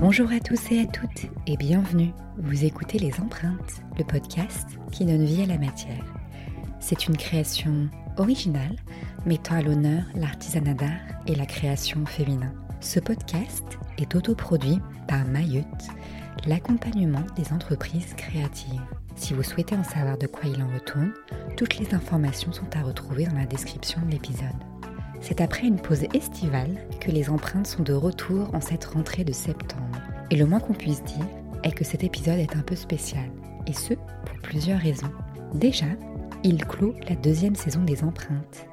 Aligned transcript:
Bonjour 0.00 0.32
à 0.32 0.40
tous 0.40 0.72
et 0.72 0.80
à 0.80 0.86
toutes 0.86 1.26
et 1.46 1.58
bienvenue. 1.58 2.14
Vous 2.38 2.64
écoutez 2.64 2.98
Les 2.98 3.20
Empreintes, 3.20 3.82
le 3.98 4.04
podcast 4.04 4.66
qui 4.90 5.04
donne 5.04 5.26
vie 5.26 5.42
à 5.42 5.46
la 5.46 5.58
matière. 5.58 6.02
C'est 6.78 7.06
une 7.06 7.18
création 7.18 7.86
originale 8.16 8.76
mettant 9.26 9.56
à 9.56 9.60
l'honneur 9.60 10.04
l'artisanat 10.14 10.72
d'art 10.72 11.02
et 11.26 11.34
la 11.34 11.44
création 11.44 12.06
féminin. 12.06 12.50
Ce 12.80 12.98
podcast 12.98 13.78
est 13.98 14.14
autoproduit 14.14 14.80
par 15.06 15.26
Mayotte, 15.26 15.88
l'accompagnement 16.46 17.26
des 17.36 17.52
entreprises 17.52 18.14
créatives. 18.14 18.80
Si 19.16 19.34
vous 19.34 19.42
souhaitez 19.42 19.76
en 19.76 19.84
savoir 19.84 20.16
de 20.16 20.26
quoi 20.26 20.48
il 20.48 20.62
en 20.62 20.68
retourne, 20.72 21.12
toutes 21.58 21.76
les 21.76 21.94
informations 21.94 22.52
sont 22.52 22.74
à 22.74 22.82
retrouver 22.82 23.26
dans 23.26 23.36
la 23.36 23.44
description 23.44 24.00
de 24.06 24.12
l'épisode. 24.12 24.48
C'est 25.20 25.42
après 25.42 25.66
une 25.66 25.80
pause 25.80 26.04
estivale 26.14 26.78
que 26.98 27.10
les 27.10 27.28
empreintes 27.28 27.66
sont 27.66 27.82
de 27.82 27.92
retour 27.92 28.54
en 28.54 28.60
cette 28.60 28.86
rentrée 28.86 29.24
de 29.24 29.32
septembre. 29.32 29.89
Et 30.30 30.36
le 30.36 30.46
moins 30.46 30.60
qu'on 30.60 30.74
puisse 30.74 31.02
dire 31.02 31.26
est 31.64 31.72
que 31.72 31.84
cet 31.84 32.04
épisode 32.04 32.38
est 32.38 32.56
un 32.56 32.62
peu 32.62 32.76
spécial, 32.76 33.30
et 33.66 33.72
ce, 33.72 33.94
pour 33.94 34.38
plusieurs 34.42 34.78
raisons. 34.78 35.10
Déjà, 35.54 35.86
il 36.44 36.64
clôt 36.64 36.94
la 37.08 37.16
deuxième 37.16 37.56
saison 37.56 37.82
des 37.82 38.04
empreintes. 38.04 38.66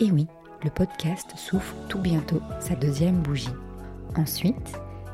Et 0.00 0.10
oui, 0.10 0.26
le 0.64 0.70
podcast 0.70 1.32
souffle 1.36 1.74
tout 1.88 2.00
bientôt 2.00 2.40
sa 2.60 2.74
deuxième 2.74 3.22
bougie. 3.22 3.48
Ensuite, 4.16 4.72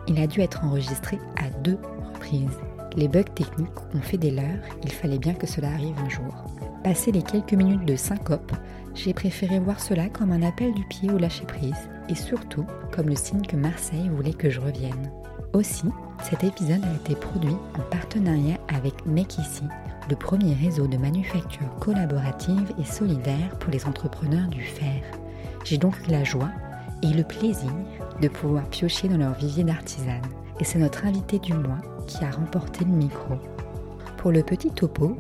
il 0.09 0.19
a 0.19 0.27
dû 0.27 0.41
être 0.41 0.65
enregistré 0.65 1.19
à 1.37 1.51
deux 1.63 1.79
reprises. 2.13 2.59
Les 2.97 3.09
bugs 3.09 3.23
techniques 3.23 3.69
ont 3.95 4.01
fait 4.01 4.19
des 4.19 4.31
leurs, 4.31 4.65
il 4.83 4.93
fallait 4.93 5.19
bien 5.19 5.35
que 5.35 5.47
cela 5.47 5.69
arrive 5.69 5.99
un 6.05 6.09
jour. 6.09 6.45
Passé 6.83 7.13
les 7.13 7.23
quelques 7.23 7.53
minutes 7.53 7.85
de 7.85 7.97
syncope, 7.97 8.53
j'ai 8.95 9.15
préféré 9.15 9.59
voir 9.59 9.81
cela 9.81 10.09
comme 10.09 10.33
un 10.33 10.43
appel 10.43 10.75
du 10.75 10.85
pied 10.87 11.11
au 11.11 11.19
lâcher-prise 11.19 11.89
et 12.13 12.15
surtout 12.15 12.67
comme 12.95 13.09
le 13.09 13.17
signe 13.17 13.47
que 13.47 13.57
Marseille 13.57 14.11
voulait 14.11 14.35
que 14.35 14.51
je 14.51 14.61
revienne. 14.61 15.11
Aussi, 15.55 15.87
cet 16.23 16.45
épisode 16.45 16.85
a 16.85 16.95
été 16.95 17.15
produit 17.15 17.57
en 17.79 17.83
partenariat 17.91 18.59
avec 18.69 19.07
Make 19.07 19.39
Ici, 19.39 19.65
le 20.11 20.17
premier 20.17 20.53
réseau 20.53 20.87
de 20.87 20.99
manufactures 20.99 21.75
collaboratives 21.81 22.71
et 22.79 22.85
solidaires 22.85 23.57
pour 23.59 23.73
les 23.73 23.87
entrepreneurs 23.87 24.49
du 24.49 24.61
fer. 24.63 25.03
J'ai 25.65 25.79
donc 25.79 25.95
eu 26.07 26.11
la 26.11 26.23
joie 26.23 26.51
et 27.03 27.09
le 27.09 27.25
plaisir 27.25 27.73
de 28.21 28.29
pouvoir 28.29 28.69
piocher 28.69 29.09
dans 29.09 29.17
leur 29.17 29.33
vivier 29.33 29.65
d'artisanes. 29.65 30.21
Et 30.61 30.65
c'est 30.65 30.79
notre 30.79 31.07
invité 31.07 31.39
du 31.39 31.55
mois 31.55 31.81
qui 32.07 32.23
a 32.25 32.31
remporté 32.31 32.85
le 32.85 32.93
micro. 32.93 33.37
Pour 34.19 34.33
le 34.33 34.43
petit 34.43 34.71
topo, 34.71 35.17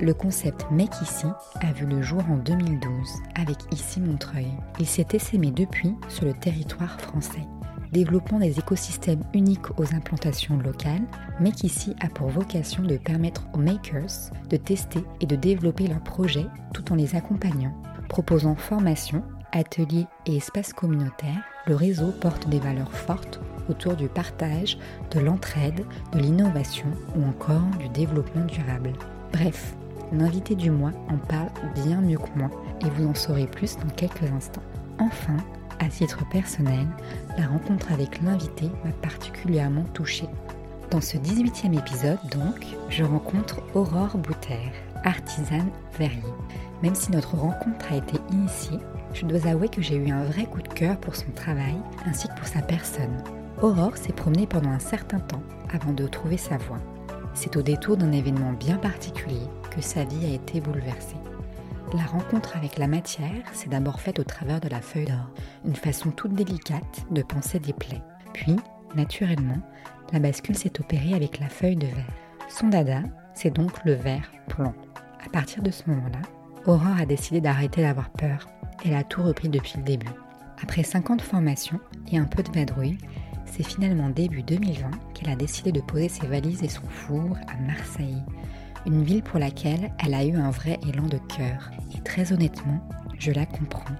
le 0.00 0.14
concept 0.14 0.66
Make 0.70 1.00
Ici 1.00 1.26
a 1.60 1.72
vu 1.72 1.86
le 1.86 2.02
jour 2.02 2.22
en 2.28 2.36
2012 2.36 2.88
avec 3.34 3.56
Ici 3.72 4.00
Montreuil. 4.00 4.48
Il 4.78 4.86
s'est 4.86 5.06
essaimé 5.12 5.50
depuis 5.50 5.94
sur 6.08 6.24
le 6.24 6.32
territoire 6.32 7.00
français. 7.00 7.46
Développant 7.92 8.38
des 8.38 8.58
écosystèmes 8.58 9.22
uniques 9.34 9.78
aux 9.78 9.94
implantations 9.94 10.56
locales, 10.56 11.06
Make 11.40 11.64
Ici 11.64 11.94
a 12.00 12.08
pour 12.08 12.28
vocation 12.28 12.82
de 12.82 12.96
permettre 12.96 13.46
aux 13.52 13.58
makers 13.58 14.30
de 14.48 14.56
tester 14.56 15.04
et 15.20 15.26
de 15.26 15.36
développer 15.36 15.86
leurs 15.86 16.02
projets 16.02 16.46
tout 16.72 16.90
en 16.92 16.96
les 16.96 17.14
accompagnant. 17.14 17.74
Proposant 18.08 18.56
formation, 18.56 19.22
ateliers 19.52 20.06
et 20.26 20.36
espaces 20.36 20.72
communautaires, 20.72 21.44
le 21.66 21.76
réseau 21.76 22.12
porte 22.12 22.48
des 22.48 22.60
valeurs 22.60 22.92
fortes 22.92 23.40
autour 23.68 23.94
du 23.94 24.08
partage, 24.08 24.78
de 25.10 25.20
l'entraide, 25.20 25.84
de 26.12 26.18
l'innovation 26.18 26.86
ou 27.14 27.24
encore 27.24 27.64
du 27.78 27.88
développement 27.90 28.44
durable. 28.46 28.92
Bref, 29.32 29.76
l'invité 30.12 30.54
du 30.54 30.70
mois 30.70 30.92
en 31.08 31.16
parle 31.16 31.50
bien 31.74 32.00
mieux 32.00 32.18
que 32.18 32.38
moi 32.38 32.50
et 32.84 32.90
vous 32.90 33.06
en 33.06 33.14
saurez 33.14 33.46
plus 33.46 33.76
dans 33.76 33.94
quelques 33.94 34.30
instants. 34.34 34.62
Enfin, 34.98 35.36
à 35.78 35.88
titre 35.88 36.28
personnel, 36.30 36.86
la 37.38 37.46
rencontre 37.46 37.92
avec 37.92 38.20
l'invité 38.22 38.66
m'a 38.84 38.92
particulièrement 38.92 39.84
touchée. 39.94 40.28
Dans 40.90 41.00
ce 41.00 41.16
18e 41.16 41.78
épisode, 41.78 42.18
donc, 42.30 42.66
je 42.90 43.02
rencontre 43.02 43.62
Aurore 43.74 44.18
Bouter, 44.18 44.72
artisane 45.04 45.70
verrier. 45.98 46.22
Même 46.82 46.94
si 46.94 47.10
notre 47.10 47.36
rencontre 47.36 47.90
a 47.90 47.96
été 47.96 48.18
initiée, 48.30 48.78
je 49.14 49.24
dois 49.24 49.46
avouer 49.46 49.68
que 49.68 49.82
j'ai 49.82 49.96
eu 49.96 50.10
un 50.10 50.24
vrai 50.24 50.44
coup 50.44 50.60
de 50.60 50.68
cœur 50.68 50.98
pour 50.98 51.16
son 51.16 51.30
travail 51.30 51.76
ainsi 52.06 52.28
que 52.28 52.34
pour 52.34 52.46
sa 52.46 52.60
personne. 52.60 53.22
Aurore 53.62 53.96
s'est 53.96 54.12
promenée 54.12 54.46
pendant 54.46 54.70
un 54.70 54.78
certain 54.78 55.20
temps 55.20 55.42
avant 55.72 55.92
de 55.92 56.06
trouver 56.06 56.36
sa 56.36 56.58
voie. 56.58 56.80
C'est 57.34 57.56
au 57.56 57.62
détour 57.62 57.96
d'un 57.96 58.12
événement 58.12 58.52
bien 58.52 58.76
particulier 58.76 59.48
que 59.74 59.80
sa 59.80 60.04
vie 60.04 60.26
a 60.26 60.34
été 60.34 60.60
bouleversée. 60.60 61.16
La 61.94 62.04
rencontre 62.04 62.56
avec 62.56 62.78
la 62.78 62.86
matière 62.86 63.42
s'est 63.52 63.68
d'abord 63.68 64.00
faite 64.00 64.18
au 64.18 64.24
travers 64.24 64.60
de 64.60 64.68
la 64.68 64.80
feuille 64.80 65.06
d'or, 65.06 65.30
une 65.64 65.76
façon 65.76 66.10
toute 66.10 66.34
délicate 66.34 67.06
de 67.10 67.22
penser 67.22 67.58
des 67.58 67.72
plaies. 67.72 68.02
Puis, 68.32 68.56
naturellement, 68.94 69.58
la 70.12 70.18
bascule 70.18 70.56
s'est 70.56 70.80
opérée 70.80 71.14
avec 71.14 71.38
la 71.38 71.48
feuille 71.48 71.76
de 71.76 71.86
verre. 71.86 72.06
Son 72.48 72.68
dada, 72.68 73.02
c'est 73.34 73.50
donc 73.50 73.84
le 73.84 73.92
verre 73.92 74.30
blanc. 74.56 74.74
À 75.24 75.28
partir 75.28 75.62
de 75.62 75.70
ce 75.70 75.88
moment-là, 75.88 76.20
Aurore 76.66 77.00
a 77.00 77.06
décidé 77.06 77.40
d'arrêter 77.40 77.82
d'avoir 77.82 78.10
peur. 78.10 78.48
Elle 78.84 78.94
a 78.94 79.04
tout 79.04 79.22
repris 79.22 79.48
depuis 79.48 79.78
le 79.78 79.84
début. 79.84 80.08
Après 80.62 80.82
50 80.82 81.22
formations 81.22 81.80
et 82.10 82.18
un 82.18 82.24
peu 82.24 82.42
de 82.42 82.52
vadrouille, 82.52 82.98
c'est 83.46 83.64
finalement 83.64 84.08
début 84.08 84.42
2020 84.42 84.90
qu'elle 85.14 85.30
a 85.30 85.36
décidé 85.36 85.72
de 85.72 85.80
poser 85.80 86.08
ses 86.08 86.26
valises 86.26 86.62
et 86.62 86.68
son 86.68 86.86
four 86.88 87.36
à 87.48 87.56
Marseille, 87.60 88.22
une 88.86 89.02
ville 89.02 89.22
pour 89.22 89.38
laquelle 89.38 89.92
elle 90.04 90.14
a 90.14 90.24
eu 90.24 90.36
un 90.36 90.50
vrai 90.50 90.78
élan 90.88 91.06
de 91.06 91.18
cœur. 91.18 91.70
Et 91.94 92.00
très 92.00 92.32
honnêtement, 92.32 92.86
je 93.18 93.32
la 93.32 93.46
comprends. 93.46 93.94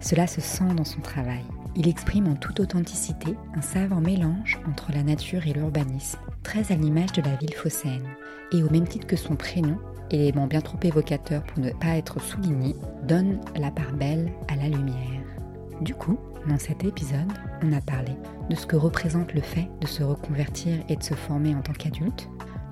Cela 0.00 0.26
se 0.26 0.40
sent 0.40 0.74
dans 0.76 0.84
son 0.84 1.00
travail. 1.00 1.44
Il 1.74 1.88
exprime 1.88 2.28
en 2.28 2.34
toute 2.34 2.60
authenticité 2.60 3.36
un 3.54 3.60
savant 3.60 4.00
mélange 4.00 4.58
entre 4.68 4.92
la 4.92 5.02
nature 5.02 5.46
et 5.46 5.52
l'urbanisme, 5.52 6.18
très 6.42 6.72
à 6.72 6.76
l'image 6.76 7.12
de 7.12 7.22
la 7.22 7.36
ville 7.36 7.54
phocéenne. 7.54 8.08
Et 8.52 8.62
au 8.62 8.70
même 8.70 8.86
titre 8.86 9.06
que 9.06 9.16
son 9.16 9.36
prénom, 9.36 9.78
élément 10.10 10.46
bien 10.46 10.60
trop 10.60 10.78
évocateur 10.82 11.42
pour 11.44 11.62
ne 11.62 11.70
pas 11.70 11.96
être 11.96 12.20
souligné, 12.20 12.74
donne 13.06 13.40
la 13.56 13.70
part 13.70 13.92
belle 13.92 14.32
à 14.48 14.56
la 14.56 14.68
lumière. 14.68 15.22
Du 15.80 15.94
coup, 15.94 16.18
dans 16.48 16.58
cet 16.58 16.84
épisode, 16.84 17.32
on 17.62 17.72
a 17.72 17.80
parlé 17.80 18.12
de 18.48 18.54
ce 18.56 18.66
que 18.66 18.76
représente 18.76 19.34
le 19.34 19.40
fait 19.40 19.68
de 19.80 19.86
se 19.86 20.02
reconvertir 20.02 20.74
et 20.88 20.96
de 20.96 21.02
se 21.02 21.14
former 21.14 21.54
en 21.54 21.60
tant 21.60 21.72
qu'adulte, 21.72 22.28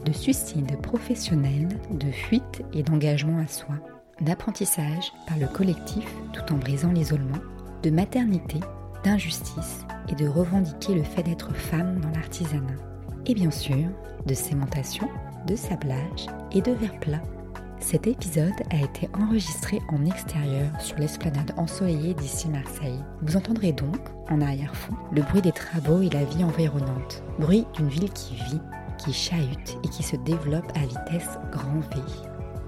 de 0.07 0.13
suicide 0.13 0.81
professionnel, 0.81 1.69
de 1.91 2.11
fuite 2.13 2.63
et 2.73 2.85
d'engagement 2.85 3.39
à 3.39 3.49
soi, 3.49 3.75
d'apprentissage 4.21 5.13
par 5.27 5.37
le 5.37 5.49
collectif 5.49 6.07
tout 6.33 6.55
en 6.55 6.59
brisant 6.59 6.93
l'isolement, 6.93 7.41
de 7.83 7.91
maternité, 7.91 8.61
d'injustice 9.05 9.85
et 10.09 10.15
de 10.15 10.29
revendiquer 10.29 10.95
le 10.95 11.03
fait 11.03 11.25
d'être 11.25 11.53
femme 11.55 12.01
dans 12.01 12.11
l'artisanat. 12.11 12.77
Et 13.27 13.35
bien 13.35 13.51
sûr, 13.51 13.89
de 14.27 14.35
sémentation, 14.35 15.09
de 15.49 15.57
sablage 15.57 16.27
et 16.53 16.63
de 16.63 16.73
verre 16.73 16.99
plat. 17.01 17.23
Cet 17.81 18.07
épisode 18.07 18.55
a 18.71 18.77
été 18.77 19.09
enregistré 19.13 19.81
en 19.91 20.07
extérieur 20.07 20.69
sur 20.81 20.99
l'esplanade 20.99 21.53
ensoleillée 21.57 22.15
d'ici 22.15 22.49
Marseille. 22.49 23.03
Vous 23.23 23.37
entendrez 23.37 23.73
donc, 23.73 23.99
en 24.31 24.41
arrière-fond, 24.41 24.95
le 25.13 25.23
bruit 25.23 25.43
des 25.43 25.53
travaux 25.53 26.01
et 26.01 26.11
la 26.11 26.25
vie 26.25 26.45
environnante. 26.45 27.23
Bruit 27.39 27.67
d'une 27.75 27.89
ville 27.89 28.11
qui 28.11 28.35
vit, 28.35 28.61
qui 28.99 29.13
chahute 29.13 29.79
et 29.85 29.89
qui 29.89 30.03
se 30.03 30.17
développe 30.17 30.71
à 30.75 30.81
vitesse 30.81 31.39
grand 31.53 31.81
V. 31.81 32.01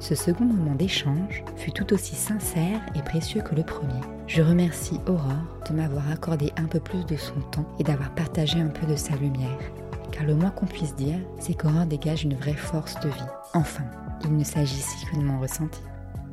Ce 0.01 0.15
second 0.15 0.45
moment 0.45 0.77
d'échange 0.77 1.43
fut 1.57 1.73
tout 1.73 1.93
aussi 1.93 2.15
sincère 2.15 2.81
et 2.95 3.03
précieux 3.03 3.43
que 3.43 3.57
le 3.57 3.65
premier. 3.65 4.01
Je 4.29 4.43
remercie 4.43 5.01
Aurore 5.09 5.63
de 5.69 5.75
m'avoir 5.75 6.09
accordé 6.11 6.53
un 6.57 6.67
peu 6.67 6.79
plus 6.79 7.05
de 7.05 7.17
son 7.17 7.41
temps 7.51 7.67
et 7.81 7.83
d'avoir 7.83 8.15
partagé 8.15 8.61
un 8.61 8.69
peu 8.69 8.87
de 8.87 8.95
sa 8.95 9.17
lumière. 9.17 9.59
Car 10.13 10.25
le 10.25 10.37
moins 10.37 10.51
qu'on 10.51 10.67
puisse 10.67 10.95
dire, 10.95 11.19
c'est 11.41 11.55
qu'Aurore 11.55 11.87
dégage 11.87 12.23
une 12.23 12.37
vraie 12.37 12.53
force 12.53 12.99
de 13.01 13.09
vie. 13.09 13.15
Enfin, 13.55 13.85
il 14.25 14.37
ne 14.37 14.45
s'agit 14.45 14.77
ici 14.77 15.07
que 15.07 15.17
de 15.17 15.23
mon 15.23 15.41
ressenti. 15.41 15.81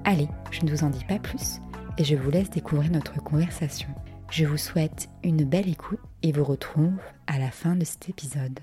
Allez, 0.03 0.27
je 0.51 0.63
ne 0.63 0.69
vous 0.69 0.83
en 0.83 0.89
dis 0.89 1.03
pas 1.05 1.19
plus 1.19 1.59
et 1.97 2.03
je 2.03 2.15
vous 2.15 2.29
laisse 2.29 2.49
découvrir 2.51 2.91
notre 2.91 3.21
conversation. 3.23 3.87
Je 4.29 4.45
vous 4.45 4.57
souhaite 4.57 5.09
une 5.23 5.43
belle 5.43 5.69
écoute 5.69 5.99
et 6.21 6.31
vous 6.31 6.43
retrouve 6.43 6.99
à 7.25 7.39
la 7.39 7.49
fin 7.49 7.75
de 7.75 7.85
cet 7.85 8.09
épisode. 8.09 8.59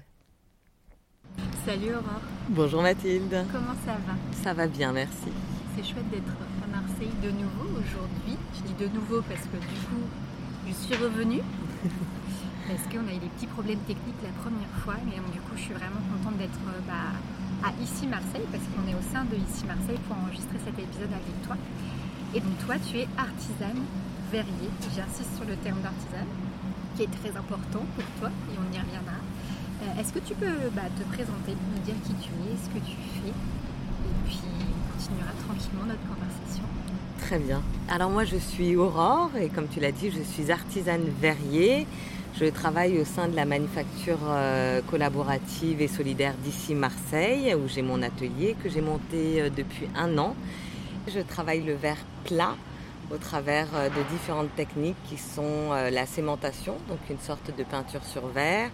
Salut 1.65 1.95
Aurore. 1.95 2.27
Bonjour 2.49 2.83
Mathilde. 2.83 3.47
Comment 3.53 3.79
ça 3.87 3.95
va? 4.03 4.19
Ça 4.43 4.53
va 4.53 4.67
bien, 4.67 4.91
merci. 4.91 5.31
C'est 5.77 5.87
chouette 5.87 6.11
d'être 6.11 6.35
à 6.59 6.67
Marseille 6.67 7.15
de 7.23 7.31
nouveau 7.31 7.79
aujourd'hui. 7.79 8.35
Je 8.59 8.67
dis 8.67 8.75
de 8.75 8.91
nouveau 8.91 9.23
parce 9.23 9.47
que 9.47 9.63
du 9.63 9.79
coup, 9.87 10.03
je 10.67 10.75
suis 10.75 10.97
revenue. 10.99 11.39
parce 12.67 12.83
qu'on 12.91 13.07
a 13.07 13.15
eu 13.15 13.23
des 13.23 13.31
petits 13.39 13.47
problèmes 13.47 13.79
techniques 13.87 14.19
la 14.27 14.35
première 14.43 14.75
fois. 14.83 14.99
Et 15.07 15.23
du 15.31 15.39
coup, 15.39 15.55
je 15.55 15.63
suis 15.71 15.75
vraiment 15.79 16.03
contente 16.11 16.35
d'être 16.43 16.59
bah, 16.83 17.15
à 17.63 17.71
Ici 17.79 18.11
Marseille 18.11 18.47
parce 18.51 18.67
qu'on 18.75 18.83
est 18.91 18.99
au 18.99 19.05
sein 19.15 19.23
de 19.31 19.39
Ici 19.39 19.63
Marseille 19.63 20.03
pour 20.11 20.19
enregistrer 20.19 20.59
cet 20.67 20.75
épisode 20.75 21.15
avec 21.15 21.37
toi. 21.47 21.55
Et 22.35 22.41
donc 22.43 22.59
toi, 22.67 22.75
tu 22.83 22.99
es 22.99 23.07
artisane 23.15 23.87
verrier. 24.35 24.67
J'insiste 24.91 25.31
sur 25.39 25.47
le 25.47 25.55
terme 25.63 25.79
d'artisane 25.79 26.27
qui 26.99 27.07
est 27.07 27.15
très 27.23 27.31
important 27.39 27.87
pour 27.95 28.07
toi 28.19 28.35
et 28.51 28.59
on 28.59 28.67
y 28.75 28.83
reviendra. 28.83 29.22
Euh, 29.83 30.01
est-ce 30.01 30.13
que 30.13 30.21
tu 30.21 30.35
peux 30.35 30.47
bah, 30.75 30.83
te 30.97 31.03
présenter, 31.15 31.57
nous 31.75 31.83
dire 31.83 31.95
qui 32.05 32.15
tu 32.15 32.31
es, 32.31 32.57
ce 32.57 32.69
que 32.69 32.85
tu 32.85 32.97
fais 32.97 33.31
et 33.31 34.27
puis 34.27 34.39
on 34.45 34.93
continuera 34.93 35.33
tranquillement 35.47 35.87
notre 35.87 36.03
conversation. 36.03 36.65
Très 37.21 37.39
bien. 37.39 37.63
Alors 37.89 38.11
moi 38.11 38.25
je 38.25 38.37
suis 38.37 38.77
Aurore 38.77 39.31
et 39.41 39.49
comme 39.49 39.69
tu 39.69 39.81
l'as 39.81 39.93
dit, 39.93 40.11
je 40.11 40.23
suis 40.23 40.53
artisane 40.53 41.03
verrier. 41.21 41.87
Je 42.39 42.47
travaille 42.47 42.99
au 42.99 43.05
sein 43.05 43.29
de 43.29 43.37
la 43.37 43.45
manufacture 43.45 44.19
euh, 44.29 44.81
collaborative 44.91 45.83
et 45.83 45.89
solidaire 45.89 46.35
d'ici 46.43 46.75
Marseille, 46.75 47.55
où 47.55 47.69
j'ai 47.69 47.83
mon 47.83 48.03
atelier 48.03 48.57
que 48.63 48.71
j'ai 48.71 48.81
monté 48.81 49.43
euh, 49.43 49.51
depuis 49.51 49.89
un 49.97 50.17
an. 50.19 50.35
Je 51.09 51.21
travaille 51.21 51.63
le 51.63 51.75
verre 51.75 52.05
plat 52.25 52.55
au 53.13 53.17
travers 53.17 53.67
de 53.67 54.15
différentes 54.15 54.55
techniques 54.55 54.97
qui 55.09 55.19
sont 55.19 55.73
la 55.73 56.07
sémentation, 56.07 56.77
donc 56.89 56.99
une 57.11 57.19
sorte 57.19 57.51
de 57.59 57.65
peinture 57.65 58.03
sur 58.05 58.29
verre, 58.29 58.71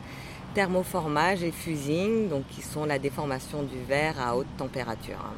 thermoformage 0.55 1.43
et 1.43 1.53
fusing, 1.53 2.29
donc 2.29 2.45
qui 2.49 2.63
sont 2.63 2.85
la 2.85 2.99
déformation 2.99 3.63
du 3.63 3.79
verre 3.87 4.21
à 4.21 4.37
haute 4.37 4.47
température, 4.57 5.19
hein, 5.21 5.35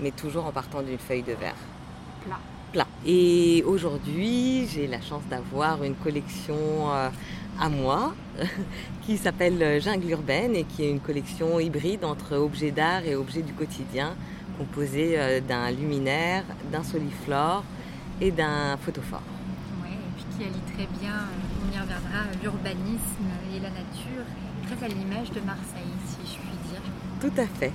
mais 0.00 0.10
toujours 0.10 0.46
en 0.46 0.52
partant 0.52 0.82
d'une 0.82 0.98
feuille 0.98 1.22
de 1.22 1.32
verre. 1.32 1.56
Plat. 2.24 2.38
Plat. 2.72 2.86
Et 3.04 3.62
aujourd'hui, 3.66 4.66
j'ai 4.68 4.86
la 4.86 5.00
chance 5.00 5.22
d'avoir 5.28 5.82
une 5.84 5.94
collection 5.94 6.88
à 7.60 7.68
moi 7.68 8.14
qui 9.02 9.18
s'appelle 9.18 9.80
Jungle 9.80 10.10
Urbaine 10.10 10.56
et 10.56 10.64
qui 10.64 10.84
est 10.84 10.90
une 10.90 11.00
collection 11.00 11.60
hybride 11.60 12.04
entre 12.04 12.36
objets 12.36 12.70
d'art 12.70 13.04
et 13.04 13.14
objets 13.14 13.42
du 13.42 13.52
quotidien 13.52 14.14
composée 14.58 15.18
euh, 15.18 15.40
d'un 15.40 15.70
luminaire, 15.70 16.44
d'un 16.70 16.82
soliflore 16.82 17.64
et 18.20 18.30
d'un 18.30 18.76
photophore. 18.76 19.22
Ouais, 19.82 19.90
et 19.90 20.12
puis 20.16 20.24
qui 20.36 20.44
allie 20.44 20.74
très 20.74 20.86
bien, 21.00 21.14
euh, 21.14 21.62
on 21.62 21.74
y 21.74 21.80
reviendra, 21.80 22.20
l'urbanisme 22.42 23.30
et 23.54 23.60
la 23.60 23.70
nature, 23.70 24.26
très 24.76 24.86
à 24.86 24.88
l'image 24.88 25.30
de 25.30 25.40
Marseille, 25.40 25.92
si 26.06 26.34
je 26.34 26.38
puis 26.38 26.70
dire. 26.70 26.80
Tout 27.20 27.40
à 27.40 27.46
fait. 27.46 27.72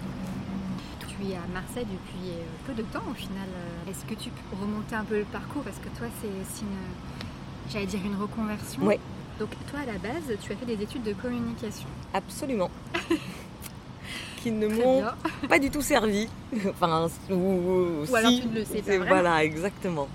Tu 0.99 1.31
es 1.31 1.35
à 1.35 1.47
Marseille 1.53 1.85
depuis 1.85 2.31
euh, 2.31 2.43
peu 2.65 2.73
de 2.73 2.83
temps 2.83 3.03
au 3.09 3.13
final. 3.13 3.47
Est-ce 3.89 4.05
que 4.05 4.19
tu 4.19 4.29
peux 4.29 4.55
remonter 4.59 4.95
un 4.95 5.03
peu 5.03 5.19
le 5.19 5.25
parcours? 5.25 5.63
Parce 5.63 5.77
que 5.77 5.89
toi, 5.97 6.07
c'est 6.21 6.61
une, 6.61 7.71
j'allais 7.71 7.85
dire 7.85 7.99
une 8.05 8.15
reconversion. 8.15 8.81
Oui. 8.83 8.95
Donc 9.39 9.49
toi 9.69 9.79
à 9.81 9.85
la 9.85 9.99
base, 9.99 10.35
tu 10.41 10.51
as 10.51 10.55
fait 10.55 10.65
des 10.65 10.81
études 10.81 11.03
de 11.03 11.13
communication. 11.13 11.87
Absolument. 12.13 12.71
qui 14.41 14.51
ne 14.51 14.67
m'ont 14.67 15.03
pas 15.49 15.59
du 15.59 15.69
tout 15.69 15.81
servi. 15.81 16.27
enfin, 16.69 17.07
ou, 17.29 18.05
alors 18.15 18.31
tu 18.31 18.47
ne 18.47 18.55
le 18.55 18.65
sais 18.65 18.81
pas. 18.81 18.97
Voilà, 18.97 19.43
exactement. 19.43 20.07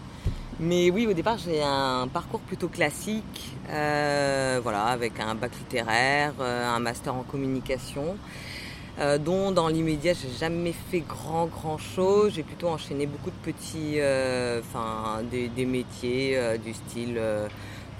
Mais 0.60 0.90
oui, 0.90 1.06
au 1.06 1.12
départ, 1.12 1.38
j'ai 1.38 1.62
un 1.62 2.08
parcours 2.08 2.40
plutôt 2.40 2.69
classique, 2.69 3.54
euh, 3.70 4.60
voilà, 4.62 4.84
avec 4.84 5.19
un 5.19 5.34
bac 5.34 5.52
littéraire, 5.58 6.34
euh, 6.40 6.69
un 6.69 6.78
master 6.78 7.14
en 7.14 7.22
communication, 7.22 8.16
euh, 9.00 9.19
dont 9.19 9.50
dans 9.50 9.69
l'immédiat, 9.69 10.12
j'ai 10.12 10.31
jamais 10.38 10.72
fait 10.90 11.00
grand 11.00 11.46
grand 11.46 11.78
chose. 11.78 12.34
J'ai 12.34 12.43
plutôt 12.43 12.69
enchaîné 12.69 13.06
beaucoup 13.06 13.31
de 13.31 13.52
petits, 13.52 13.99
enfin, 14.60 15.22
des, 15.31 15.49
des, 15.49 15.64
métiers 15.64 16.38
du 16.62 16.75
style 16.75 17.19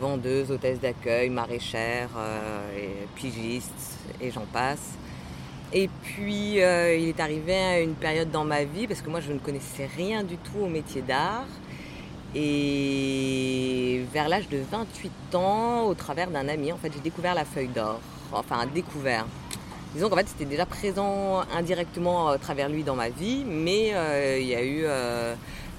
vendeuse, 0.03 0.51
hôtesse 0.51 0.81
d'accueil, 0.81 1.31
maraîchère, 1.31 2.09
euh, 2.17 3.05
pigiste, 3.15 3.99
et 4.21 4.31
j'en 4.31 4.47
passe. 4.53 4.99
Et 5.73 5.89
puis, 6.03 6.61
euh, 6.61 6.97
il 6.97 7.09
est 7.09 7.21
arrivé 7.21 7.55
à 7.55 7.81
une 7.81 7.95
période 7.95 8.31
dans 8.31 8.45
ma 8.45 8.65
vie, 8.65 8.87
parce 8.87 9.01
que 9.01 9.09
moi, 9.09 9.21
je 9.21 9.33
ne 9.33 9.39
connaissais 9.39 9.89
rien 9.97 10.25
du 10.25 10.37
tout 10.37 10.59
au 10.61 10.69
métier 10.69 11.03
d'art. 11.03 11.47
Et 12.35 14.05
vers 14.13 14.29
l'âge 14.29 14.49
de 14.49 14.59
28 14.71 15.35
ans, 15.35 15.85
au 15.87 15.95
travers 15.95 16.31
d'un 16.31 16.49
ami, 16.49 16.73
en 16.73 16.77
fait, 16.77 16.93
j'ai 16.93 17.01
découvert 17.01 17.35
la 17.35 17.45
feuille 17.45 17.69
d'or. 17.69 18.01
Enfin, 18.33 18.67
découvert. 18.67 19.27
Disons 19.95 20.09
qu'en 20.09 20.17
fait, 20.17 20.29
c'était 20.29 20.47
déjà 20.47 20.65
présent 20.65 21.43
indirectement 21.55 22.29
à 22.29 22.39
travers 22.39 22.69
lui 22.69 22.83
dans 22.83 22.95
ma 22.97 23.11
vie, 23.11 23.45
mais 23.47 23.91
euh, 23.95 24.39
il 24.41 24.47
y 24.47 24.55
a 24.55 24.65
eu 24.65 24.87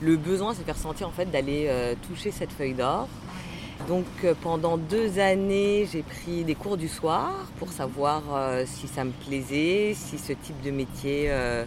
le 0.01 0.17
besoin, 0.17 0.53
s'est 0.53 0.63
fait 0.63 0.73
ressentir 0.73 1.07
en 1.07 1.11
fait 1.11 1.25
d'aller 1.25 1.67
toucher 2.07 2.29
cette 2.29 2.51
feuille 2.51 2.73
d'or. 2.75 3.07
Donc 3.87 4.05
euh, 4.23 4.33
pendant 4.41 4.77
deux 4.77 5.19
années, 5.19 5.87
j'ai 5.91 6.03
pris 6.03 6.43
des 6.43 6.55
cours 6.55 6.77
du 6.77 6.87
soir 6.87 7.31
pour 7.59 7.71
savoir 7.71 8.21
euh, 8.33 8.63
si 8.65 8.87
ça 8.87 9.03
me 9.03 9.11
plaisait, 9.11 9.93
si 9.93 10.17
ce 10.17 10.31
type 10.31 10.61
de 10.63 10.71
métier 10.71 11.25
euh, 11.27 11.65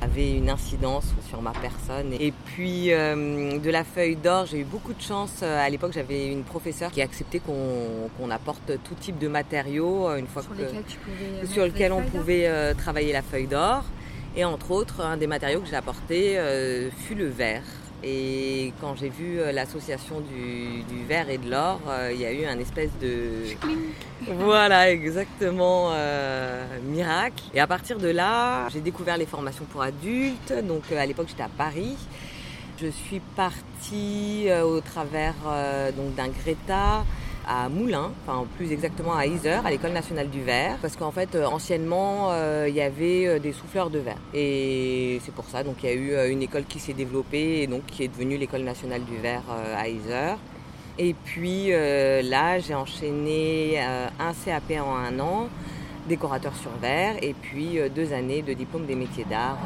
avait 0.00 0.32
une 0.32 0.50
incidence 0.50 1.06
sur 1.28 1.40
ma 1.40 1.52
personne. 1.52 2.12
Et 2.20 2.32
puis 2.44 2.88
de 2.88 3.70
la 3.70 3.84
feuille 3.84 4.16
d'or, 4.16 4.46
j'ai 4.46 4.60
eu 4.60 4.64
beaucoup 4.64 4.92
de 4.92 5.00
chance. 5.00 5.42
À 5.42 5.68
l'époque, 5.68 5.92
j'avais 5.94 6.28
une 6.28 6.42
professeure 6.42 6.90
qui 6.90 7.02
acceptait 7.02 7.40
qu'on 7.40 8.30
apporte 8.30 8.72
tout 8.84 8.94
type 8.94 9.18
de 9.18 9.28
matériaux 9.28 10.14
une 10.16 10.26
fois 10.26 10.42
sur 10.42 10.52
que 10.56 11.46
sur 11.46 11.64
lequel 11.64 11.92
on 11.92 12.02
pouvait 12.02 12.74
travailler 12.74 13.12
la 13.12 13.22
feuille 13.22 13.46
d'or. 13.46 13.84
Et 14.36 14.44
entre 14.44 14.70
autres, 14.70 15.00
un 15.00 15.16
des 15.16 15.26
matériaux 15.26 15.60
que 15.60 15.68
j'ai 15.68 15.76
apporté 15.76 16.38
fut 17.06 17.14
le 17.14 17.28
verre. 17.28 17.62
Et 18.04 18.72
quand 18.80 18.94
j'ai 18.94 19.08
vu 19.08 19.40
euh, 19.40 19.52
l'association 19.52 20.20
du, 20.20 20.84
verre 21.08 21.30
et 21.30 21.38
de 21.38 21.50
l'or, 21.50 21.80
euh, 21.88 22.10
il 22.12 22.20
y 22.20 22.26
a 22.26 22.32
eu 22.32 22.44
un 22.44 22.58
espèce 22.58 22.90
de... 23.00 23.56
voilà, 24.28 24.90
exactement, 24.90 25.90
euh, 25.92 26.64
miracle. 26.84 27.44
Et 27.54 27.60
à 27.60 27.66
partir 27.66 27.98
de 27.98 28.08
là, 28.08 28.68
j'ai 28.68 28.80
découvert 28.80 29.16
les 29.16 29.26
formations 29.26 29.64
pour 29.64 29.82
adultes. 29.82 30.52
Donc 30.64 30.90
à 30.92 31.06
l'époque, 31.06 31.26
j'étais 31.28 31.42
à 31.42 31.48
Paris. 31.48 31.96
Je 32.80 32.88
suis 32.88 33.20
partie 33.34 34.48
au 34.62 34.80
travers 34.82 35.34
donc 35.96 36.14
d'un 36.14 36.28
Greta 36.28 37.04
à 37.46 37.68
Moulins, 37.68 38.10
enfin 38.26 38.44
plus 38.56 38.72
exactement 38.72 39.14
à 39.14 39.26
Isère, 39.26 39.64
à 39.64 39.70
l'école 39.70 39.92
nationale 39.92 40.28
du 40.28 40.42
verre, 40.42 40.76
parce 40.82 40.96
qu'en 40.96 41.12
fait 41.12 41.34
euh, 41.34 41.46
anciennement 41.46 42.28
euh, 42.30 42.66
il 42.68 42.74
y 42.74 42.80
avait 42.80 43.26
euh, 43.26 43.38
des 43.38 43.52
souffleurs 43.52 43.88
de 43.88 44.00
verre 44.00 44.18
et 44.34 45.20
c'est 45.24 45.32
pour 45.32 45.44
ça 45.44 45.62
donc 45.62 45.76
il 45.82 45.86
y 45.86 45.92
a 45.92 45.94
eu 45.94 46.30
une 46.30 46.42
école 46.42 46.64
qui 46.64 46.80
s'est 46.80 46.92
développée 46.92 47.62
et 47.62 47.66
donc 47.66 47.86
qui 47.86 48.02
est 48.02 48.08
devenue 48.08 48.36
l'école 48.36 48.62
nationale 48.62 49.04
du 49.04 49.16
verre 49.16 49.44
à 49.76 49.88
Isère. 49.88 50.38
Et 50.98 51.14
puis 51.24 51.70
là 51.70 52.58
j'ai 52.58 52.74
enchaîné 52.74 53.78
un 53.80 54.32
CAP 54.44 54.72
en 54.80 54.96
un 54.96 55.18
an, 55.20 55.48
décorateur 56.08 56.54
sur 56.56 56.70
verre 56.80 57.16
et 57.22 57.34
puis 57.34 57.78
deux 57.94 58.12
années 58.12 58.42
de 58.42 58.54
diplôme 58.54 58.86
des 58.86 58.94
métiers 58.94 59.26
d'art, 59.28 59.58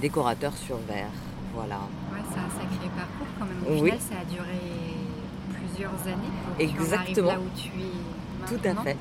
décorateur 0.00 0.52
sur 0.54 0.76
verre. 0.88 1.10
Voilà. 1.54 1.76
Ouais, 2.12 2.20
c'est 2.30 2.38
un 2.38 2.48
sacré 2.48 2.88
parcours 2.96 3.26
quand 3.38 3.44
même. 3.44 3.62
Au 3.66 3.82
oui. 3.82 3.90
final, 3.90 4.00
ça 4.00 4.14
a 4.20 4.24
duré 4.24 4.81
années 5.80 6.32
pour 6.44 6.60
Exactement. 6.60 7.28
là 7.28 7.38
où 7.38 7.58
tu 7.58 7.68
es 7.68 8.46
Tout 8.46 8.68
à 8.68 8.82
fait. 8.82 8.96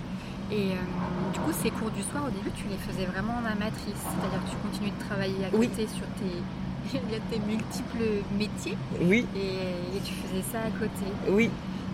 Et 0.51 0.71
euh, 0.71 1.33
du 1.33 1.39
coup, 1.39 1.51
ces 1.53 1.71
cours 1.71 1.91
du 1.91 2.01
soir, 2.01 2.25
au 2.27 2.29
début, 2.29 2.51
tu 2.51 2.65
les 2.69 2.77
faisais 2.77 3.05
vraiment 3.05 3.33
en 3.35 3.45
amatrice, 3.45 3.95
c'est-à-dire 3.95 4.43
que 4.43 4.51
tu 4.51 4.57
continues 4.57 4.91
de 4.91 5.05
travailler 5.05 5.45
à 5.45 5.49
côté 5.49 5.87
sur 5.87 6.05
tes, 6.19 6.99
tes 7.31 7.39
multiples 7.39 8.23
métiers. 8.37 8.77
Oui. 9.01 9.25
Et, 9.35 9.99
tu 10.03 10.13
faisais 10.13 10.43
ça 10.51 10.59
à 10.59 10.71
côté. 10.71 11.07
Oui. 11.29 11.49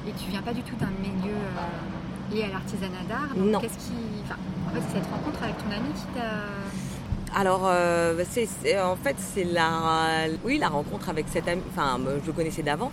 Et 0.07 0.11
tu 0.13 0.31
viens 0.31 0.41
pas 0.41 0.53
du 0.53 0.63
tout 0.63 0.75
d'un 0.77 0.89
milieu 0.99 1.35
euh, 1.35 2.33
lié 2.33 2.45
à 2.45 2.53
l'artisanat 2.53 3.05
d'art. 3.07 3.35
Non. 3.35 3.59
Qu'est-ce 3.59 3.77
qui, 3.77 3.93
enfin, 4.23 4.37
en 4.67 4.73
fait, 4.73 4.97
cette 4.97 5.11
rencontre 5.11 5.43
avec 5.43 5.57
ton 5.57 5.71
ami 5.71 5.93
qui 5.93 6.05
t'a 6.17 6.25
alors, 7.35 7.63
euh, 7.65 8.23
c'est, 8.27 8.47
en 8.81 8.95
fait, 8.95 9.15
c'est 9.19 9.43
la, 9.43 10.27
oui, 10.43 10.57
la 10.57 10.69
rencontre 10.69 11.09
avec 11.09 11.25
cet 11.29 11.47
ami. 11.47 11.61
Enfin, 11.69 11.99
je 12.21 12.25
le 12.25 12.33
connaissais 12.33 12.63
d'avant, 12.63 12.91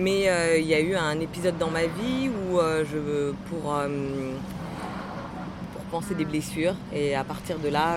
mais 0.00 0.28
euh, 0.28 0.58
il 0.58 0.66
y 0.66 0.74
a 0.74 0.80
eu 0.80 0.94
un 0.94 1.18
épisode 1.20 1.58
dans 1.58 1.70
ma 1.70 1.82
vie 1.82 2.30
où 2.30 2.58
euh, 2.58 2.84
je, 2.90 3.32
pour, 3.48 3.74
euh, 3.74 3.88
pour 5.74 5.82
penser 5.84 6.14
des 6.14 6.24
blessures, 6.24 6.74
et 6.92 7.14
à 7.14 7.24
partir 7.24 7.58
de 7.58 7.68
là, 7.68 7.96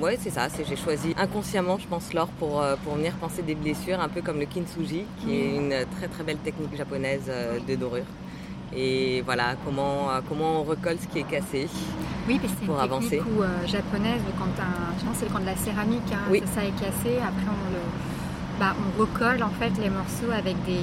ouais, 0.00 0.18
c'est 0.20 0.30
ça, 0.30 0.48
j'ai 0.68 0.76
choisi 0.76 1.14
inconsciemment, 1.16 1.78
je 1.78 1.86
pense, 1.86 2.12
l'or 2.12 2.28
pour, 2.38 2.62
pour 2.84 2.94
venir 2.94 3.12
penser 3.14 3.42
des 3.42 3.54
blessures, 3.54 4.00
un 4.00 4.08
peu 4.08 4.20
comme 4.20 4.38
le 4.38 4.46
kintsugi, 4.46 5.04
qui 5.20 5.34
est 5.34 5.56
une 5.56 5.74
très 5.96 6.08
très 6.08 6.22
belle 6.22 6.38
technique 6.38 6.76
japonaise 6.76 7.30
de 7.66 7.74
dorure. 7.74 8.04
Et 8.74 9.22
voilà, 9.22 9.54
comment, 9.64 10.08
comment 10.28 10.60
on 10.60 10.64
recolle 10.64 10.96
ce 11.00 11.06
qui 11.06 11.20
est 11.20 11.28
cassé. 11.30 11.68
Oui, 12.28 12.38
parce 12.40 12.52
c'est 12.58 12.66
une 12.66 12.78
avancer. 12.78 13.10
technique 13.10 13.38
où, 13.38 13.66
japonaise, 13.66 14.20
quand 14.38 14.60
un, 14.60 14.98
je 14.98 15.04
pense 15.06 15.16
c'est 15.18 15.32
quand 15.32 15.40
de 15.40 15.46
la 15.46 15.56
céramique, 15.56 16.12
hein, 16.12 16.28
oui. 16.30 16.42
ça 16.54 16.64
est 16.64 16.72
cassé, 16.72 17.16
après 17.22 17.46
on 17.46 17.70
le 17.72 17.80
bah, 18.58 18.74
on 18.78 19.00
recolle 19.00 19.42
en 19.42 19.50
fait 19.50 19.70
les 19.80 19.90
morceaux 19.90 20.30
avec 20.32 20.56
des, 20.64 20.80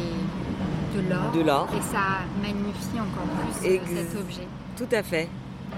de 0.95 1.41
l'or. 1.41 1.67
Et 1.75 1.81
ça 1.81 2.21
magnifie 2.41 2.99
encore 2.99 3.27
plus 3.43 3.95
cet 3.95 4.19
objet. 4.19 4.47
Tout 4.77 4.89
à 4.91 5.03
fait. 5.03 5.29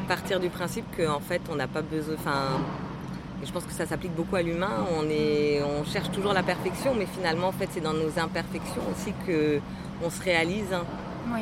Partir 0.08 0.40
du 0.40 0.50
principe 0.50 0.86
qu'en 0.96 1.20
fait 1.20 1.42
on 1.52 1.56
n'a 1.56 1.68
pas 1.68 1.82
besoin. 1.82 2.16
Enfin, 2.16 2.60
je 3.44 3.52
pense 3.52 3.66
que 3.66 3.72
ça 3.74 3.86
s'applique 3.86 4.14
beaucoup 4.16 4.36
à 4.36 4.42
l'humain. 4.42 4.86
On, 4.98 5.10
est, 5.10 5.62
on 5.64 5.86
cherche 5.86 6.12
toujours 6.12 6.34
la 6.34 6.44
perfection, 6.44 6.94
mais 6.98 7.06
finalement 7.06 7.48
en 7.48 7.52
fait 7.52 7.70
c'est 7.72 7.82
dans 7.82 7.94
nos 7.94 8.20
imperfections 8.20 8.82
aussi 8.92 9.14
que 9.26 9.60
on 10.04 10.10
se 10.10 10.22
réalise. 10.22 10.76
Oui. 11.34 11.42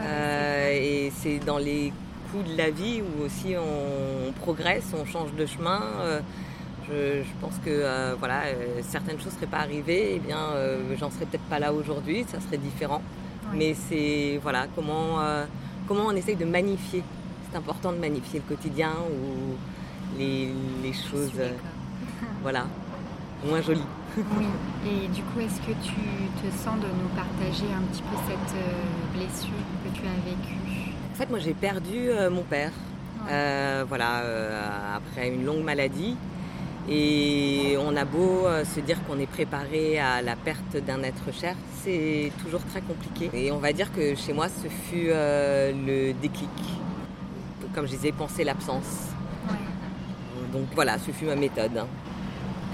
Euh, 0.00 0.70
et 0.70 1.12
c'est 1.16 1.38
dans 1.38 1.58
les 1.58 1.92
coups 2.30 2.50
de 2.50 2.56
la 2.56 2.70
vie 2.70 3.02
où 3.02 3.24
aussi 3.24 3.54
on, 3.56 4.32
progresse, 4.32 4.92
on 4.98 5.06
change 5.06 5.32
de 5.32 5.46
chemin. 5.46 5.82
Euh, 6.00 6.20
je, 6.90 7.22
pense 7.40 7.54
que 7.64 7.70
euh, 7.70 8.14
voilà, 8.18 8.44
euh, 8.46 8.80
certaines 8.82 9.18
choses 9.18 9.32
ne 9.32 9.38
seraient 9.38 9.46
pas 9.46 9.58
arrivées, 9.58 10.12
et 10.12 10.16
eh 10.16 10.18
bien 10.18 10.38
euh, 10.54 10.94
j'en 10.98 11.10
serais 11.10 11.26
peut-être 11.26 11.44
pas 11.44 11.58
là 11.58 11.72
aujourd'hui, 11.72 12.24
ça 12.28 12.40
serait 12.40 12.58
différent. 12.58 13.02
Mais 13.54 13.74
c'est 13.74 14.38
voilà 14.42 14.66
comment, 14.74 15.16
comment 15.86 16.04
on 16.06 16.12
essaye 16.16 16.36
de 16.36 16.44
magnifier? 16.44 17.02
C'est 17.50 17.56
important 17.56 17.92
de 17.92 17.96
magnifier 17.96 18.42
le 18.46 18.54
quotidien 18.54 18.90
ou 19.10 20.18
les, 20.18 20.52
les 20.82 20.92
choses. 20.92 21.32
voilà. 22.42 22.66
moins 23.46 23.62
joli. 23.62 23.80
Oui, 24.16 24.46
et 24.84 25.08
du 25.08 25.22
coup, 25.22 25.40
est-ce 25.40 25.60
que 25.60 25.72
tu 25.82 25.94
te 25.94 26.52
sens 26.56 26.76
de 26.80 26.88
nous 26.88 27.08
partager 27.14 27.72
un 27.72 27.82
petit 27.90 28.02
peu 28.02 28.16
cette 28.28 29.16
blessure 29.16 29.64
que 29.84 29.98
tu 29.98 30.02
as 30.06 30.28
vécue? 30.28 30.92
En 31.18 31.20
fait, 31.20 31.30
moi 31.30 31.40
j'ai 31.40 31.54
perdu 31.54 32.10
euh, 32.10 32.30
mon 32.30 32.42
père, 32.42 32.70
euh, 33.28 33.84
voilà, 33.88 34.22
après 34.94 35.28
une 35.28 35.44
longue 35.44 35.64
maladie. 35.64 36.16
Et 36.90 37.76
on 37.78 37.94
a 37.96 38.04
beau 38.04 38.46
se 38.64 38.80
dire 38.80 38.96
qu'on 39.04 39.18
est 39.18 39.26
préparé 39.26 39.98
à 39.98 40.22
la 40.22 40.36
perte 40.36 40.76
d'un 40.86 41.02
être 41.02 41.32
cher, 41.32 41.54
c'est 41.82 42.32
toujours 42.42 42.62
très 42.64 42.80
compliqué. 42.80 43.30
Et 43.34 43.52
on 43.52 43.58
va 43.58 43.72
dire 43.72 43.92
que 43.92 44.14
chez 44.14 44.32
moi, 44.32 44.48
ce 44.48 44.68
fut 44.68 45.08
le 45.08 46.12
déclic. 46.12 46.48
Comme 47.74 47.86
je 47.86 47.92
disais, 47.92 48.12
penser 48.12 48.42
l'absence. 48.42 49.08
Donc 50.52 50.66
voilà, 50.74 50.98
ce 50.98 51.10
fut 51.10 51.26
ma 51.26 51.36
méthode. 51.36 51.84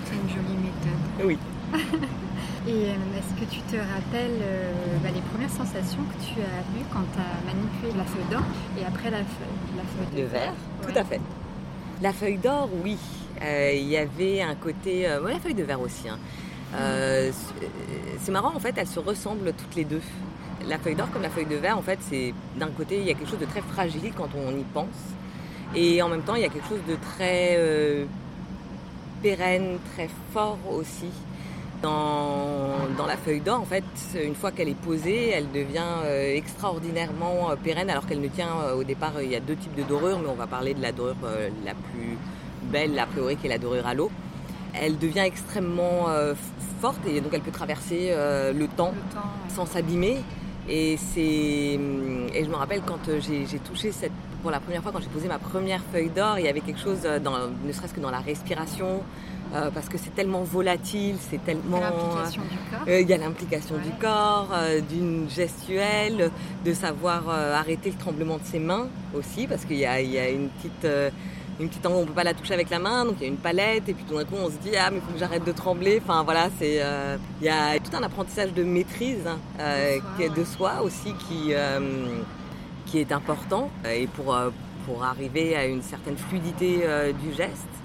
C'est 0.05 0.15
une 0.15 0.29
jolie 0.29 0.57
méthode. 0.57 1.27
Oui. 1.27 1.39
Et 2.67 2.71
euh, 2.71 3.19
est-ce 3.19 3.35
que 3.39 3.51
tu 3.51 3.61
te 3.61 3.77
rappelles 3.77 4.41
euh, 4.41 4.73
bah, 5.03 5.11
les 5.15 5.21
premières 5.21 5.51
sensations 5.51 6.01
que 6.03 6.25
tu 6.25 6.41
as 6.41 6.61
eues 6.79 6.85
quand 6.91 7.05
tu 7.13 7.21
as 7.21 7.45
manipulé 7.45 7.93
la 7.97 8.05
feuille 8.05 8.31
d'or 8.31 8.43
et 8.79 8.85
après 8.87 9.11
la 9.11 9.19
feuille, 9.19 9.77
la 9.77 9.83
feuille 9.83 10.23
de 10.23 10.27
verre 10.27 10.55
Tout 10.83 10.99
à 10.99 11.05
fait. 11.05 11.21
La 12.03 12.13
feuille 12.13 12.39
d'or, 12.39 12.69
oui. 12.83 12.97
Euh, 13.43 13.73
il 13.75 13.89
y 13.89 13.97
avait 13.97 14.43
un 14.43 14.55
côté. 14.55 15.03
la 15.03 15.39
feuille 15.39 15.55
de 15.55 15.65
verre 15.65 15.81
aussi. 15.81 16.09
Hein. 16.09 16.19
Mm. 16.73 17.33
c'est 18.19 18.33
marrant, 18.33 18.55
en 18.55 18.59
fait, 18.59 18.75
elles 18.77 18.87
se 18.87 19.01
ressemblent 19.01 19.53
toutes 19.53 19.77
les 19.77 19.85
deux. 19.85 20.03
La 20.67 20.79
feuille 20.79 20.95
d'or 20.95 21.11
comme 21.13 21.23
la 21.23 21.31
feuille 21.31 21.47
de 21.47 21.57
verre, 21.57 21.79
en 21.79 21.83
fait, 21.83 21.99
c'est 22.01 22.35
d'un 22.57 22.69
côté, 22.69 22.99
il 22.99 23.05
y 23.05 23.11
a 23.11 23.15
quelque 23.15 23.31
chose 23.31 23.39
de 23.39 23.47
très 23.47 23.61
fragile 23.61 24.13
quand 24.17 24.29
on 24.35 24.51
y 24.57 24.65
pense. 24.73 24.87
Et 25.75 26.01
en 26.03 26.09
même 26.09 26.23
temps, 26.23 26.35
il 26.35 26.43
y 26.43 26.45
a 26.45 26.49
quelque 26.49 26.69
chose 26.69 26.85
de 26.89 26.97
très 26.97 28.07
pérenne, 29.23 29.79
très 29.95 30.09
fort 30.33 30.59
aussi. 30.71 31.11
Dans, 31.85 33.07
la 33.07 33.19
feuille 33.19 33.41
d'or, 33.41 33.61
en 33.61 33.67
fait, 33.67 33.85
une 34.15 34.35
fois 34.35 34.53
qu'elle 34.53 34.71
est 34.71 34.81
posée, 34.81 35.29
elle 35.29 35.51
devient 35.53 35.83
euh, 36.05 36.35
extraordinairement 36.35 37.51
euh, 37.51 37.57
pérenne, 37.57 37.91
alors 37.91 38.07
qu'elle 38.07 38.23
ne 38.23 38.29
tient 38.29 38.49
euh, 38.63 38.75
au 38.75 38.85
départ, 38.85 39.13
il 39.23 39.31
y 39.31 39.37
a 39.37 39.41
deux 39.41 39.55
types 39.55 39.75
de 39.75 39.83
dorures, 39.83 40.19
mais 40.19 40.29
on 40.31 40.35
va 40.35 40.47
parler 40.47 40.73
de 40.73 40.81
la 40.81 40.93
dorure 40.93 41.15
la 41.63 41.75
plus 41.75 42.17
belle, 42.73 42.99
a 42.99 43.05
priori, 43.05 43.37
qui 43.37 43.47
est 43.47 43.51
la 43.51 43.59
dorure 43.59 43.87
à 43.87 43.93
l'eau. 43.93 44.11
Elle 44.73 44.99
devient 44.99 45.21
extrêmement 45.27 46.07
forte 46.81 47.07
et 47.07 47.21
donc 47.21 47.33
elle 47.35 47.43
peut 47.43 47.53
traverser 47.53 48.13
le 48.13 48.67
temps, 48.67 48.95
sans 49.55 49.67
s'abîmer. 49.67 50.17
Et, 50.69 50.97
c'est, 50.97 51.21
et 51.21 52.45
je 52.45 52.49
me 52.49 52.57
rappelle 52.57 52.81
quand 52.87 52.99
j'ai, 53.21 53.45
touché 53.59 53.93
cette, 53.93 54.11
pour 54.41 54.51
la 54.51 54.59
première 54.59 54.83
fois, 54.83 54.91
quand 54.91 55.01
j'ai 55.01 55.11
posé 55.11 55.29
ma 55.29 55.39
première 55.39 55.83
feuille 55.93 56.09
d'or, 56.09 56.39
il 56.39 56.47
y 56.47 56.49
avait 56.49 56.61
quelque 56.61 56.81
chose, 56.81 57.03
dans, 57.23 57.37
ne 57.65 57.73
serait-ce 57.73 57.93
que 57.93 58.01
dans 58.01 58.11
la 58.11 58.21
respiration, 58.21 59.03
euh, 59.55 59.71
parce 59.71 59.89
que 59.89 59.99
c'est 59.99 60.15
tellement 60.15 60.43
volatile, 60.43 61.17
c'est 61.31 61.43
tellement. 61.45 61.81
Euh, 62.89 63.01
il 63.01 63.09
y 63.09 63.13
a 63.13 63.19
l'implication 63.19 63.77
du 63.77 63.91
corps. 64.01 64.49
Euh, 64.53 64.81
d'une 64.81 65.29
gestuelle, 65.31 66.31
de 66.65 66.73
savoir 66.73 67.29
arrêter 67.29 67.91
le 67.91 67.97
tremblement 67.97 68.39
de 68.39 68.45
ses 68.45 68.59
mains 68.59 68.89
aussi, 69.15 69.47
parce 69.47 69.65
qu'il 69.65 69.77
y, 69.77 69.87
a, 69.87 70.01
une 70.01 70.49
petite. 70.49 70.87
une 71.61 71.69
petite 71.69 71.87
on 71.87 72.05
peut 72.05 72.13
pas 72.13 72.25
la 72.25 72.35
toucher 72.35 72.55
avec 72.55 72.69
la 72.71 72.81
main, 72.81 73.05
donc 73.05 73.17
il 73.21 73.23
y 73.23 73.27
a 73.27 73.29
une 73.29 73.37
palette, 73.37 73.89
et 73.89 73.95
puis 73.95 74.05
tout 74.05 74.17
d'un 74.17 74.25
coup 74.25 74.35
on 74.37 74.49
se 74.49 74.57
dit 74.57 74.77
ah 74.77 74.91
mais 74.91 74.99
il 74.99 75.03
faut 75.03 75.13
que 75.13 75.19
j'arrête 75.19 75.45
de 75.45 75.53
trembler. 75.53 76.01
Enfin 76.03 76.25
voilà, 76.25 76.49
c'est 76.59 76.83
il 77.41 77.47
y 77.47 77.49
a 77.49 77.79
tout 77.79 77.97
un 77.97 78.03
apprentissage 78.03 78.53
de 78.53 78.65
maîtrise 78.65 79.27
hein, 79.27 79.39
de, 79.59 80.01
soi, 80.01 80.29
de, 80.37 80.45
soi, 80.45 80.73
aussi 80.83 81.15
qui 81.29 81.53
qui 82.87 82.99
est 82.99 83.13
important 83.13 83.71
et 83.89 84.09
pour 84.09 84.37
pour 84.87 85.05
arriver 85.05 85.57
à 85.57 85.67
une 85.67 85.83
certaine 85.83 86.17
fluidité 86.17 86.85
du 87.23 87.33
geste. 87.33 87.84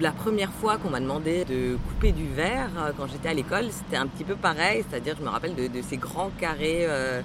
La 0.00 0.10
première 0.10 0.50
fois 0.50 0.76
qu'on 0.76 0.90
m'a 0.90 0.98
demandé 0.98 1.44
de 1.44 1.76
couper 1.76 2.10
du 2.10 2.26
verre 2.26 2.70
euh, 2.78 2.90
quand 2.98 3.06
j'étais 3.06 3.28
à 3.28 3.34
l'école, 3.34 3.66
c'était 3.70 3.96
un 3.96 4.08
petit 4.08 4.24
peu 4.24 4.34
pareil, 4.34 4.84
c'est-à-dire 4.88 5.14
je 5.16 5.24
me 5.24 5.28
rappelle 5.28 5.54
de, 5.54 5.82
ces 5.82 5.98
grands 5.98 6.32
carrés 6.40 6.84
euh, 6.88 7.20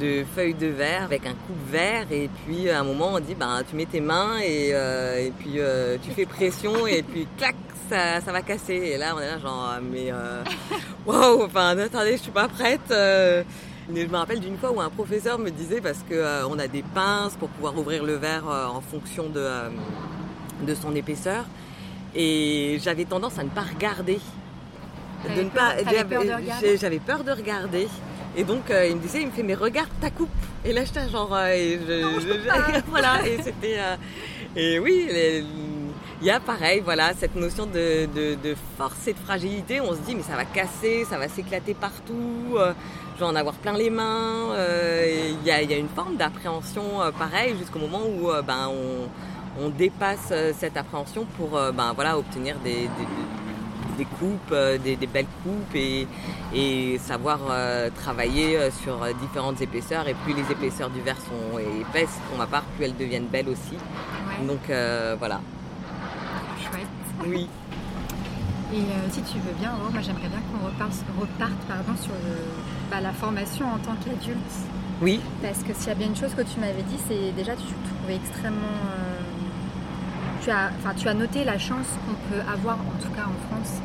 de 0.00 0.24
feuilles 0.34 0.54
de 0.54 0.68
verre 0.68 1.02
avec 1.02 1.26
un 1.26 1.34
coupe-verre. 1.34 2.06
Et 2.10 2.30
puis 2.46 2.70
à 2.70 2.80
un 2.80 2.82
moment 2.82 3.10
on 3.12 3.20
dit 3.20 3.34
ben 3.34 3.62
tu 3.68 3.76
mets 3.76 3.84
tes 3.84 4.00
mains 4.00 4.38
et, 4.38 4.70
euh, 4.72 5.28
puis 5.38 5.60
tu 6.02 6.10
fais 6.12 6.24
pression 6.24 6.86
et 6.86 7.02
puis 7.02 7.28
clac 7.36 7.54
ça, 7.90 8.20
va 8.20 8.40
casser. 8.40 8.74
Et 8.74 8.96
là 8.96 9.12
on 9.14 9.20
est 9.20 9.26
là 9.26 9.38
genre 9.38 9.74
mais 9.82 10.10
waouh 11.04 11.42
enfin 11.42 11.76
attendez 11.76 12.12
je 12.12 12.22
suis 12.22 12.32
pas 12.32 12.48
prête 12.48 12.80
je 12.88 13.44
me 13.92 14.16
rappelle 14.16 14.40
d'une 14.40 14.56
fois 14.56 14.70
où 14.72 14.80
un 14.80 14.90
professeur 14.90 15.38
me 15.38 15.50
disait 15.50 15.82
parce 15.82 16.02
que 16.08 16.46
on 16.46 16.58
a 16.58 16.68
des 16.68 16.82
pinces 16.94 17.36
pour 17.36 17.50
pouvoir 17.50 17.76
ouvrir 17.76 18.02
le 18.02 18.14
verre 18.14 18.46
en 18.46 18.80
fonction 18.80 19.28
de, 19.28 19.46
de 20.66 20.74
son 20.74 20.94
épaisseur 20.94 21.44
et 22.14 22.78
j'avais 22.82 23.04
tendance 23.04 23.38
à 23.38 23.44
ne 23.44 23.50
pas 23.50 23.62
regarder. 23.62 24.18
De 25.36 25.42
ne 25.42 25.48
pas, 25.48 25.74
j'avais 26.80 27.00
peur 27.00 27.24
de 27.24 27.32
regarder. 27.32 27.88
Et 28.36 28.44
donc 28.44 28.70
euh, 28.70 28.86
il 28.86 28.96
me 28.96 29.00
disait, 29.00 29.22
il 29.22 29.26
me 29.26 29.32
fait 29.32 29.42
mais 29.42 29.54
regarde 29.54 29.88
ta 30.00 30.10
coupe. 30.10 30.28
Et 30.64 30.72
là 30.72 30.84
j'étais 30.84 31.08
genre 31.08 31.34
euh, 31.34 31.48
et 31.48 31.76
voilà 32.88 33.26
et 33.26 33.42
c'était 33.42 33.78
euh, 33.78 33.96
et 34.54 34.78
oui 34.78 35.08
il 36.20 36.26
y 36.26 36.30
a 36.30 36.40
pareil 36.40 36.80
voilà 36.84 37.12
cette 37.14 37.36
notion 37.36 37.66
de, 37.66 38.06
de, 38.06 38.54
force 38.76 39.08
et 39.08 39.12
de 39.12 39.18
fragilité. 39.18 39.80
On 39.80 39.92
se 39.92 40.00
dit 40.00 40.14
mais 40.14 40.22
ça 40.22 40.36
va 40.36 40.44
casser, 40.44 41.04
ça 41.08 41.18
va 41.18 41.28
s'éclater 41.28 41.74
partout. 41.74 42.54
je 42.54 43.18
vais 43.18 43.26
en 43.26 43.34
avoir 43.34 43.54
plein 43.56 43.72
les 43.72 43.90
mains. 43.90 44.54
Il 45.04 45.44
y 45.44 45.50
a, 45.50 45.62
y, 45.62 45.74
a, 45.74 45.76
une 45.76 45.88
forme 45.88 46.16
d'appréhension 46.16 46.82
pareil 47.18 47.56
jusqu'au 47.58 47.78
moment 47.80 48.02
où 48.06 48.30
ben 48.46 48.68
on 48.68 49.08
on 49.60 49.68
dépasse 49.70 50.28
euh, 50.30 50.52
cette 50.56 50.76
appréhension 50.76 51.26
pour 51.36 51.56
euh, 51.56 51.72
ben, 51.72 51.92
voilà, 51.94 52.18
obtenir 52.18 52.56
des, 52.60 52.88
des, 53.96 54.04
coupes, 54.04 54.52
euh, 54.52 54.78
des, 54.78 54.96
belles 54.96 55.26
coupes 55.42 55.74
et, 55.74 56.98
savoir 56.98 57.40
travailler 57.94 58.70
sur 58.70 58.98
différentes 59.20 59.60
épaisseurs. 59.60 60.06
Et 60.08 60.14
plus 60.14 60.34
les 60.34 60.50
épaisseurs 60.50 60.90
du 60.90 61.00
verre 61.00 61.16
sont 61.16 61.58
épaisses, 61.58 62.18
pour 62.28 62.38
ma 62.38 62.46
part, 62.46 62.62
plus 62.76 62.84
elles 62.84 62.96
deviennent 62.96 63.26
belles 63.26 63.48
aussi. 63.48 63.76
Donc 64.46 64.60
voilà. 65.18 65.40
Chouette. 66.60 66.86
Oui. 67.26 67.48
Et 68.74 68.82
si 69.10 69.22
tu 69.22 69.38
veux 69.38 69.54
bien, 69.58 69.72
moi 69.72 70.02
j'aimerais 70.02 70.28
bien 70.28 70.40
qu'on 70.52 70.66
reparte, 70.66 70.92
reparte 71.18 71.60
pardon, 71.66 71.96
sur 72.00 72.12
bah, 72.90 73.00
la 73.00 73.12
formation 73.12 73.66
en 73.66 73.78
tant 73.78 73.94
qu'adulte. 74.04 74.36
Oui. 75.00 75.20
Parce 75.40 75.62
que 75.62 75.72
s'il 75.72 75.88
y 75.88 75.92
a 75.92 75.94
bien 75.94 76.08
une 76.08 76.16
chose 76.16 76.34
que 76.34 76.42
tu 76.42 76.60
m'avais 76.60 76.82
dit, 76.82 76.98
c'est 77.08 77.32
déjà 77.32 77.54
tu 77.56 77.72
trouvais 77.96 78.16
extrêmement 78.16 78.76
tu 80.42 80.50
as, 80.50 80.70
enfin, 80.78 80.94
tu 80.96 81.08
as 81.08 81.14
noté 81.14 81.44
la 81.44 81.58
chance 81.58 81.86
qu'on 82.04 82.16
peut 82.30 82.40
avoir, 82.40 82.76
en 82.76 82.98
tout 83.02 83.10
cas 83.10 83.26
en 83.26 83.38
France, 83.48 83.80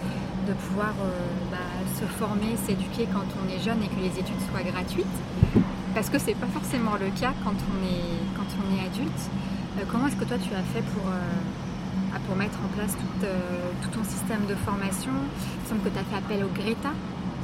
de 0.47 0.53
pouvoir 0.53 0.93
euh, 1.01 1.09
bah, 1.51 1.57
se 1.99 2.05
former, 2.05 2.55
s'éduquer 2.65 3.07
quand 3.11 3.25
on 3.41 3.49
est 3.49 3.59
jeune 3.59 3.81
et 3.83 3.87
que 3.87 3.99
les 3.99 4.19
études 4.19 4.39
soient 4.51 4.63
gratuites. 4.63 5.17
Parce 5.95 6.09
que 6.09 6.17
c'est 6.17 6.35
pas 6.35 6.47
forcément 6.47 6.95
le 6.99 7.09
cas 7.19 7.33
quand 7.43 7.53
on 7.53 7.77
est, 7.85 8.17
quand 8.35 8.49
on 8.59 8.75
est 8.75 8.85
adulte. 8.85 9.23
Euh, 9.77 9.83
comment 9.89 10.07
est-ce 10.07 10.15
que 10.15 10.25
toi 10.25 10.37
tu 10.37 10.53
as 10.53 10.63
fait 10.73 10.83
pour, 10.93 11.07
euh, 11.07 12.17
pour 12.27 12.35
mettre 12.35 12.57
en 12.63 12.69
place 12.75 12.95
tout, 12.97 13.27
tout, 13.81 13.89
ton 13.89 14.03
système 14.03 14.45
de 14.47 14.55
formation? 14.55 15.11
Il 15.63 15.69
semble 15.69 15.81
que 15.81 15.89
tu 15.89 15.99
as 15.99 16.03
fait 16.03 16.17
appel 16.17 16.43
au 16.43 16.49
Greta, 16.49 16.91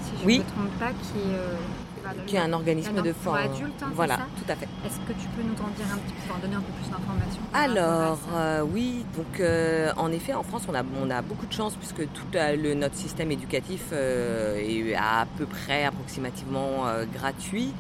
si 0.04 0.12
je 0.22 0.28
ne 0.28 0.38
me 0.40 0.44
trompe 0.44 0.74
pas, 0.80 0.92
qui 0.92 1.20
est 1.20 1.89
qui 2.26 2.36
est 2.36 2.40
un 2.40 2.54
organisme 2.54 3.02
de 3.02 3.14
formation. 3.14 3.52
adulte, 3.54 3.84
hein, 3.84 3.92
voilà, 3.94 4.18
tout 4.18 4.52
à 4.52 4.56
fait. 4.56 4.68
Est-ce 4.86 4.98
que 5.00 5.14
tu 5.20 5.28
peux 5.36 5.44
nous 5.44 5.54
en 5.54 5.70
dire 5.76 5.86
un 5.92 5.98
petit 5.98 6.14
peu, 6.14 6.34
en 6.34 6.38
donner 6.38 6.56
un 6.56 6.62
peu 6.62 6.74
plus 6.74 6.90
d'informations 6.90 7.42
Alors, 7.54 8.20
euh, 8.36 8.62
oui, 8.62 9.06
donc 9.16 9.40
euh, 9.40 9.92
en 9.98 10.12
effet, 10.12 10.34
en 10.34 10.44
France, 10.44 10.64
on 10.68 10.76
a, 10.76 10.84
on 11.02 11.10
a 11.10 11.22
beaucoup 11.22 11.46
de 11.46 11.54
chance 11.54 11.76
puisque 11.76 12.12
tout 12.14 12.26
le, 12.34 12.74
notre 12.74 12.96
système 12.96 13.32
éducatif 13.32 13.86
euh, 13.92 14.58
est 14.58 14.96
à 14.96 15.28
peu 15.38 15.46
près 15.46 15.86
approximativement 15.86 16.86
gratuit. 17.14 17.74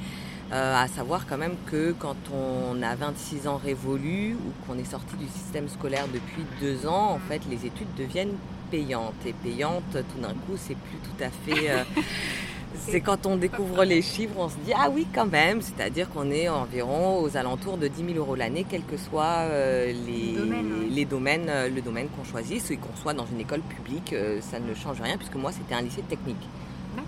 à 0.51 0.87
savoir 0.87 1.25
quand 1.27 1.37
même 1.37 1.55
que 1.67 1.91
quand 1.91 2.17
on 2.33 2.81
a 2.81 2.95
26 2.95 3.47
ans 3.47 3.59
révolus 3.63 4.35
ou 4.35 4.65
qu'on 4.65 4.79
est 4.79 4.89
sorti 4.89 5.15
du 5.15 5.27
système 5.27 5.69
scolaire 5.69 6.05
depuis 6.11 6.43
deux 6.59 6.87
ans, 6.87 7.11
en 7.13 7.19
fait, 7.19 7.41
les 7.49 7.65
études 7.65 7.93
deviennent 7.97 8.35
payantes. 8.71 9.13
Et 9.25 9.33
payantes, 9.33 9.91
tout 9.93 10.21
d'un 10.21 10.33
coup, 10.33 10.57
c'est 10.57 10.75
plus 10.75 10.97
tout 10.97 11.23
à 11.23 11.29
fait... 11.29 11.85
C'est 12.75 13.01
quand 13.01 13.25
on 13.25 13.35
découvre 13.35 13.83
les 13.83 14.01
chiffres, 14.01 14.35
on 14.37 14.49
se 14.49 14.55
dit 14.65 14.73
ah 14.75 14.89
oui 14.93 15.07
quand 15.13 15.25
même, 15.25 15.61
c'est-à-dire 15.61 16.09
qu'on 16.09 16.29
est 16.29 16.49
environ 16.49 17.21
aux 17.21 17.35
alentours 17.35 17.77
de 17.77 17.87
10 17.87 18.13
000 18.13 18.17
euros 18.17 18.35
l'année, 18.35 18.65
quels 18.69 18.83
que 18.83 18.97
soient 18.97 19.47
euh, 19.49 19.91
les, 20.07 21.05
domaines, 21.05 21.47
euh, 21.49 21.69
le 21.69 21.81
domaine 21.81 22.07
qu'on 22.09 22.23
choisisse 22.23 22.69
et 22.71 22.77
qu'on 22.77 22.95
soit 22.95 23.13
dans 23.13 23.25
une 23.25 23.39
école 23.39 23.61
publique, 23.61 24.13
euh, 24.13 24.39
ça 24.41 24.59
ne 24.59 24.73
change 24.73 25.01
rien 25.01 25.17
puisque 25.17 25.35
moi 25.35 25.51
c'était 25.51 25.75
un 25.75 25.81
lycée 25.81 26.03
technique. 26.03 26.47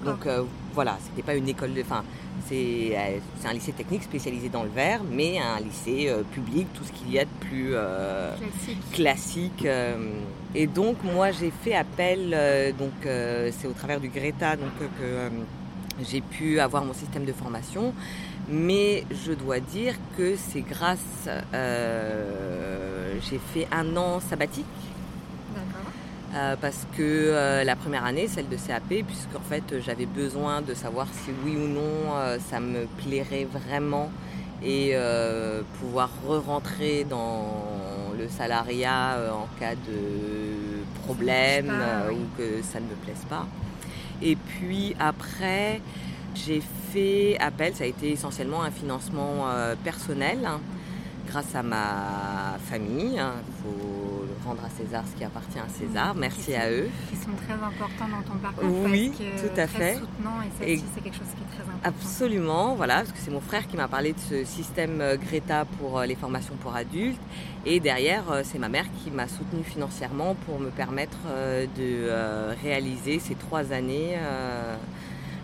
Donc 0.05 0.27
voilà, 0.73 0.97
c'était 1.03 1.21
pas 1.21 1.35
une 1.35 1.49
école 1.49 1.73
de, 1.73 1.81
enfin 1.81 2.03
c'est 2.47 2.95
un 3.45 3.53
lycée 3.53 3.71
technique 3.71 4.03
spécialisé 4.03 4.49
dans 4.49 4.63
le 4.63 4.69
verre, 4.69 5.01
mais 5.09 5.39
un 5.39 5.59
lycée 5.59 6.13
public, 6.33 6.67
tout 6.73 6.83
ce 6.83 6.91
qu'il 6.91 7.11
y 7.13 7.19
a 7.19 7.23
de 7.23 7.29
plus 7.39 7.75
classique. 8.91 9.57
classique 9.61 9.67
et 10.53 10.67
donc 10.67 10.97
moi 11.03 11.31
j'ai 11.31 11.51
fait 11.63 11.75
appel, 11.75 12.35
donc 12.77 12.91
c'est 13.03 13.67
au 13.67 13.73
travers 13.73 14.01
du 14.01 14.09
Greta 14.09 14.57
donc 14.57 14.77
que 14.79 15.29
j'ai 16.09 16.21
pu 16.21 16.59
avoir 16.59 16.83
mon 16.83 16.93
système 16.93 17.25
de 17.25 17.33
formation, 17.33 17.93
mais 18.49 19.03
je 19.25 19.33
dois 19.33 19.59
dire 19.59 19.95
que 20.17 20.35
c'est 20.35 20.61
grâce. 20.61 20.99
Euh, 21.53 23.15
j'ai 23.29 23.39
fait 23.53 23.67
un 23.71 23.95
an 23.97 24.19
sabbatique. 24.19 24.65
Parce 26.61 26.87
que 26.97 27.63
la 27.63 27.75
première 27.75 28.05
année, 28.05 28.27
celle 28.27 28.47
de 28.49 28.55
CAP, 28.55 28.87
puisqu'en 29.05 29.41
fait 29.47 29.63
j'avais 29.85 30.05
besoin 30.05 30.61
de 30.61 30.73
savoir 30.73 31.07
si 31.07 31.31
oui 31.43 31.55
ou 31.55 31.67
non 31.67 32.37
ça 32.49 32.59
me 32.59 32.85
plairait 33.03 33.45
vraiment 33.45 34.09
et 34.63 34.95
pouvoir 35.79 36.09
re-rentrer 36.27 37.05
dans 37.09 38.13
le 38.17 38.29
salariat 38.29 39.17
en 39.33 39.47
cas 39.59 39.75
de 39.75 40.83
problème 41.03 41.71
ou 42.11 42.37
que 42.37 42.61
ça 42.61 42.79
ne 42.79 42.85
me 42.85 42.95
plaise 43.03 43.25
pas. 43.29 43.47
Et 44.21 44.35
puis 44.35 44.95
après, 44.99 45.81
j'ai 46.35 46.61
fait 46.91 47.37
appel, 47.39 47.73
ça 47.75 47.85
a 47.85 47.87
été 47.87 48.11
essentiellement 48.11 48.61
un 48.61 48.71
financement 48.71 49.47
personnel 49.83 50.47
grâce 51.31 51.55
à 51.55 51.63
ma 51.63 52.57
famille. 52.69 53.13
Il 53.13 53.19
hein, 53.19 53.33
faut 53.63 54.25
rendre 54.45 54.63
à 54.65 54.69
César 54.69 55.03
ce 55.09 55.17
qui 55.17 55.23
appartient 55.23 55.59
à 55.59 55.69
César. 55.69 56.13
Merci 56.15 56.53
à 56.55 56.69
eux. 56.69 56.89
Qui 57.09 57.15
sont 57.15 57.31
très 57.45 57.53
importants 57.53 58.09
dans 58.09 58.21
ton 58.21 58.37
parcours. 58.39 58.69
Oui, 58.85 59.11
parce 59.17 59.41
que 59.41 59.47
tout 59.47 59.61
à 59.61 59.67
très 59.67 59.79
fait. 59.79 59.93
Soutenant 59.95 60.41
et 60.61 60.77
c'est 60.93 61.01
quelque 61.01 61.15
chose 61.15 61.27
qui 61.35 61.43
est 61.43 61.55
très 61.55 61.63
important. 61.63 61.79
Absolument, 61.83 62.75
voilà, 62.75 62.95
parce 62.97 63.11
que 63.11 63.19
c'est 63.19 63.31
mon 63.31 63.41
frère 63.41 63.67
qui 63.67 63.77
m'a 63.77 63.87
parlé 63.87 64.13
de 64.13 64.19
ce 64.19 64.43
système 64.43 64.99
euh, 64.99 65.15
Greta 65.15 65.65
pour 65.79 65.99
euh, 65.99 66.05
les 66.05 66.15
formations 66.15 66.55
pour 66.55 66.75
adultes. 66.75 67.21
Et 67.65 67.79
derrière, 67.79 68.29
euh, 68.31 68.41
c'est 68.43 68.59
ma 68.59 68.69
mère 68.69 68.85
qui 69.01 69.11
m'a 69.11 69.27
soutenue 69.27 69.63
financièrement 69.63 70.35
pour 70.45 70.59
me 70.59 70.69
permettre 70.69 71.17
de 71.77 72.09
réaliser 72.61 73.19
ces 73.19 73.35
trois 73.35 73.71
années. 73.71 74.17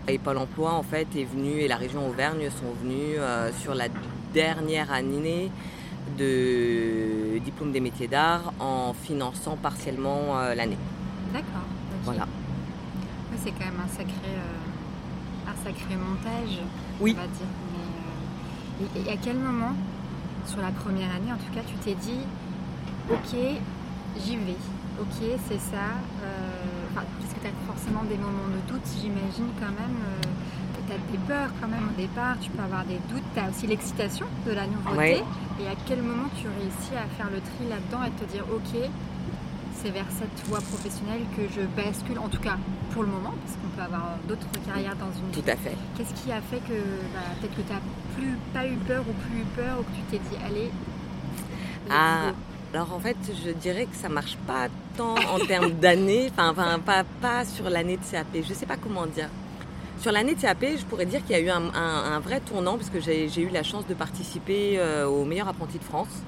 Et 0.08 0.18
Pôle 0.18 0.38
emploi, 0.38 0.72
en 0.72 0.82
fait, 0.82 1.06
est 1.16 1.24
venu, 1.24 1.60
et 1.60 1.68
la 1.68 1.76
région 1.76 2.08
Auvergne 2.08 2.50
sont 2.50 2.72
venus 2.82 3.18
sur 3.60 3.74
la 3.74 3.86
dernière 4.32 4.90
année 4.92 5.50
de 6.16 7.38
diplôme 7.38 7.72
des 7.72 7.80
métiers 7.80 8.08
d'art 8.08 8.52
en 8.60 8.92
finançant 8.92 9.56
partiellement 9.56 10.38
euh, 10.38 10.54
l'année. 10.54 10.78
D'accord. 11.32 11.66
Voilà. 12.04 12.26
c'est 13.36 13.50
quand 13.50 13.64
même 13.64 13.80
un 13.84 13.88
sacré, 13.88 14.12
euh, 14.26 15.50
un 15.50 15.64
sacré 15.64 15.96
montage, 15.96 16.60
oui. 17.00 17.16
on 17.16 17.20
va 17.20 17.26
dire. 17.26 17.46
Mais, 17.72 18.86
euh, 18.86 19.06
et, 19.06 19.12
à 19.12 19.16
quel 19.16 19.36
moment, 19.36 19.74
sur 20.46 20.60
la 20.60 20.70
première 20.70 21.14
année 21.14 21.32
en 21.32 21.36
tout 21.36 21.52
cas, 21.54 21.60
tu 21.66 21.74
t'es 21.76 21.94
dit, 21.94 22.20
ok, 23.10 23.38
j'y 24.24 24.36
vais, 24.36 24.56
ok, 25.00 25.38
c'est 25.48 25.60
ça. 25.60 25.98
parce 26.94 27.34
que 27.34 27.40
tu 27.40 27.46
as 27.46 27.72
forcément 27.72 28.04
des 28.04 28.16
moments 28.16 28.48
de 28.48 28.72
doute, 28.72 28.86
j'imagine 29.00 29.48
quand 29.60 29.72
même 29.72 29.98
as 30.92 31.12
des 31.12 31.18
peurs 31.26 31.50
quand 31.60 31.68
même 31.68 31.88
au 31.88 32.00
départ, 32.00 32.36
tu 32.40 32.50
peux 32.50 32.62
avoir 32.62 32.84
des 32.84 32.98
doutes, 33.08 33.24
tu 33.34 33.40
as 33.40 33.48
aussi 33.48 33.66
l'excitation 33.66 34.26
de 34.46 34.52
la 34.52 34.66
nouveauté. 34.66 35.22
Et 35.60 35.66
à 35.66 35.74
quel 35.86 36.02
moment 36.02 36.28
tu 36.40 36.46
réussis 36.46 36.94
à 36.96 37.06
faire 37.16 37.30
le 37.30 37.40
tri 37.40 37.68
là-dedans 37.68 38.04
et 38.04 38.10
te 38.18 38.30
dire 38.30 38.44
ok, 38.52 38.88
c'est 39.74 39.90
vers 39.90 40.06
cette 40.10 40.46
voie 40.46 40.60
professionnelle 40.60 41.22
que 41.36 41.42
je 41.54 41.60
bascule, 41.80 42.18
en 42.18 42.28
tout 42.28 42.40
cas 42.40 42.56
pour 42.92 43.02
le 43.02 43.08
moment, 43.08 43.34
parce 43.44 43.56
qu'on 43.56 43.68
peut 43.76 43.82
avoir 43.82 44.18
d'autres 44.26 44.46
carrières 44.66 44.96
dans 44.96 45.12
une 45.12 45.30
Tout 45.30 45.48
à 45.48 45.56
fait. 45.56 45.76
Qu'est-ce 45.96 46.14
qui 46.22 46.32
a 46.32 46.40
fait 46.40 46.58
que 46.58 46.78
bah, 47.14 47.20
peut-être 47.40 47.56
que 47.56 47.62
tu 47.62 47.72
n'as 47.72 47.80
plus 48.16 48.36
pas 48.52 48.66
eu 48.66 48.76
peur 48.86 49.04
ou 49.08 49.12
plus 49.28 49.40
eu 49.40 49.44
peur 49.56 49.78
ou 49.80 49.82
que 49.82 49.96
tu 49.96 50.02
t'es 50.10 50.18
dit 50.18 50.42
allez. 50.44 50.70
Ah, 51.90 52.32
alors 52.74 52.92
en 52.92 52.98
fait, 52.98 53.16
je 53.44 53.50
dirais 53.50 53.86
que 53.86 53.96
ça 53.96 54.08
marche 54.08 54.36
pas 54.46 54.68
tant 54.96 55.14
en 55.14 55.38
termes 55.46 55.70
d'années, 55.70 56.30
enfin, 56.36 56.78
pas, 56.84 57.04
pas 57.20 57.44
sur 57.44 57.70
l'année 57.70 57.96
de 57.96 58.04
CAP. 58.04 58.26
Je 58.46 58.54
sais 58.54 58.66
pas 58.66 58.76
comment 58.76 59.06
dire. 59.06 59.28
Sur 60.00 60.12
l'année 60.12 60.36
de 60.36 60.40
CAP, 60.40 60.64
je 60.78 60.84
pourrais 60.84 61.06
dire 61.06 61.24
qu'il 61.24 61.32
y 61.32 61.34
a 61.34 61.40
eu 61.40 61.50
un, 61.50 62.20
vrai 62.20 62.40
tournant 62.40 62.76
parce 62.76 62.88
que 62.88 63.00
j'ai 63.00 63.40
eu 63.40 63.48
la 63.48 63.64
chance 63.64 63.84
de 63.88 63.94
participer 63.94 64.78
euh, 64.78 65.06
au 65.06 65.24
meilleur 65.24 65.48
apprenti 65.48 65.78
de 65.78 65.84
France. 65.84 66.22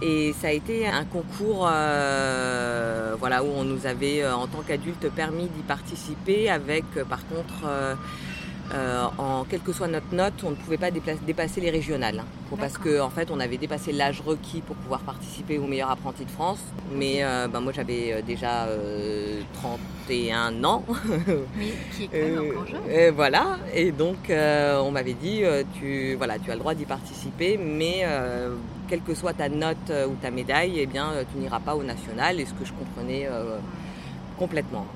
Et 0.00 0.32
ça 0.40 0.48
a 0.48 0.50
été 0.52 0.86
un 0.86 1.04
concours 1.04 1.68
euh, 1.68 3.16
voilà, 3.18 3.42
où 3.42 3.48
on 3.48 3.64
nous 3.64 3.86
avait, 3.86 4.22
euh, 4.22 4.34
en 4.34 4.46
tant 4.46 4.62
qu'adulte, 4.66 5.10
permis 5.10 5.48
d'y 5.48 5.62
participer 5.62 6.48
avec, 6.48 6.84
par 7.08 7.26
contre, 7.26 7.68
euh, 8.74 9.06
en 9.16 9.44
quelle 9.44 9.60
que 9.60 9.72
soit 9.72 9.88
notre 9.88 10.14
note, 10.14 10.34
on 10.44 10.50
ne 10.50 10.54
pouvait 10.54 10.76
pas 10.76 10.90
dépasser 10.90 11.60
les 11.60 11.70
régionales. 11.70 12.20
Hein. 12.20 12.56
parce 12.58 12.76
qu'en 12.76 13.06
en 13.06 13.10
fait, 13.10 13.30
on 13.30 13.40
avait 13.40 13.56
dépassé 13.56 13.92
l'âge 13.92 14.20
requis 14.20 14.60
pour 14.60 14.76
pouvoir 14.76 15.00
participer 15.00 15.58
au 15.58 15.66
meilleur 15.66 15.90
apprenti 15.90 16.24
de 16.24 16.30
France. 16.30 16.60
Mais 16.92 17.18
euh, 17.22 17.48
bah, 17.48 17.60
moi, 17.60 17.72
j'avais 17.74 18.12
euh, 18.12 18.22
déjà 18.22 18.66
31 19.54 20.64
ans. 20.64 20.84
Mais 21.56 21.72
qui 21.92 22.04
est 22.04 22.08
quand 22.12 22.42
même 22.42 22.50
encore 22.50 22.66
jeune. 22.66 23.14
voilà. 23.14 23.58
Et 23.74 23.90
donc, 23.92 24.30
on 24.30 24.90
m'avait 24.90 25.14
dit, 25.14 25.42
tu, 25.78 26.14
voilà, 26.16 26.38
tu 26.38 26.50
as 26.50 26.54
le 26.54 26.60
droit 26.60 26.74
d'y 26.74 26.84
participer, 26.84 27.58
mais 27.58 28.04
quelle 28.88 29.02
que 29.02 29.14
soit 29.14 29.32
ta 29.32 29.48
note 29.48 29.92
ou 30.08 30.14
ta 30.20 30.30
médaille, 30.30 30.78
eh 30.78 30.86
bien, 30.86 31.12
tu 31.32 31.38
n'iras 31.38 31.60
pas 31.60 31.74
au 31.74 31.82
national. 31.82 32.40
Et 32.40 32.44
ce 32.44 32.52
que 32.52 32.64
je 32.64 32.72
comprenais 32.72 33.28
complètement. 34.38 34.86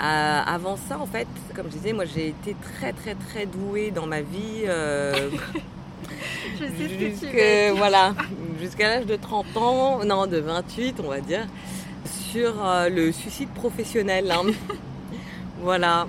Euh, 0.00 0.40
avant 0.46 0.76
ça, 0.76 0.98
en 1.00 1.06
fait, 1.06 1.26
comme 1.56 1.66
je 1.66 1.76
disais, 1.76 1.92
moi 1.92 2.04
j'ai 2.04 2.28
été 2.28 2.54
très 2.62 2.92
très 2.92 3.16
très 3.16 3.46
douée 3.46 3.90
dans 3.90 4.06
ma 4.06 4.20
vie. 4.20 4.62
Euh, 4.64 5.30
je 6.60 6.66
sais 6.66 7.14
ce 7.16 7.26
que 7.26 7.76
voilà, 7.76 8.14
jusqu'à 8.60 8.88
l'âge 8.88 9.06
de 9.06 9.16
30 9.16 9.56
ans, 9.56 10.04
non, 10.04 10.28
de 10.28 10.38
28, 10.38 11.00
on 11.04 11.08
va 11.08 11.20
dire, 11.20 11.46
sur 12.04 12.64
euh, 12.64 12.88
le 12.88 13.10
suicide 13.10 13.48
professionnel. 13.48 14.30
Hein. 14.30 14.52
voilà. 15.62 16.06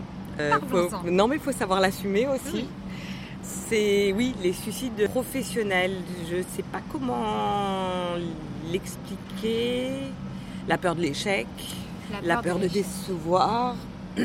non, 1.05 1.27
mais 1.27 1.37
il 1.37 1.41
faut 1.41 1.51
savoir 1.51 1.79
l'assumer 1.79 2.27
aussi. 2.27 2.67
C'est, 3.41 4.13
oui, 4.15 4.35
les 4.43 4.53
suicides 4.53 5.09
professionnels. 5.09 5.95
Je 6.29 6.37
ne 6.37 6.43
sais 6.43 6.63
pas 6.71 6.81
comment 6.91 8.13
l'expliquer. 8.71 9.89
La 10.67 10.77
peur 10.77 10.93
de 10.93 11.01
l'échec 11.01 11.47
la 12.23 12.41
peur, 12.41 12.59
de, 12.59 12.67
décevoir, 12.67 13.75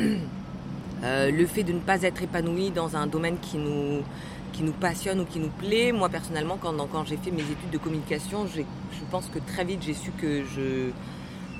euh, 1.03 1.31
le 1.31 1.45
fait 1.45 1.63
de 1.63 1.73
ne 1.73 1.79
pas 1.79 2.01
être 2.03 2.21
épanoui 2.21 2.71
dans 2.71 2.95
un 2.95 3.07
domaine 3.07 3.37
qui 3.39 3.57
nous, 3.57 4.01
qui 4.53 4.63
nous 4.63 4.71
passionne 4.73 5.21
ou 5.21 5.25
qui 5.25 5.39
nous 5.39 5.49
plaît. 5.49 5.91
Moi 5.91 6.09
personnellement, 6.09 6.57
quand, 6.61 6.75
quand 6.91 7.05
j'ai 7.05 7.17
fait 7.17 7.31
mes 7.31 7.43
études 7.43 7.71
de 7.71 7.77
communication, 7.77 8.47
je 8.47 8.61
pense 9.11 9.27
que 9.27 9.39
très 9.39 9.63
vite 9.63 9.81
j'ai 9.83 9.93
su 9.93 10.11
que 10.11 10.43
je, 10.43 10.89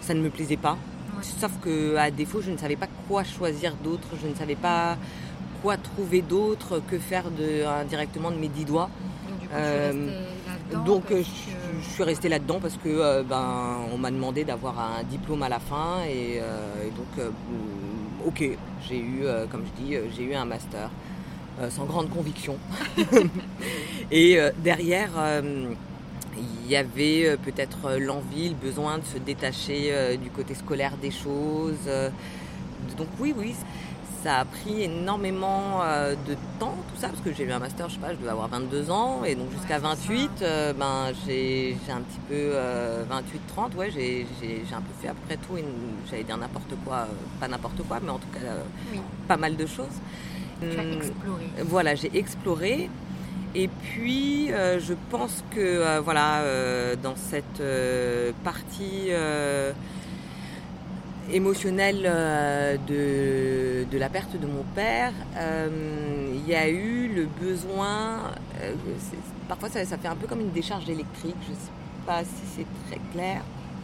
ça 0.01 0.13
ne 0.13 0.21
me 0.21 0.29
plaisait 0.29 0.57
pas. 0.57 0.77
Sauf 1.21 1.51
que 1.61 1.95
à 1.95 2.11
défaut, 2.11 2.41
je 2.41 2.51
ne 2.51 2.57
savais 2.57 2.75
pas 2.75 2.87
quoi 3.07 3.23
choisir 3.23 3.73
d'autre, 3.83 4.07
je 4.21 4.27
ne 4.27 4.35
savais 4.35 4.55
pas 4.55 4.97
quoi 5.61 5.77
trouver 5.77 6.21
d'autre 6.21 6.81
que 6.87 6.99
faire 6.99 7.31
de, 7.31 7.65
indirectement 7.65 8.31
de 8.31 8.37
mes 8.37 8.49
dix 8.49 8.65
doigts. 8.65 8.89
Donc, 10.85 11.11
euh, 11.11 11.23
je, 11.23 11.54
suis 11.81 12.03
restée 12.03 12.29
là-dedans 12.29 12.59
parce 12.61 12.75
que 12.75 12.89
euh, 12.89 13.23
ben, 13.23 13.77
on 13.93 13.97
m'a 13.97 14.11
demandé 14.11 14.43
d'avoir 14.43 14.79
un 14.79 15.03
diplôme 15.03 15.43
à 15.43 15.49
la 15.49 15.59
fin 15.59 16.03
et, 16.07 16.39
euh, 16.39 16.89
donc 16.95 17.33
ok, 18.25 18.43
j'ai 18.87 18.99
eu, 18.99 19.23
comme 19.51 19.63
je 19.65 19.83
dis, 19.83 19.95
j'ai 20.15 20.23
eu 20.23 20.33
un 20.33 20.45
master 20.45 20.89
sans 21.69 21.85
grande 21.85 22.09
conviction. 22.09 22.57
et 24.11 24.39
derrière, 24.57 25.11
il 26.37 26.69
y 26.69 26.75
avait 26.75 27.37
peut-être 27.37 27.97
l'envie, 27.99 28.49
le 28.49 28.55
besoin 28.55 28.97
de 28.97 29.05
se 29.05 29.19
détacher 29.19 30.17
du 30.21 30.31
côté 30.31 30.55
scolaire 30.55 30.97
des 30.99 31.11
choses. 31.11 31.87
donc 32.97 33.07
oui, 33.19 33.33
oui 33.37 33.53
ça 34.25 34.39
a 34.39 34.45
pris 34.45 34.81
énormément 34.81 35.83
euh, 35.83 36.15
de 36.27 36.35
temps, 36.59 36.73
tout 36.89 36.99
ça, 36.99 37.09
parce 37.09 37.21
que 37.21 37.31
j'ai 37.31 37.43
eu 37.43 37.51
un 37.51 37.59
master, 37.59 37.87
je 37.89 37.93
sais 37.93 37.99
pas, 37.99 38.11
je 38.11 38.17
devais 38.17 38.31
avoir 38.31 38.47
22 38.47 38.89
ans, 38.89 39.23
et 39.23 39.35
donc 39.35 39.51
jusqu'à 39.51 39.77
28, 39.77 40.31
euh, 40.41 40.73
ben, 40.73 41.11
j'ai 41.27 41.77
un 41.89 42.01
petit 42.01 42.19
peu 42.27 42.53
28-30, 43.53 43.75
euh, 43.75 43.77
ouais, 43.77 43.91
j'ai 43.91 44.25
un 44.73 44.81
peu 44.81 44.93
fait 44.99 45.09
après 45.09 45.37
tout, 45.37 45.63
j'allais 46.09 46.23
dire 46.23 46.37
n'importe 46.37 46.73
quoi, 46.83 47.07
pas 47.39 47.47
n'importe 47.47 47.83
quoi, 47.87 47.99
mais 48.03 48.09
en 48.09 48.17
tout 48.17 48.27
cas 48.33 48.39
pas 49.27 49.37
mal 49.37 49.55
de 49.55 49.65
choses. 49.67 49.85
Tu 50.59 50.75
as 50.75 50.81
hum, 50.81 50.93
exploré. 50.93 51.45
Voilà, 51.59 51.93
j'ai 51.93 52.09
exploré. 52.17 52.89
Et 53.53 53.67
puis, 53.67 54.47
je 54.47 54.93
pense 55.11 55.43
que, 55.51 55.99
voilà, 55.99 56.41
dans 56.95 57.15
cette 57.15 57.61
partie 58.43 59.11
émotionnel 61.31 62.03
euh, 62.05 62.77
de, 62.87 63.97
la 63.97 64.09
perte 64.09 64.39
de 64.39 64.45
mon 64.45 64.63
père, 64.75 65.13
euh, 65.37 66.33
il 66.33 66.47
y 66.47 66.55
a 66.55 66.69
eu 66.69 67.07
le 67.07 67.25
besoin, 67.25 68.31
euh, 68.61 68.73
parfois 69.47 69.69
ça, 69.69 69.85
fait 69.85 70.07
un 70.07 70.15
peu 70.15 70.27
comme 70.27 70.41
une 70.41 70.51
décharge 70.51 70.89
électrique, 70.89 71.35
je 71.45 71.51
ne 71.51 71.55
sais 71.55 71.71
pas 72.05 72.23
si 72.23 72.43
c'est 72.55 72.89
très 72.89 72.99
clair. 73.13 73.41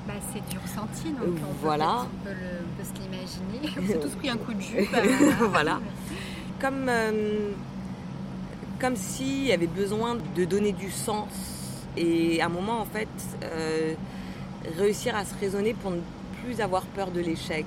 Bah, 0.08 0.14
c'est 0.34 0.48
du 0.50 0.58
ressenti, 0.58 1.12
donc 1.12 1.38
on 1.48 1.54
voilà. 1.62 2.08
peut, 2.24 2.32
se 2.84 3.02
l'imaginer. 3.02 3.76
On 3.82 3.88
s'est 3.88 4.00
tous 4.00 4.16
pris 4.18 4.30
un 4.30 4.38
coup 4.38 4.54
de 4.54 4.62
jus. 4.62 4.90
Bah, 4.92 5.00
voilà. 5.48 5.80
Comme, 6.60 6.92
comme 8.80 8.96
s'il 8.96 9.46
y 9.46 9.52
avait 9.52 9.68
besoin 9.68 10.18
de 10.36 10.46
donner 10.46 10.72
du 10.72 10.92
sens 10.92 11.30
et 11.98 12.42
à 12.42 12.46
un 12.46 12.50
moment 12.50 12.82
en 12.82 12.86
fait 12.86 13.08
réussir 14.78 15.16
à 15.16 15.26
se 15.26 15.34
raisonner 15.40 15.74
pour 15.74 15.92
ne 15.92 16.02
plus 16.44 16.62
avoir 16.62 16.84
peur 16.84 17.12
de 17.12 17.20
l'échec. 17.22 17.66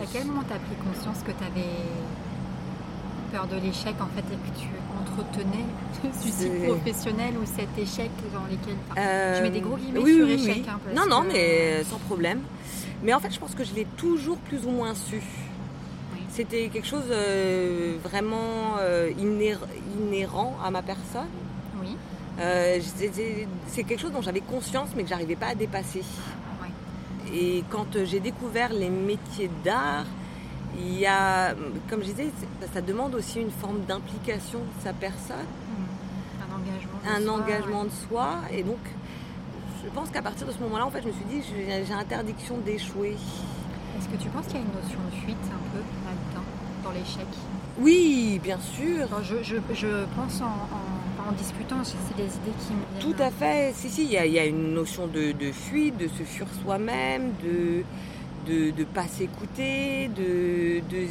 À 0.00 0.06
quel 0.12 0.24
moment 0.26 0.42
tu 0.46 0.52
as 0.52 0.58
pris 0.58 0.74
conscience 0.76 1.18
que 1.24 1.30
tu 1.30 1.44
avais 1.44 1.68
peur 3.32 3.46
de 3.46 3.56
l'échec 3.56 3.94
en 4.00 4.06
fait 4.06 4.24
et 4.32 4.36
que 4.36 4.58
tu 4.58 4.68
entretenais 5.00 5.64
ce 6.20 6.28
cycle 6.28 6.66
professionnel 6.68 7.34
ou 7.40 7.46
cet 7.46 7.68
échec 7.78 8.10
dans 8.32 8.44
lesquels. 8.50 8.76
je 8.96 9.42
mets 9.42 9.50
des 9.50 9.60
gros 9.60 9.76
guillemets 9.76 10.00
oui, 10.00 10.14
sur 10.16 10.26
oui, 10.26 10.32
échec. 10.34 10.54
oui. 10.56 10.64
hein, 10.68 10.78
parce 10.84 10.96
non, 10.96 11.06
non, 11.16 11.22
que- 11.22 11.32
mais 11.32 11.84
sans 11.84 11.98
problème. 11.98 12.40
Mais 13.02 13.12
en 13.12 13.20
fait, 13.20 13.30
je 13.32 13.38
pense 13.38 13.54
que 13.54 13.64
je 13.64 13.74
l'ai 13.74 13.86
toujours 13.96 14.38
plus 14.38 14.64
ou 14.66 14.70
moins 14.70 14.94
su. 14.94 15.20
C'était 16.30 16.68
quelque 16.68 16.86
chose 16.88 17.04
euh, 17.10 17.96
vraiment 18.02 18.76
euh, 18.80 19.10
inhér- 19.20 19.58
inhérent 20.00 20.56
à 20.64 20.70
ma 20.70 20.82
personne. 20.82 21.28
Oui. 21.80 21.96
Euh, 22.40 22.80
c'est 23.68 23.84
quelque 23.84 24.00
chose 24.00 24.10
dont 24.12 24.22
j'avais 24.22 24.40
conscience 24.40 24.88
mais 24.96 25.04
que 25.04 25.08
j'arrivais 25.08 25.36
pas 25.36 25.48
à 25.48 25.54
dépasser. 25.54 26.02
Et 27.34 27.64
quand 27.70 27.96
euh, 27.96 28.04
j'ai 28.04 28.20
découvert 28.20 28.72
les 28.72 28.90
métiers 28.90 29.50
d'art, 29.64 30.04
il 30.78 30.98
y 30.98 31.06
a, 31.06 31.54
comme 31.88 32.00
je 32.00 32.06
disais, 32.06 32.30
ça 32.72 32.80
demande 32.80 33.14
aussi 33.14 33.40
une 33.40 33.50
forme 33.50 33.80
d'implication 33.88 34.60
de 34.60 34.82
sa 34.84 34.92
personne, 34.92 35.36
Mm. 35.44 36.42
Un 36.42 36.56
engagement. 36.56 36.98
de 37.04 37.08
un 37.08 37.26
soi, 37.26 37.34
engagement 37.42 37.82
ouais. 37.82 37.88
de 37.88 38.08
soi. 38.08 38.28
Et 38.52 38.62
donc, 38.62 38.78
je 39.84 39.90
pense 39.90 40.10
qu'à 40.10 40.22
partir 40.22 40.46
de 40.46 40.52
ce 40.52 40.58
moment-là, 40.60 40.86
en 40.86 40.90
fait, 40.90 41.02
je 41.02 41.08
me 41.08 41.12
suis 41.12 41.24
dit, 41.24 41.42
j'ai 41.42 41.84
j'ai 41.84 41.92
interdiction 41.92 42.56
d'échouer. 42.58 43.16
Est-ce 43.98 44.08
que 44.08 44.16
tu 44.22 44.28
penses 44.28 44.46
qu'il 44.46 44.56
y 44.56 44.58
a 44.58 44.62
une 44.62 44.74
notion 44.74 44.98
de 45.10 45.16
fuite 45.24 45.36
un 45.46 45.62
peu 45.72 45.78
là-dedans, 46.06 46.46
dans 46.84 46.90
l'échec? 46.90 47.26
Oui, 47.80 48.40
bien 48.42 48.58
sûr. 48.58 49.04
Enfin, 49.04 49.22
je, 49.22 49.42
je, 49.42 49.56
je 49.74 50.04
pense 50.16 50.40
en, 50.40 50.46
en, 50.46 50.83
en 51.28 51.32
discutant, 51.32 51.76
c'est 51.84 52.16
des 52.16 52.24
idées 52.24 52.52
qui 52.66 52.72
me 52.74 53.00
viennent. 53.00 53.14
Tout 53.16 53.22
à 53.22 53.30
fait. 53.30 53.72
Si, 53.74 53.88
si, 53.90 54.04
il 54.04 54.10
y, 54.12 54.16
a- 54.18 54.26
il 54.26 54.32
y 54.32 54.38
a 54.38 54.44
une 54.46 54.74
notion 54.74 55.06
de, 55.06 55.32
de 55.32 55.52
fuite, 55.52 55.96
de 55.98 56.08
se 56.08 56.22
fuir 56.22 56.46
soi-même, 56.62 57.32
de 57.42 57.82
de 58.46 58.72
ne 58.78 58.84
pas 58.84 59.06
s'écouter, 59.08 60.08
de, 60.08 60.80
de- 60.90 61.06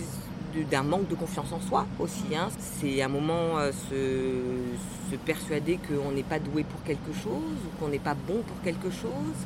de- 0.55 0.69
d'un 0.69 0.83
manque 0.83 1.07
de 1.07 1.15
confiance 1.15 1.51
en 1.51 1.59
soi 1.59 1.87
aussi. 1.97 2.35
hein. 2.35 2.49
C'est 2.59 3.01
un 3.01 3.07
moment 3.07 3.57
euh, 3.57 3.71
se, 3.71 5.11
se 5.11 5.15
persuader 5.15 5.79
qu'on 5.87 6.11
n'est 6.11 6.21
pas 6.21 6.37
doué 6.37 6.63
pour 6.63 6.83
quelque 6.83 7.11
chose 7.23 7.57
ou 7.65 7.79
qu'on 7.79 7.89
n'est 7.89 7.97
pas 7.97 8.13
bon 8.13 8.43
pour 8.47 8.61
quelque 8.63 8.91
chose. 8.91 9.37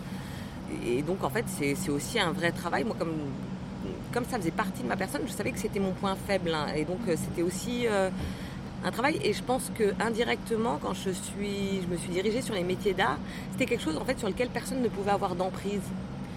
Et 0.86 1.02
donc 1.02 1.24
en 1.24 1.30
fait, 1.30 1.46
c'est, 1.48 1.76
c'est 1.76 1.92
aussi 1.92 2.20
un 2.20 2.32
vrai 2.34 2.52
travail. 2.52 2.84
Moi, 2.84 2.98
comme, 3.00 3.14
comme 4.12 4.26
ça 4.26 4.38
faisait 4.38 4.52
partie 4.52 4.84
de 4.84 4.88
ma 4.90 4.98
personne, 4.98 5.22
je 5.26 5.32
savais 5.32 5.54
que 5.54 5.60
c'était 5.60 5.80
mon 5.80 5.94
point 5.94 6.18
faible. 6.28 6.52
hein. 6.54 6.66
Et 6.76 6.84
donc 6.84 7.00
euh, 7.08 7.16
c'était 7.16 7.42
aussi 7.44 7.88
euh, 7.88 8.10
un 8.86 8.92
travail. 8.92 9.20
Et 9.24 9.34
je 9.34 9.44
pense 9.44 9.72
que 9.76 9.94
indirectement, 10.00 10.80
quand 10.82 10.94
je, 10.94 11.10
suis, 11.12 11.82
je 11.84 11.88
me 11.92 11.98
suis 11.98 12.10
dirigée 12.10 12.42
sur 12.42 12.54
les 12.56 12.64
métiers 12.64 12.94
d'art, 12.94 13.18
c'était 13.52 13.66
quelque 13.66 13.84
chose 13.84 13.98
en 13.98 14.06
fait 14.06 14.18
sur 14.20 14.28
lequel 14.28 14.50
personne 14.50 14.82
ne 14.82 14.88
pouvait 14.90 15.12
avoir 15.12 15.36
d'emprise. 15.36 15.82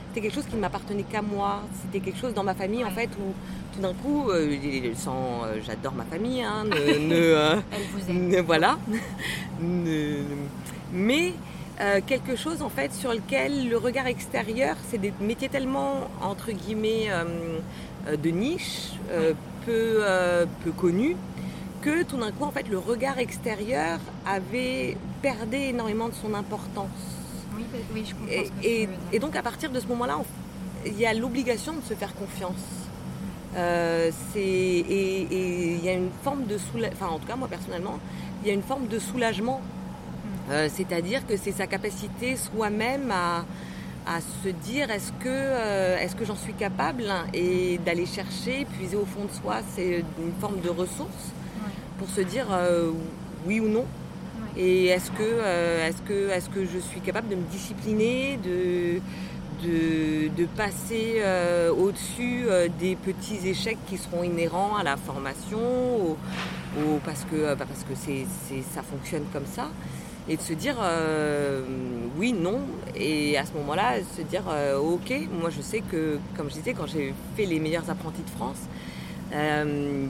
C'était 0.08 0.22
quelque 0.22 0.34
chose 0.34 0.46
qui 0.46 0.56
ne 0.56 0.60
m'appartenait 0.60 1.04
qu'à 1.04 1.22
moi. 1.22 1.62
C'était 1.82 2.00
quelque 2.04 2.18
chose 2.18 2.34
dans 2.34 2.42
ma 2.42 2.54
famille 2.54 2.84
en 2.84 2.90
fait 2.90 3.08
où 3.20 3.32
tout 3.74 3.80
d'un 3.80 3.92
coup, 3.94 4.30
euh, 4.30 4.56
sans, 4.96 5.44
euh, 5.44 5.60
j'adore 5.64 5.92
ma 5.92 6.04
famille, 6.04 6.42
hein, 6.42 6.64
ne, 6.64 6.98
ne, 6.98 7.14
euh, 7.14 7.56
Elle 7.72 7.82
vous 7.92 8.10
aime. 8.10 8.28
ne- 8.28 8.40
voilà. 8.40 8.76
Ne- 9.60 10.24
mais 10.92 11.32
euh, 11.80 12.00
quelque 12.06 12.34
chose 12.34 12.62
en 12.62 12.68
fait 12.70 12.92
sur 12.94 13.12
lequel 13.12 13.68
le 13.68 13.76
regard 13.76 14.06
extérieur, 14.06 14.74
c'est 14.88 14.98
des 14.98 15.12
métiers 15.20 15.48
tellement 15.48 16.08
entre 16.22 16.50
guillemets 16.50 17.08
de 18.10 18.30
niche, 18.30 18.90
peu, 19.66 20.00
peu 20.64 20.70
connus, 20.72 21.14
que 21.82 22.02
tout 22.02 22.16
d'un 22.16 22.30
coup 22.32 22.44
en 22.44 22.50
fait 22.50 22.68
le 22.68 22.78
regard 22.78 23.18
extérieur 23.18 23.98
avait 24.26 24.96
perdu 25.22 25.56
énormément 25.56 26.08
de 26.08 26.14
son 26.14 26.34
importance. 26.34 26.88
Oui, 27.56 27.64
oui, 27.94 28.04
je 28.06 28.14
comprends 28.14 28.30
Et, 28.32 28.44
ce 28.46 28.50
que 28.50 28.54
et- 28.62 28.62
tu 28.62 28.80
veux 28.80 28.86
dire. 28.86 28.98
et 29.12 29.18
donc 29.18 29.36
à 29.36 29.42
partir 29.42 29.70
de 29.70 29.80
ce 29.80 29.86
moment-là, 29.88 30.18
il 30.86 30.98
y 30.98 31.06
a 31.06 31.12
l'obligation 31.14 31.72
de 31.74 31.82
se 31.82 31.94
faire 31.94 32.14
confiance. 32.14 32.54
Euh, 33.56 34.10
c'est- 34.32 34.40
et 34.40 35.26
il 35.30 35.84
y 35.84 35.88
a 35.88 35.92
une 35.94 36.10
forme 36.22 36.46
de 36.46 36.56
soulagement, 36.58 36.96
enfin 37.00 37.14
en 37.14 37.18
tout 37.18 37.26
cas 37.26 37.36
moi 37.36 37.48
personnellement, 37.48 37.98
il 38.42 38.48
y 38.48 38.50
a 38.50 38.54
une 38.54 38.62
forme 38.62 38.86
de 38.86 38.98
soulagement. 38.98 39.60
Euh, 40.50 40.68
C'est-à-dire 40.72 41.26
que 41.26 41.36
c'est 41.36 41.52
sa 41.52 41.66
capacité 41.66 42.36
soi-même 42.36 43.10
à, 43.10 43.44
à 44.06 44.20
se 44.42 44.48
dire 44.48 44.90
est-ce 44.90 45.12
que, 45.12 45.26
euh, 45.28 45.98
est-ce 45.98 46.14
que 46.16 46.24
j'en 46.24 46.36
suis 46.36 46.54
capable 46.54 47.04
et 47.34 47.78
d'aller 47.84 48.06
chercher, 48.06 48.64
puiser 48.76 48.96
au 48.96 49.04
fond 49.06 49.24
de 49.24 49.32
soi, 49.42 49.56
c'est 49.74 50.04
une 50.18 50.32
forme 50.40 50.60
de 50.60 50.68
ressource. 50.70 51.32
Pour 52.00 52.08
se 52.08 52.22
dire 52.22 52.46
euh, 52.50 52.90
oui 53.46 53.60
ou 53.60 53.68
non. 53.68 53.80
Ouais. 54.56 54.62
Et 54.62 54.86
est-ce 54.86 55.10
que, 55.12 55.22
euh, 55.22 55.86
est-ce 55.88 56.02
que, 56.02 56.30
est-ce 56.30 56.48
que 56.48 56.64
je 56.64 56.78
suis 56.78 57.00
capable 57.00 57.28
de 57.28 57.36
me 57.36 57.42
discipliner, 57.56 58.38
de, 58.42 59.00
de, 59.64 60.28
de 60.34 60.46
passer 60.56 61.16
euh, 61.18 61.70
au-dessus 61.70 62.44
des 62.80 62.96
petits 62.96 63.46
échecs 63.46 63.78
qui 63.88 63.98
seront 63.98 64.24
inhérents 64.24 64.74
à 64.76 64.82
la 64.82 64.96
formation, 64.96 65.58
au- 65.58 66.16
au- 66.80 66.98
parce 67.04 67.24
que, 67.30 67.54
bah, 67.54 67.66
parce 67.68 67.84
que 67.84 67.94
c'est, 67.94 68.24
c'est- 68.48 68.64
ça 68.74 68.82
fonctionne 68.82 69.24
comme 69.32 69.46
ça, 69.46 69.68
et 70.28 70.36
de 70.36 70.42
se 70.42 70.54
dire 70.54 70.76
euh, 70.80 71.62
oui, 72.18 72.32
non, 72.32 72.60
et 72.96 73.36
à 73.36 73.44
ce 73.44 73.52
moment-là, 73.58 73.94
se 74.16 74.22
dire 74.22 74.44
euh, 74.48 74.78
ok, 74.78 75.12
moi 75.40 75.50
je 75.50 75.60
sais 75.60 75.80
que, 75.90 76.18
comme 76.36 76.48
je 76.48 76.54
disais, 76.54 76.72
quand 76.74 76.86
j'ai 76.86 77.12
fait 77.36 77.46
les 77.46 77.60
meilleurs 77.60 77.88
apprentis 77.90 78.22
de 78.22 78.30
France, 78.30 78.62
euh, 79.32 80.06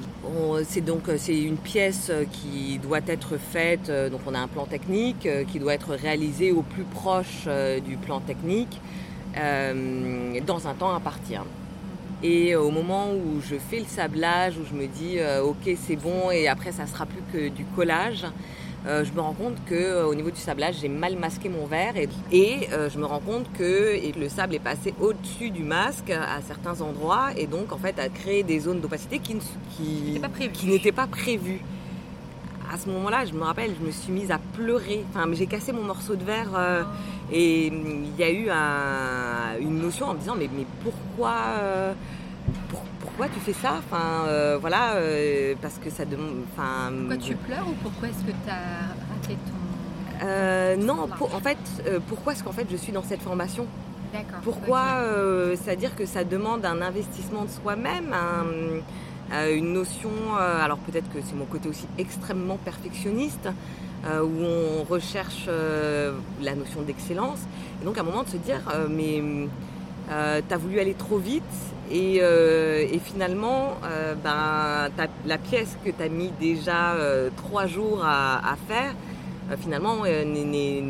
c'est 0.64 0.80
donc 0.80 1.02
c'est 1.18 1.38
une 1.38 1.56
pièce 1.56 2.10
qui 2.32 2.78
doit 2.78 3.00
être 3.06 3.36
faite. 3.38 3.88
euh, 3.90 4.08
donc 4.08 4.20
on 4.26 4.34
a 4.34 4.38
un 4.38 4.48
plan 4.48 4.66
technique 4.66 5.26
euh, 5.26 5.44
qui 5.44 5.58
doit 5.58 5.74
être 5.74 5.94
réalisé 5.94 6.52
au 6.52 6.62
plus 6.62 6.84
proche 6.84 7.44
euh, 7.46 7.80
du 7.80 7.96
plan 7.96 8.20
technique 8.20 8.80
euh, 9.36 10.40
dans 10.46 10.66
un 10.68 10.74
temps 10.74 10.94
imparti. 10.94 11.36
hein. 11.36 11.44
Et 12.22 12.54
au 12.54 12.70
moment 12.70 13.12
où 13.12 13.40
je 13.40 13.56
fais 13.56 13.78
le 13.78 13.86
sablage, 13.86 14.58
où 14.58 14.64
je 14.68 14.74
me 14.74 14.86
dis 14.86 15.18
euh, 15.18 15.42
ok 15.42 15.70
c'est 15.86 15.96
bon 15.96 16.30
et 16.30 16.48
après 16.48 16.72
ça 16.72 16.86
sera 16.86 17.06
plus 17.06 17.22
que 17.32 17.48
du 17.48 17.64
collage, 17.76 18.26
euh, 18.86 19.04
je 19.04 19.12
me 19.12 19.20
rends 19.20 19.34
compte 19.34 19.56
que 19.66 19.74
euh, 19.74 20.06
au 20.06 20.14
niveau 20.14 20.30
du 20.30 20.40
sablage 20.40 20.76
j'ai 20.80 20.88
mal 20.88 21.16
masqué 21.16 21.48
mon 21.48 21.66
verre 21.66 21.96
et, 21.96 22.08
et, 22.32 22.68
euh, 22.72 22.88
je 22.88 22.98
me 22.98 23.04
rends 23.04 23.20
compte 23.20 23.46
que 23.52 23.94
et 23.94 24.12
le 24.12 24.28
sable 24.28 24.54
est 24.54 24.58
passé 24.58 24.94
au-dessus 25.00 25.50
du 25.50 25.62
masque 25.62 26.10
à 26.10 26.40
certains 26.46 26.80
endroits 26.80 27.28
et 27.36 27.46
donc 27.46 27.72
en 27.72 27.78
fait 27.78 27.98
a 27.98 28.08
créé 28.08 28.42
des 28.42 28.58
zones 28.60 28.80
d'opacité 28.80 29.18
qui 29.18 29.34
n'étaient 29.34 30.92
pas 30.92 31.06
prévues. 31.06 31.58
pas. 31.58 32.72
À 32.72 32.78
ce 32.78 32.88
moment-là, 32.88 33.24
je 33.26 33.32
me 33.32 33.42
rappelle, 33.42 33.72
je 33.80 33.84
me 33.84 33.90
suis 33.90 34.12
mise 34.12 34.30
à 34.30 34.38
pleurer. 34.54 35.04
Enfin, 35.12 35.28
j'ai 35.32 35.46
cassé 35.46 35.72
mon 35.72 35.82
morceau 35.82 36.14
de 36.14 36.22
verre 36.24 36.86
et 37.32 37.68
hum, 37.72 38.04
il 38.04 38.18
y 38.18 38.22
a 38.24 38.30
eu 38.30 38.48
un- 38.48 39.58
une 39.60 39.80
notion 39.82 40.06
en 40.06 40.14
me 40.14 40.18
disant 40.20 40.36
mais, 40.38 40.48
mais 40.56 40.64
pourquoi 40.84 41.32
pour- 41.32 41.94
pourquoi 43.00 43.28
tu 43.28 43.40
fais 43.40 43.52
ça 43.52 43.74
Enfin 43.78 44.26
euh, 44.28 44.58
voilà 44.60 44.94
euh, 44.94 45.54
parce 45.60 45.78
que 45.78 45.90
ça 45.90 46.04
demande. 46.04 46.36
Enfin 46.52 46.92
Pourquoi 46.98 47.16
tu 47.16 47.34
pleures 47.36 47.66
ou 47.68 47.74
pourquoi 47.82 48.08
est-ce 48.08 48.24
que 48.24 48.30
tu 48.30 48.50
as 48.50 49.14
raté 49.14 49.34
ton. 49.46 50.26
euh, 50.26 50.76
non, 50.76 51.08
pour- 51.16 51.34
en 51.34 51.40
fait, 51.40 51.58
euh, 51.86 51.98
pourquoi 52.08 52.32
est-ce 52.34 52.44
qu'en 52.44 52.52
fait 52.52 52.66
je 52.70 52.76
suis 52.76 52.92
dans 52.92 53.02
cette 53.02 53.22
formation 53.22 53.66
D'accord. 54.12 54.40
Pourquoi 54.42 54.82
euh, 54.98 55.54
C'est-à-dire 55.62 55.94
que 55.94 56.04
ça 56.04 56.24
demande 56.24 56.64
un 56.66 56.82
investissement 56.82 57.44
de 57.44 57.50
soi-même, 57.50 58.12
un- 58.12 59.34
euh, 59.34 59.56
une 59.56 59.72
notion. 59.72 60.10
euh, 60.38 60.64
alors 60.64 60.78
peut-être 60.78 61.08
que 61.12 61.18
c'est 61.24 61.36
mon 61.36 61.44
côté 61.44 61.68
aussi 61.68 61.86
extrêmement 61.96 62.56
perfectionniste, 62.56 63.48
euh, 64.06 64.22
où 64.22 64.42
on 64.42 64.82
recherche 64.92 65.44
euh, 65.48 66.12
la 66.42 66.54
notion 66.56 66.82
d'excellence. 66.82 67.38
Et 67.80 67.84
donc 67.84 67.96
à 67.98 68.00
un 68.00 68.04
moment 68.04 68.24
de 68.24 68.28
se 68.30 68.36
dire, 68.38 68.60
euh, 68.74 68.88
mais 68.90 69.22
euh, 70.10 70.40
t'as 70.48 70.56
voulu 70.56 70.80
aller 70.80 70.94
trop 70.94 71.18
vite. 71.18 71.44
Et, 71.90 72.18
euh, 72.22 72.86
et 72.90 72.98
finalement, 73.00 73.76
euh, 73.84 74.14
ben, 74.14 74.90
la 75.26 75.38
pièce 75.38 75.76
que 75.84 75.90
tu 75.90 76.02
as 76.02 76.08
mis 76.08 76.30
déjà 76.40 76.92
euh, 76.94 77.30
trois 77.36 77.66
jours 77.66 78.00
à, 78.04 78.38
à 78.52 78.56
faire, 78.56 78.94
finalement, 79.58 80.04
n'est- 80.04 80.82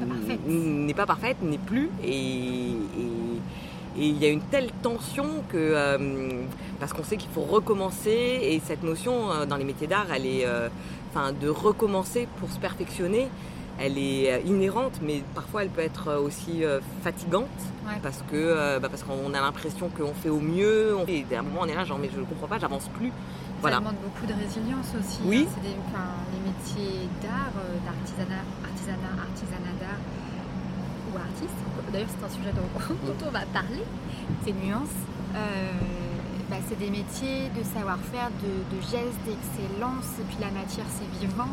Pas 0.00 1.06
parfaite. 1.06 1.36
n'est 1.42 1.58
plus. 1.58 1.90
Et 2.04 2.10
et- 2.12 3.40
et 3.96 4.06
il 4.08 4.18
y 4.20 4.26
a 4.26 4.28
une 4.28 4.40
telle 4.42 4.70
tension 4.82 5.24
que. 5.50 5.56
euh, 5.56 5.98
parce 6.80 6.92
qu'on 6.92 7.04
sait 7.04 7.16
qu'il 7.16 7.30
faut 7.30 7.42
recommencer, 7.42 8.10
et 8.42 8.60
cette 8.66 8.82
notion 8.82 9.30
euh, 9.30 9.46
dans 9.46 9.56
les 9.56 9.64
métiers 9.64 9.86
d'art, 9.86 10.06
elle 10.14 10.26
est. 10.26 10.44
euh, 10.46 10.68
Enfin, 11.16 11.30
de 11.32 11.48
recommencer 11.48 12.26
pour 12.40 12.50
se 12.50 12.58
perfectionner, 12.58 13.28
elle 13.78 13.98
est 13.98 14.32
euh, 14.32 14.38
inhérente, 14.46 15.00
mais 15.02 15.22
parfois 15.34 15.62
elle 15.62 15.70
peut 15.70 15.80
être 15.82 16.08
euh, 16.08 16.20
aussi 16.20 16.64
euh, 16.64 16.80
fatigante 17.02 17.48
Ouais. 17.86 18.00
parce 18.02 18.22
que 18.30 18.78
bah, 18.78 18.88
parce 18.88 19.02
qu'on 19.02 19.34
a 19.34 19.40
l'impression 19.42 19.90
qu'on 19.90 20.14
fait 20.14 20.30
au 20.30 20.40
mieux. 20.40 20.96
On... 20.96 21.04
Et 21.06 21.26
à 21.36 21.40
un 21.40 21.42
moment, 21.42 21.60
on 21.64 21.66
est 21.66 21.74
là, 21.74 21.84
genre, 21.84 21.98
mais 21.98 22.08
je 22.14 22.18
ne 22.18 22.24
comprends 22.24 22.46
pas, 22.46 22.58
j'avance 22.58 22.88
plus. 22.98 23.12
Voilà. 23.60 23.76
Ça 23.76 23.80
demande 23.82 23.96
beaucoup 24.02 24.24
de 24.24 24.32
résilience 24.32 24.88
aussi. 24.98 25.20
Oui. 25.26 25.46
hein. 25.46 25.52
C'est 25.54 25.68
des, 25.68 25.76
enfin, 25.92 26.06
les 26.32 26.40
métiers 26.48 27.08
d'art, 27.20 27.52
d'artisanat, 27.84 28.40
artisanat, 28.64 29.12
artisanat 29.20 29.74
d'art 29.78 30.00
ou 31.12 31.18
artiste. 31.18 31.58
D'ailleurs, 31.92 32.08
c'est 32.08 32.24
un 32.24 32.30
sujet 32.30 32.52
dont, 32.56 32.94
dont 33.06 33.26
on 33.28 33.30
va 33.30 33.44
parler, 33.52 33.84
ces 34.46 34.52
nuances. 34.54 34.96
Euh, 35.36 35.70
bah, 36.48 36.56
c'est 36.66 36.78
des 36.78 36.88
métiers 36.90 37.50
de 37.52 37.62
savoir-faire, 37.76 38.30
de, 38.40 38.64
de 38.74 38.80
gestes, 38.80 39.20
d'excellence. 39.28 40.08
Et 40.20 40.24
puis 40.24 40.38
la 40.40 40.50
matière, 40.50 40.86
c'est 40.88 41.20
vivant. 41.20 41.52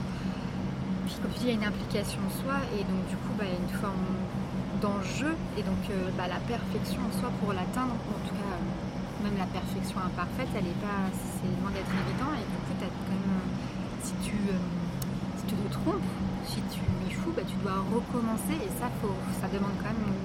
Puis 1.20 1.34
tu 1.34 1.40
dis, 1.40 1.46
il 1.46 1.50
y 1.50 1.56
a 1.56 1.60
une 1.60 1.68
implication 1.68 2.20
en 2.24 2.32
soi. 2.32 2.58
Et 2.78 2.84
donc, 2.88 3.02
du 3.12 3.18
coup, 3.20 3.34
bah, 3.38 3.46
il 3.48 3.52
y 3.52 3.58
a 3.58 3.62
une 3.62 3.76
forme 3.76 4.08
d'enjeu. 4.80 5.36
Et 5.58 5.64
donc, 5.64 5.82
euh, 5.92 6.10
bah, 6.18 6.28
la 6.28 6.40
perfection 6.48 7.02
en 7.04 7.14
soi 7.20 7.30
pour 7.40 7.52
l'atteindre, 7.54 7.94
en 7.96 8.20
tout 8.26 8.36
cas, 8.36 8.56
euh, 8.56 9.24
même 9.24 9.38
la 9.38 9.50
perfection 9.52 10.00
imparfaite, 10.00 10.50
elle 10.56 10.68
est 10.68 10.82
pas, 10.82 11.12
c'est 11.12 11.52
loin 11.62 11.72
d'être 11.76 11.92
évident. 11.92 12.32
Et 12.34 12.46
du 12.48 12.58
coup, 12.64 12.74
as 12.80 12.90
quand 12.90 13.10
même, 13.12 13.44
si 14.02 14.14
tu, 14.24 14.36
euh, 14.50 14.58
si 15.38 15.44
tu 15.52 15.56
te 15.56 15.68
trompes, 15.74 16.10
si 16.48 16.60
tu 16.74 16.82
échoues, 17.10 17.34
bah, 17.36 17.46
tu 17.46 17.56
dois 17.62 17.84
recommencer. 17.86 18.58
Et 18.58 18.72
ça, 18.80 18.90
faut, 19.02 19.14
ça 19.40 19.48
demande 19.52 19.76
quand 19.78 19.94
même, 19.94 20.16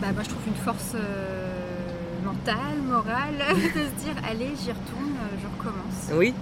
bah, 0.00 0.12
moi 0.14 0.22
je 0.22 0.28
trouve 0.28 0.46
une 0.46 0.62
force 0.62 0.92
euh, 0.94 2.22
mentale, 2.24 2.78
morale, 2.86 3.42
de 3.54 3.82
se 3.82 4.04
dire, 4.04 4.14
allez, 4.28 4.54
j'y 4.54 4.70
retourne, 4.70 5.18
je 5.40 5.46
recommence. 5.58 6.10
Oui, 6.12 6.34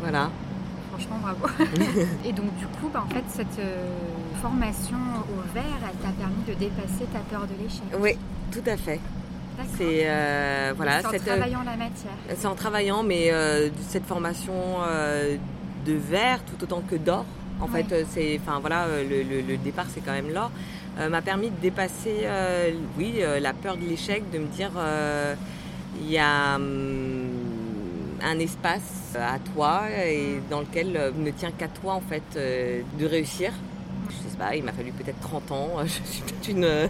voilà. 0.00 0.30
Franchement, 0.98 1.18
bravo. 1.22 1.46
et 2.24 2.32
donc, 2.32 2.54
du 2.56 2.66
coup, 2.66 2.90
bah, 2.92 3.04
en 3.06 3.14
fait, 3.14 3.24
cette 3.28 3.60
formation 4.42 4.96
au 5.30 5.54
vert, 5.54 5.64
elle 5.82 5.98
t'a 5.98 6.12
permis 6.12 6.42
de 6.46 6.54
dépasser 6.54 7.06
ta 7.12 7.20
peur 7.20 7.46
de 7.46 7.62
l'échec. 7.62 7.82
Oui, 8.00 8.16
tout 8.52 8.68
à 8.68 8.76
fait. 8.76 9.00
C'est 9.76 10.02
euh, 10.04 10.72
voilà, 10.76 10.98
en 10.98 11.10
cette, 11.10 11.22
euh, 11.22 11.36
travaillant 11.36 11.62
la 11.64 11.76
matière. 11.76 12.12
C'est 12.36 12.46
en 12.46 12.54
travaillant, 12.54 13.02
mais 13.02 13.32
euh, 13.32 13.68
cette 13.88 14.06
formation 14.06 14.54
de 15.86 15.92
verre 15.92 16.40
tout 16.44 16.62
autant 16.62 16.82
que 16.88 16.96
d'or. 16.96 17.24
En 17.60 17.66
fait, 17.66 18.06
c'est, 18.10 18.38
enfin 18.40 18.60
voilà, 18.60 18.86
le, 19.02 19.56
départ 19.56 19.86
c'est 19.92 20.00
quand 20.00 20.12
même 20.12 20.32
là. 20.32 20.50
m'a 21.08 21.22
permis 21.22 21.50
de 21.50 21.56
dépasser, 21.60 22.28
oui, 22.96 23.20
la 23.40 23.52
peur 23.52 23.76
de 23.76 23.84
l'échec, 23.84 24.30
de 24.30 24.38
me 24.38 24.46
dire, 24.46 24.70
il 26.00 26.10
y 26.10 26.18
a 26.18 26.54
hum, 26.54 27.07
un 28.22 28.38
espace 28.38 29.14
à 29.14 29.38
toi 29.54 29.82
et 29.90 30.40
dans 30.50 30.60
lequel 30.60 31.12
ne 31.16 31.30
tient 31.30 31.50
qu'à 31.50 31.68
toi 31.68 31.94
en 31.94 32.00
fait 32.00 32.22
de 32.34 33.06
réussir 33.06 33.52
je 34.10 34.30
sais 34.30 34.36
pas, 34.36 34.54
il 34.56 34.64
m'a 34.64 34.72
fallu 34.72 34.92
peut-être 34.92 35.20
30 35.20 35.52
ans. 35.52 35.68
Je 35.84 35.88
suis 35.88 36.22
peut-être 36.22 36.48
une 36.48 36.88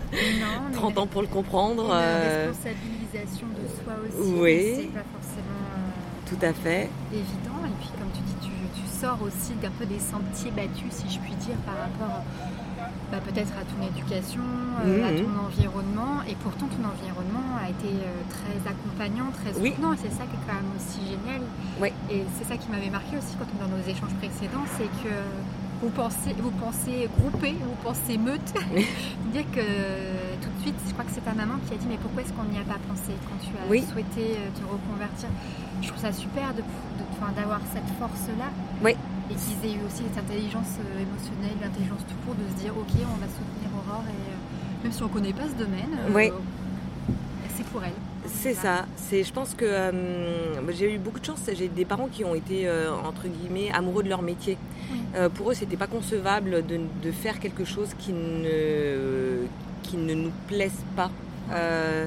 30 0.73 0.99
ans 0.99 1.07
pour 1.07 1.23
le 1.23 1.29
comprendre. 1.29 1.87
Une 1.87 1.91
euh. 1.93 2.47
responsabilisation 2.49 3.47
de 3.49 3.69
soi 3.69 3.95
aussi. 4.07 4.33
Oui. 4.35 4.73
C'est 4.77 4.93
pas 4.93 5.05
forcément 5.13 5.67
euh, 5.77 6.29
tout 6.29 6.45
à 6.45 6.53
fait 6.53 6.89
évident. 7.13 7.59
Et 7.65 7.75
puis 7.81 7.91
comme 7.99 8.11
tu 8.15 8.21
dis, 8.23 8.49
tu, 8.49 9.01
sors 9.01 9.19
aussi 9.23 9.53
d'un 9.63 9.71
peu 9.71 9.87
des 9.87 10.01
sentiers 10.01 10.51
battus, 10.51 10.91
si 10.91 11.09
je 11.09 11.21
puis 11.21 11.35
dire, 11.35 11.57
par 11.65 11.77
rapport 11.77 12.25
bah, 13.11 13.19
peut-être 13.25 13.53
à 13.57 13.65
ton 13.65 13.81
éducation, 13.87 14.43
euh, 14.85 15.09
à 15.09 15.13
mhm. 15.13 15.25
ton 15.25 15.33
environnement. 15.47 16.23
Et 16.29 16.35
pourtant, 16.37 16.67
ton 16.67 16.85
environnement 16.85 17.57
a 17.61 17.71
été 17.71 17.89
très 18.29 18.59
accompagnant, 18.69 19.31
très 19.33 19.53
soutenant. 19.55 19.93
Et 19.95 19.99
c'est 20.03 20.13
ça 20.13 20.25
qui 20.25 20.37
est 20.37 20.45
quand 20.47 20.55
même 20.55 20.73
aussi 20.77 21.01
génial. 21.05 21.43
Oui. 21.81 21.89
Et 22.11 22.25
c'est 22.37 22.45
ça 22.45 22.57
qui 22.57 22.69
m'avait 22.71 22.91
marqué 22.91 23.17
aussi 23.17 23.35
quand 23.39 23.47
on 23.57 23.59
dans 23.59 23.77
nos 23.77 23.83
échanges 23.83 24.15
précédents, 24.21 24.67
c'est 24.77 24.91
que 25.03 25.15
vous 25.81 25.91
pensez, 25.91 26.35
vous 26.39 26.51
pensez 26.51 27.09
grouper, 27.19 27.55
vous 27.63 27.77
pensez 27.83 28.19
meute. 28.19 28.53
dire 29.33 29.45
que 29.53 29.61
tout 30.43 30.51
de 30.59 30.63
suite, 30.63 30.75
je 30.87 30.93
crois 30.93 31.05
que 31.05 31.13
c'est 31.13 31.25
ta 31.25 31.35
maman 31.35 31.55
qui 31.67 31.75
a 31.75 31.77
dit 31.77 31.87
mais 31.89 31.99
pourquoi 31.99 32.23
est-ce 32.23 32.33
qu'on 32.33 32.45
n'y 32.45 32.59
a 32.59 32.65
pas 32.65 32.79
pensé 32.89 33.13
quand 33.29 33.39
tu 33.41 33.53
as 33.55 33.93
souhaité 33.93 34.37
euh, 34.37 34.51
te 34.59 34.65
reconvertir? 34.65 35.29
Je 35.83 35.89
trouve 35.89 36.01
ça 36.01 36.13
super 36.13 36.55
de, 36.55 36.63
d'avoir 37.37 37.61
cette 37.73 37.89
force-là. 37.99 38.51
Oui. 38.83 38.95
Et 39.31 39.35
qu'ils 39.35 39.71
aient 39.71 39.75
eu 39.75 39.87
aussi 39.87 40.03
cette 40.09 40.25
intelligence 40.25 40.79
euh, 40.81 41.03
émotionnelle, 41.03 41.57
l'intelligence 41.61 42.01
tout 42.09 42.17
court 42.25 42.35
de 42.35 42.49
se 42.49 42.63
dire 42.63 42.73
ok, 42.77 42.95
on 43.03 43.21
va 43.21 43.27
soutenir 43.27 43.71
Aurore 43.77 44.05
et 44.07 44.11
euh, 44.11 44.83
même 44.85 44.93
si 44.93 45.03
on 45.03 45.07
ne 45.07 45.13
connaît 45.13 45.33
pas 45.33 45.45
ce 45.45 45.63
domaine, 45.63 46.33
c'est 47.57 47.67
pour 47.67 47.83
elle. 47.83 47.93
C'est 48.27 48.55
ça. 48.55 48.87
C'est, 48.97 49.25
je 49.25 49.33
pense 49.33 49.55
que 49.55 49.67
j'ai 50.71 50.95
eu 50.95 50.99
beaucoup 50.99 51.19
de 51.19 51.25
chance. 51.25 51.41
J'ai 51.53 51.67
des 51.67 51.85
parents 51.85 52.07
qui 52.07 52.25
ont 52.25 52.37
été 52.37 52.71
entre 53.05 53.27
guillemets 53.27 53.73
amoureux 53.73 54.05
de 54.05 54.09
leur 54.09 54.23
métier. 54.23 54.57
Euh, 55.15 55.29
pour 55.29 55.51
eux, 55.51 55.55
c'était 55.55 55.77
pas 55.77 55.87
concevable 55.87 56.65
de, 56.67 57.13
faire 57.13 57.41
quelque 57.41 57.65
chose 57.65 57.89
qui 57.99 58.13
ne, 58.13 59.47
qui 59.83 59.97
ne 59.97 60.15
nous 60.15 60.33
plaise 60.47 60.85
pas. 60.97 61.11
Euh, 61.53 62.07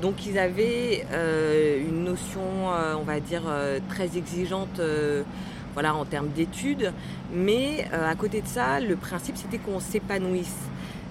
donc 0.00 0.26
ils 0.26 0.36
avaient 0.38 1.06
euh, 1.12 1.80
une 1.80 2.04
notion, 2.04 2.40
on 2.98 3.04
va 3.04 3.20
dire, 3.20 3.42
très 3.88 4.16
exigeante 4.16 4.80
voilà, 5.74 5.94
en 5.94 6.04
termes 6.04 6.28
d'études. 6.28 6.92
Mais 7.32 7.86
à 7.92 8.14
côté 8.14 8.40
de 8.40 8.46
ça, 8.46 8.80
le 8.80 8.96
principe, 8.96 9.36
c'était 9.36 9.58
qu'on 9.58 9.80
s'épanouisse. 9.80 10.56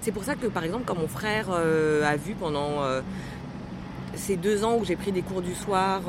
C'est 0.00 0.12
pour 0.12 0.24
ça 0.24 0.34
que, 0.34 0.46
par 0.46 0.64
exemple, 0.64 0.84
quand 0.86 0.98
mon 0.98 1.08
frère 1.08 1.50
a 1.50 2.16
vu 2.16 2.34
pendant 2.34 2.82
ces 4.14 4.36
deux 4.36 4.64
ans 4.64 4.76
où 4.76 4.84
j'ai 4.84 4.96
pris 4.96 5.12
des 5.12 5.22
cours 5.22 5.42
du 5.42 5.54
soir 5.54 6.02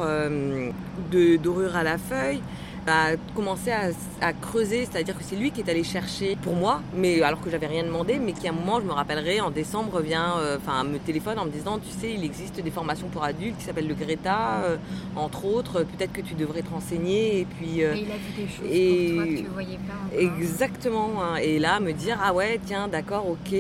de 1.12 1.38
dorure 1.38 1.76
à 1.76 1.84
la 1.84 1.98
feuille, 1.98 2.42
a 2.88 3.16
commencé 3.36 3.72
à, 3.72 4.34
creuser, 4.34 4.86
c'est-à-dire 4.86 5.18
que 5.18 5.24
c'est 5.24 5.36
lui 5.36 5.52
qui 5.52 5.62
est 5.62 5.70
allé 5.70 5.84
chercher 5.84 6.36
pour 6.42 6.56
moi, 6.56 6.82
mais 6.96 7.22
alors 7.22 7.42
que 7.42 7.50
j'avais 7.50 7.68
rien 7.68 7.84
demandé, 7.84 8.20
mais 8.20 8.34
qui 8.34 8.48
à 8.48 8.52
un 8.52 8.54
moment, 8.54 8.80
je 8.80 8.86
me 8.86 8.92
rappellerai, 8.92 9.42
en 9.42 9.52
décembre, 9.52 10.02
vient, 10.02 10.38
euh, 10.38 10.58
enfin, 10.58 10.84
me 10.84 10.98
téléphone 10.98 11.40
en 11.40 11.46
me 11.46 11.52
disant, 11.52 11.80
tu 11.80 11.90
sais, 11.90 12.14
il 12.14 12.24
existe 12.24 12.62
des 12.62 12.72
formations 12.72 13.08
pour 13.08 13.24
adultes 13.24 13.58
qui 13.58 13.66
s'appellent 13.66 13.88
le 13.88 13.94
Greta, 13.94 14.64
euh, 14.64 14.78
entre 15.16 15.46
autres, 15.46 15.84
peut-être 15.84 16.14
que 16.14 16.22
tu 16.22 16.34
devrais 16.36 16.62
te 16.62 16.70
renseigner, 16.70 17.42
et 17.42 17.46
puis. 17.46 17.84
Euh, 17.84 17.94
et 17.94 18.00
il 18.00 18.12
a 18.12 18.16
vu 18.16 18.32
des 18.38 18.48
choses 18.48 18.66
et... 18.70 19.16
toi 19.16 19.26
que 19.26 19.38
tu 19.38 19.46
voyais 19.46 19.80
pas. 19.88 20.18
Exactement, 20.18 21.24
hein. 21.24 21.36
et 21.38 21.60
là, 21.60 21.80
me 21.80 21.94
dire, 21.94 22.20
ah 22.24 22.34
ouais, 22.34 22.60
tiens, 22.66 22.88
d'accord, 22.88 23.28
ok, 23.28 23.56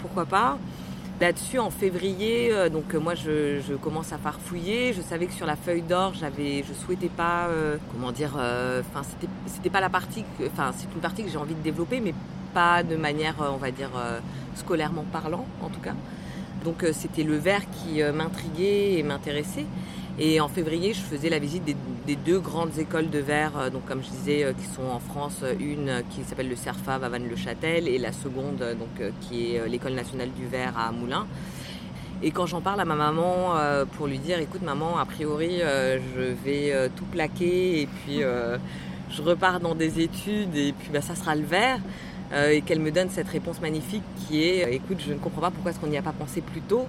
pourquoi 0.00 0.26
pas. 0.26 0.58
Là-dessus, 1.20 1.58
en 1.58 1.68
février, 1.68 2.50
euh, 2.50 2.70
donc 2.70 2.94
euh, 2.94 2.98
moi 2.98 3.14
je, 3.14 3.74
commence 3.74 4.10
à 4.10 4.16
farfouiller. 4.16 4.94
Je 4.94 5.02
savais 5.02 5.26
que 5.26 5.34
sur 5.34 5.44
la 5.44 5.54
feuille 5.54 5.82
d'or, 5.82 6.14
j'avais, 6.14 6.64
je 6.66 6.72
souhaitais 6.72 7.10
pas, 7.10 7.48
euh, 7.48 7.76
comment 7.92 8.10
dire, 8.10 8.30
enfin 8.36 9.06
c'était, 9.44 9.68
pas 9.68 9.82
la 9.82 9.90
partie, 9.90 10.24
enfin 10.46 10.72
c'est 10.74 10.88
une 10.94 11.02
partie 11.02 11.22
que 11.22 11.28
j'ai 11.28 11.36
envie 11.36 11.54
de 11.54 11.60
développer, 11.60 12.00
mais 12.00 12.14
pas 12.54 12.82
de 12.82 12.96
manière, 12.96 13.34
on 13.52 13.58
va 13.58 13.70
dire, 13.70 13.90
scolairement 14.54 15.04
parlant 15.12 15.44
en 15.62 15.68
tout 15.68 15.80
cas. 15.80 15.94
Donc 16.64 16.86
c'était 16.94 17.22
le 17.22 17.36
verre 17.36 17.64
qui 17.70 18.02
m'intriguait 18.02 18.94
et 18.94 19.02
m'intéressait. 19.02 19.66
Et 20.22 20.38
en 20.38 20.48
février, 20.48 20.92
je 20.92 21.00
faisais 21.00 21.30
la 21.30 21.38
visite 21.38 21.64
des, 21.64 22.16
deux 22.16 22.40
grandes 22.40 22.78
écoles 22.78 23.08
de 23.08 23.20
verre, 23.20 23.52
euh, 23.56 23.70
comme 23.88 24.02
je 24.02 24.10
disais, 24.10 24.44
euh, 24.44 24.52
qui 24.52 24.66
sont 24.66 24.84
en 24.84 25.00
France, 25.00 25.42
une 25.58 26.02
qui 26.10 26.24
s'appelle 26.24 26.50
le 26.50 26.56
CERFAV 26.56 27.02
à 27.02 27.08
Vannes-le-Châtel 27.08 27.88
et 27.88 27.96
la 27.96 28.12
seconde 28.12 28.58
donc, 28.78 29.00
euh, 29.00 29.12
qui 29.22 29.54
est 29.54 29.66
l'école 29.66 29.94
nationale 29.94 30.28
du 30.36 30.46
verre 30.46 30.74
à 30.78 30.92
Moulins. 30.92 31.26
Et 32.22 32.32
quand 32.32 32.44
j'en 32.44 32.60
parle 32.60 32.80
à 32.80 32.84
ma 32.84 32.96
maman 32.96 33.54
pour 33.96 34.06
lui 34.06 34.18
dire, 34.18 34.38
écoute 34.40 34.60
maman, 34.60 34.98
a 34.98 35.06
priori, 35.06 35.60
je 35.60 36.34
vais 36.44 36.90
tout 36.94 37.06
plaquer 37.06 37.80
et 37.80 37.86
puis 37.86 38.20
je 38.20 39.22
repars 39.22 39.58
dans 39.58 39.74
des 39.74 40.00
études 40.00 40.54
et 40.54 40.74
puis 40.78 40.90
bah, 40.92 41.00
ça 41.00 41.14
sera 41.14 41.34
le 41.34 41.44
verre. 41.44 41.78
et 42.34 42.60
qu'elle 42.60 42.80
me 42.80 42.90
donne 42.90 43.08
cette 43.08 43.28
réponse 43.28 43.62
magnifique 43.62 44.02
qui 44.18 44.42
est, 44.42 44.70
écoute, 44.74 44.98
je 45.08 45.14
ne 45.14 45.18
comprends 45.18 45.40
pas 45.40 45.50
pourquoi 45.50 45.70
est-ce 45.70 45.80
qu'on 45.80 45.86
n'y 45.86 45.96
a 45.96 46.02
pas 46.02 46.12
pensé 46.12 46.42
plus 46.42 46.60
tôt 46.60 46.86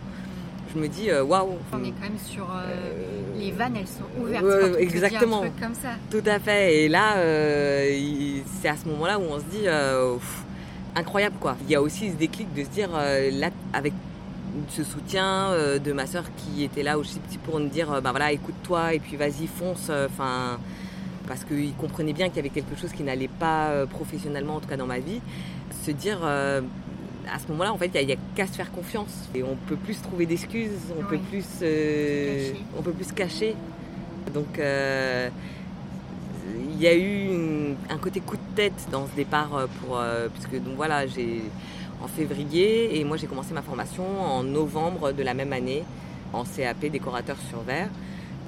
je 0.73 0.79
me 0.79 0.87
dis 0.87 1.09
euh, 1.09 1.23
waouh. 1.23 1.57
On 1.73 1.83
est 1.83 1.91
quand 1.91 2.01
même 2.01 2.17
sur 2.17 2.43
euh, 2.43 2.63
euh, 2.65 3.39
les 3.39 3.51
vannes, 3.51 3.75
elles 3.77 3.87
sont 3.87 4.21
ouvertes. 4.21 4.45
exactement. 4.79 5.43
comme 5.59 5.73
ça. 5.73 5.89
Tout 6.09 6.23
à 6.25 6.39
fait. 6.39 6.83
Et 6.83 6.89
là, 6.89 7.15
c'est 8.61 8.69
à 8.69 8.75
ce 8.75 8.87
moment-là 8.89 9.19
où 9.19 9.23
on 9.23 9.39
se 9.39 9.45
dit 9.45 9.67
incroyable 10.95 11.35
quoi. 11.39 11.55
Il 11.65 11.71
y 11.71 11.75
a 11.75 11.81
aussi 11.81 12.09
ce 12.09 12.15
déclic 12.15 12.53
de 12.53 12.63
se 12.63 12.69
dire 12.69 12.89
là 12.91 13.49
avec 13.73 13.93
ce 14.69 14.83
soutien 14.83 15.51
de 15.83 15.93
ma 15.93 16.05
soeur 16.05 16.25
qui 16.35 16.63
était 16.63 16.83
là 16.83 16.97
aussi 16.97 17.19
petit 17.19 17.37
pour 17.37 17.59
nous 17.59 17.69
dire 17.69 18.01
bah 18.01 18.11
voilà 18.11 18.31
écoute-toi 18.31 18.93
et 18.93 18.99
puis 18.99 19.15
vas-y 19.17 19.47
fonce. 19.47 19.89
Enfin 19.89 20.57
parce 21.27 21.45
qu'il 21.45 21.73
comprenait 21.75 22.13
bien 22.13 22.27
qu'il 22.27 22.37
y 22.37 22.39
avait 22.39 22.49
quelque 22.49 22.77
chose 22.79 22.91
qui 22.91 23.03
n'allait 23.03 23.29
pas 23.29 23.85
professionnellement 23.89 24.55
en 24.55 24.59
tout 24.59 24.67
cas 24.67 24.77
dans 24.77 24.87
ma 24.87 24.99
vie. 24.99 25.21
Se 25.83 25.91
dire 25.91 26.19
à 27.33 27.39
ce 27.39 27.47
moment-là, 27.49 27.73
en 27.73 27.77
fait, 27.77 27.91
il 27.93 28.05
n'y 28.05 28.13
a, 28.13 28.17
qu'à 28.35 28.47
se 28.47 28.53
faire 28.53 28.71
confiance. 28.71 29.29
Et 29.35 29.43
on 29.43 29.55
peut 29.67 29.75
plus 29.75 30.01
trouver 30.01 30.25
d'excuses, 30.25 30.93
on 30.97 31.03
peut 31.03 31.17
plus, 31.17 31.45
euh, 31.61 32.53
on 32.77 32.81
peut 32.81 32.91
plus 32.91 33.11
cacher. 33.11 33.55
Donc, 34.33 34.59
euh, 34.59 35.29
il 36.73 36.81
y 36.81 36.87
a 36.87 36.95
eu 36.95 37.75
un 37.89 37.97
côté 37.97 38.19
coup 38.19 38.37
de 38.37 38.55
tête 38.55 38.87
dans 38.91 39.07
ce 39.07 39.15
départ 39.15 39.55
euh, 39.55 39.67
pour, 39.79 39.99
puisque 40.33 40.63
donc 40.63 40.75
voilà, 40.75 41.05
j'ai 41.07 41.43
en 42.03 42.07
février 42.07 42.99
et 42.99 43.03
moi 43.03 43.15
j'ai 43.17 43.27
commencé 43.27 43.53
ma 43.53 43.61
formation 43.61 44.03
en 44.21 44.41
novembre 44.41 45.11
de 45.11 45.21
la 45.21 45.35
même 45.35 45.53
année 45.53 45.83
en 46.33 46.43
CAP 46.43 46.85
décorateur 46.85 47.37
sur 47.49 47.61
verre. 47.61 47.89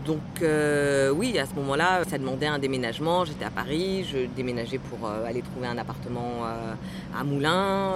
Donc 0.06 0.20
euh, 0.42 1.12
oui, 1.12 1.38
à 1.40 1.46
ce 1.46 1.54
moment-là, 1.56 2.04
ça 2.06 2.18
demandait 2.18 2.48
un 2.48 2.60
déménagement. 2.60 3.24
J'étais 3.26 3.46
à 3.46 3.50
Paris, 3.50 4.06
je 4.12 4.26
déménageais 4.36 4.78
pour 4.78 5.08
euh, 5.08 5.26
aller 5.26 5.42
trouver 5.42 5.68
un 5.68 5.78
appartement 5.78 6.44
euh, 6.44 6.74
à 7.18 7.24
Moulins, 7.24 7.94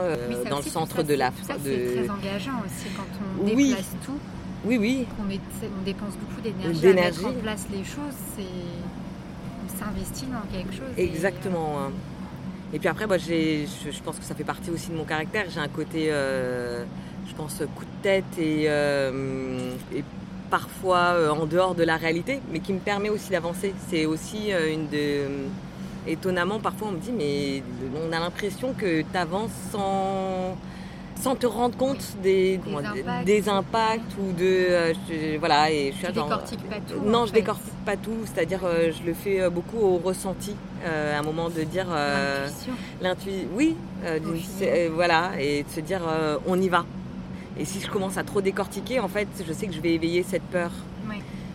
dans 0.49 0.57
le 0.57 0.63
centre 0.63 1.03
de 1.03 1.15
la. 1.15 1.31
Ça, 1.43 1.55
c'est 1.63 1.95
très 1.95 2.09
engageant 2.09 2.61
aussi 2.65 2.87
quand 2.95 3.03
on 3.41 3.45
déplace 3.45 3.95
tout. 4.05 4.17
Oui, 4.65 4.77
oui. 4.77 5.05
On, 5.19 5.83
dépense 5.83 6.13
beaucoup 6.17 6.41
d'énergie 6.41 6.87
à 6.87 6.93
mettre 6.93 7.25
en 7.25 7.33
place 7.33 7.67
les 7.71 7.83
choses. 7.83 8.15
on 8.39 9.77
s'investit 9.77 10.25
dans 10.25 10.57
quelque 10.57 10.73
chose. 10.73 10.93
Exactement. 10.97 11.79
Hein. 11.79 11.91
Et, 12.73 12.79
puis 12.79 12.87
après, 12.87 13.05
moi, 13.05 13.17
je, 13.17 13.65
pense 14.03 14.17
que 14.17 14.25
ça 14.25 14.35
fait 14.35 14.43
partie 14.43 14.71
aussi 14.71 14.89
de 14.89 14.95
mon 14.95 15.05
caractère. 15.05 15.45
J'ai 15.49 15.59
un 15.59 15.67
côté, 15.67 16.07
je 16.09 17.35
pense, 17.35 17.61
coup 17.75 17.85
de 17.85 18.01
tête 18.01 18.25
et, 18.39 18.63
et 18.65 20.03
parfois 20.49 21.13
euh, 21.15 21.29
en 21.29 21.45
dehors 21.45 21.75
de 21.75 21.83
la 21.83 21.97
réalité, 21.97 22.39
mais 22.51 22.59
qui 22.59 22.73
me 22.73 22.79
permet 22.79 23.09
aussi 23.09 23.29
d'avancer. 23.31 23.73
C'est 23.89 24.05
aussi 24.05 24.51
euh, 24.51 24.73
une 24.73 24.87
de... 24.89 25.25
Étonnamment, 26.09 26.59
parfois 26.59 26.87
on 26.87 26.91
me 26.93 26.99
dit, 26.99 27.11
mais 27.11 27.61
on 28.01 28.13
a 28.13 28.19
l'impression 28.19 28.73
que 28.77 29.01
tu 29.01 29.17
avances 29.17 29.51
sans... 29.73 30.55
sans 31.21 31.35
te 31.35 31.45
rendre 31.45 31.75
compte 31.75 31.99
des, 32.23 32.57
Des 32.59 32.73
impacts. 32.75 33.25
des 33.25 33.49
impacts 33.49 34.11
ou 34.17 34.31
de 34.31 34.45
euh, 34.45 34.93
je- 35.09 35.37
voilà 35.37 35.69
et 35.69 35.91
je 35.91 35.97
suis 35.97 36.05
Tu 36.07 36.13
décortiques 36.13 36.69
pas 36.69 36.75
tout. 36.87 37.01
non 37.03 37.25
je 37.25 37.33
fait. 37.33 37.39
décortique 37.41 37.73
pas 37.85 37.97
tout 37.97 38.19
c'est-à-dire 38.23 38.61
euh, 38.63 38.91
je 38.97 39.05
le 39.05 39.13
fais 39.13 39.41
euh, 39.41 39.49
beaucoup 39.49 39.79
au 39.79 39.97
ressenti 39.97 40.55
euh, 40.85 41.13
à 41.13 41.19
un 41.19 41.23
moment 41.23 41.49
de 41.49 41.63
dire 41.63 41.87
euh, 41.91 42.47
L'intuition. 43.01 43.43
Oui, 43.53 43.75
euh, 44.05 44.19
euh, 44.61 44.89
voilà, 44.93 45.31
et 45.41 45.63
de 45.63 45.69
se 45.69 45.81
dire 45.81 46.01
euh, 46.07 46.37
on 46.47 46.57
y 46.61 46.69
va. 46.69 46.85
Et 47.59 47.65
si 47.65 47.79
je 47.81 47.89
commence 47.89 48.17
à 48.17 48.23
trop 48.23 48.41
décortiquer, 48.41 48.99
en 48.99 49.07
fait, 49.07 49.27
je 49.47 49.51
sais 49.53 49.67
que 49.67 49.73
je 49.73 49.81
vais 49.81 49.93
éveiller 49.93 50.23
cette 50.23 50.43
peur. 50.43 50.71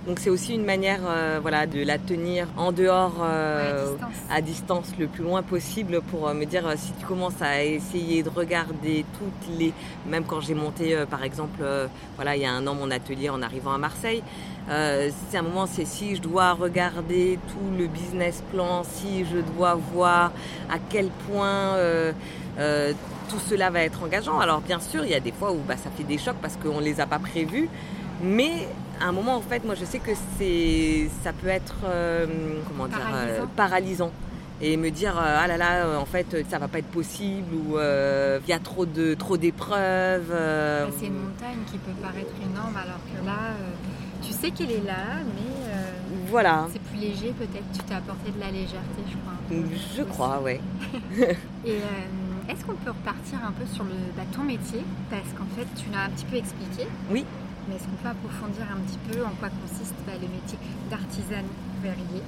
Donc 0.05 0.19
c'est 0.19 0.31
aussi 0.31 0.55
une 0.57 0.65
manière, 0.65 0.99
euh, 1.07 1.39
voilà, 1.41 1.65
de 1.69 1.81
la 1.85 1.97
tenir 1.97 2.49
en 2.57 2.73
dehors, 2.73 3.21
euh, 3.23 3.85
Ouais, 3.87 3.93
à 3.93 3.93
distance. 3.93 4.11
à 4.33 4.41
distance, 4.41 4.93
le 4.99 5.07
plus 5.07 5.23
loin 5.23 5.43
possible, 5.43 6.01
pour 6.11 6.27
euh, 6.29 6.35
me 6.35 6.45
dire 6.45 6.65
si 6.77 6.91
tu 6.99 7.07
commences 7.07 7.41
à 7.41 7.63
essayer 7.63 8.25
de 8.25 8.29
regarder 8.29 9.05
toutes 9.17 9.57
les, 9.61 9.73
même 10.05 10.25
quand 10.25 10.41
j'ai 10.41 10.55
monté, 10.55 10.97
par 11.09 11.23
exemple, 11.23 11.63
voilà, 12.17 12.35
il 12.35 12.43
y 12.43 12.47
a 12.47 12.51
un 12.51 12.67
an 12.67 12.75
mon 12.75 12.91
atelier 12.91 13.29
en 13.31 13.43
arrivant 13.43 13.75
à 13.75 13.79
Marseille. 13.79 14.25
C'est 14.69 15.39
un 15.39 15.43
moment, 15.43 15.67
c'est 15.67 15.85
si 15.87 16.17
je 16.17 16.21
dois 16.21 16.53
regarder 16.55 17.39
tout 17.47 17.79
le 17.79 17.87
business 17.87 18.43
plan, 18.53 18.83
si 18.83 19.25
je 19.25 19.39
dois 19.55 19.75
voir 19.95 20.33
à 20.69 20.79
quel 20.91 21.11
point 21.31 21.77
euh, 22.59 22.93
tout 23.29 23.39
cela 23.39 23.71
va 23.71 23.83
être 23.83 24.03
engageant. 24.03 24.39
Alors 24.41 24.61
bien 24.61 24.81
sûr, 24.81 25.05
il 25.05 25.11
y 25.11 25.15
a 25.15 25.21
des 25.21 25.33
fois 25.33 25.53
où 25.53 25.59
bah, 25.67 25.77
ça 25.77 25.91
fait 25.91 26.05
des 26.05 26.19
chocs 26.19 26.37
parce 26.41 26.57
qu'on 26.57 26.81
ne 26.81 26.85
les 26.85 27.01
a 27.01 27.07
pas 27.07 27.19
prévus, 27.19 27.69
mais 28.23 28.69
à 29.01 29.07
un 29.07 29.13
moment, 29.13 29.37
en 29.37 29.41
fait, 29.41 29.65
moi 29.65 29.75
je 29.75 29.85
sais 29.85 29.99
que 29.99 30.13
c'est, 30.39 31.09
ça 31.23 31.33
peut 31.33 31.49
être, 31.49 31.77
euh, 31.85 32.27
comment 32.69 32.87
dire, 32.87 32.99
euh, 33.15 33.45
Paralysant. 33.57 34.13
Et 34.65 34.77
me 34.77 34.91
dire, 34.91 35.19
euh, 35.19 35.39
ah 35.41 35.49
là 35.49 35.57
là, 35.57 35.99
en 35.99 36.05
fait, 36.05 36.37
ça 36.49 36.59
va 36.61 36.69
pas 36.69 36.79
être 36.79 36.87
possible, 36.87 37.53
ou 37.53 37.79
euh, 37.79 38.39
il 38.47 38.49
y 38.49 38.53
a 38.53 38.61
trop, 38.61 38.87
de, 38.87 39.15
trop 39.15 39.37
d'épreuves. 39.37 40.31
Ouais, 40.31 40.93
C'est 41.01 41.07
une 41.07 41.15
montagne 41.15 41.59
qui 41.67 41.79
peut 41.79 41.91
paraître 42.01 42.31
énorme 42.41 42.77
alors 42.77 43.01
que 43.11 43.27
là, 43.27 43.57
tu 44.23 44.33
sais 44.33 44.53
qu'elle 44.53 44.71
est 44.71 44.87
là, 44.87 45.19
mais 45.25 45.53
voilà, 46.33 46.67
c'est 46.73 46.81
plus 46.81 46.99
léger 46.99 47.35
peut-être. 47.39 47.65
Tu 47.75 47.81
t'es 47.81 47.95
apporté 47.95 48.31
de 48.31 48.41
la 48.41 48.51
légèreté, 48.51 49.03
je 49.07 49.17
crois. 49.19 49.35
je 49.97 50.03
crois, 50.03 50.41
ouais. 50.41 50.61
Et 51.67 51.73
euh, 51.73 51.77
est-ce 52.49 52.65
qu'on 52.65 52.75
peut 52.75 52.91
repartir 52.91 53.39
un 53.47 53.53
peu 53.53 53.67
sur 53.67 53.85
le, 53.85 53.95
bah, 54.17 54.23
ton 54.33 54.43
métier? 54.43 54.83
Parce 55.11 55.29
qu'en 55.37 55.49
fait, 55.57 55.67
tu 55.77 55.91
l'as 55.93 56.05
un 56.07 56.11
petit 56.11 56.25
peu 56.27 56.37
expliqué. 56.37 56.87
Oui. 57.11 57.25
Mais 57.69 57.77
est-ce 57.77 57.85
qu'on 57.85 57.97
peut 58.03 58.09
approfondir 58.09 58.67
un 58.71 58.81
petit 58.87 58.99
peu 59.11 59.25
en 59.25 59.31
quoi 59.39 59.49
consiste 59.63 59.95
bah, 60.07 60.13
le 60.21 60.27
métier 60.29 60.59
d'artisan 60.91 61.47
verrier? 61.83 62.23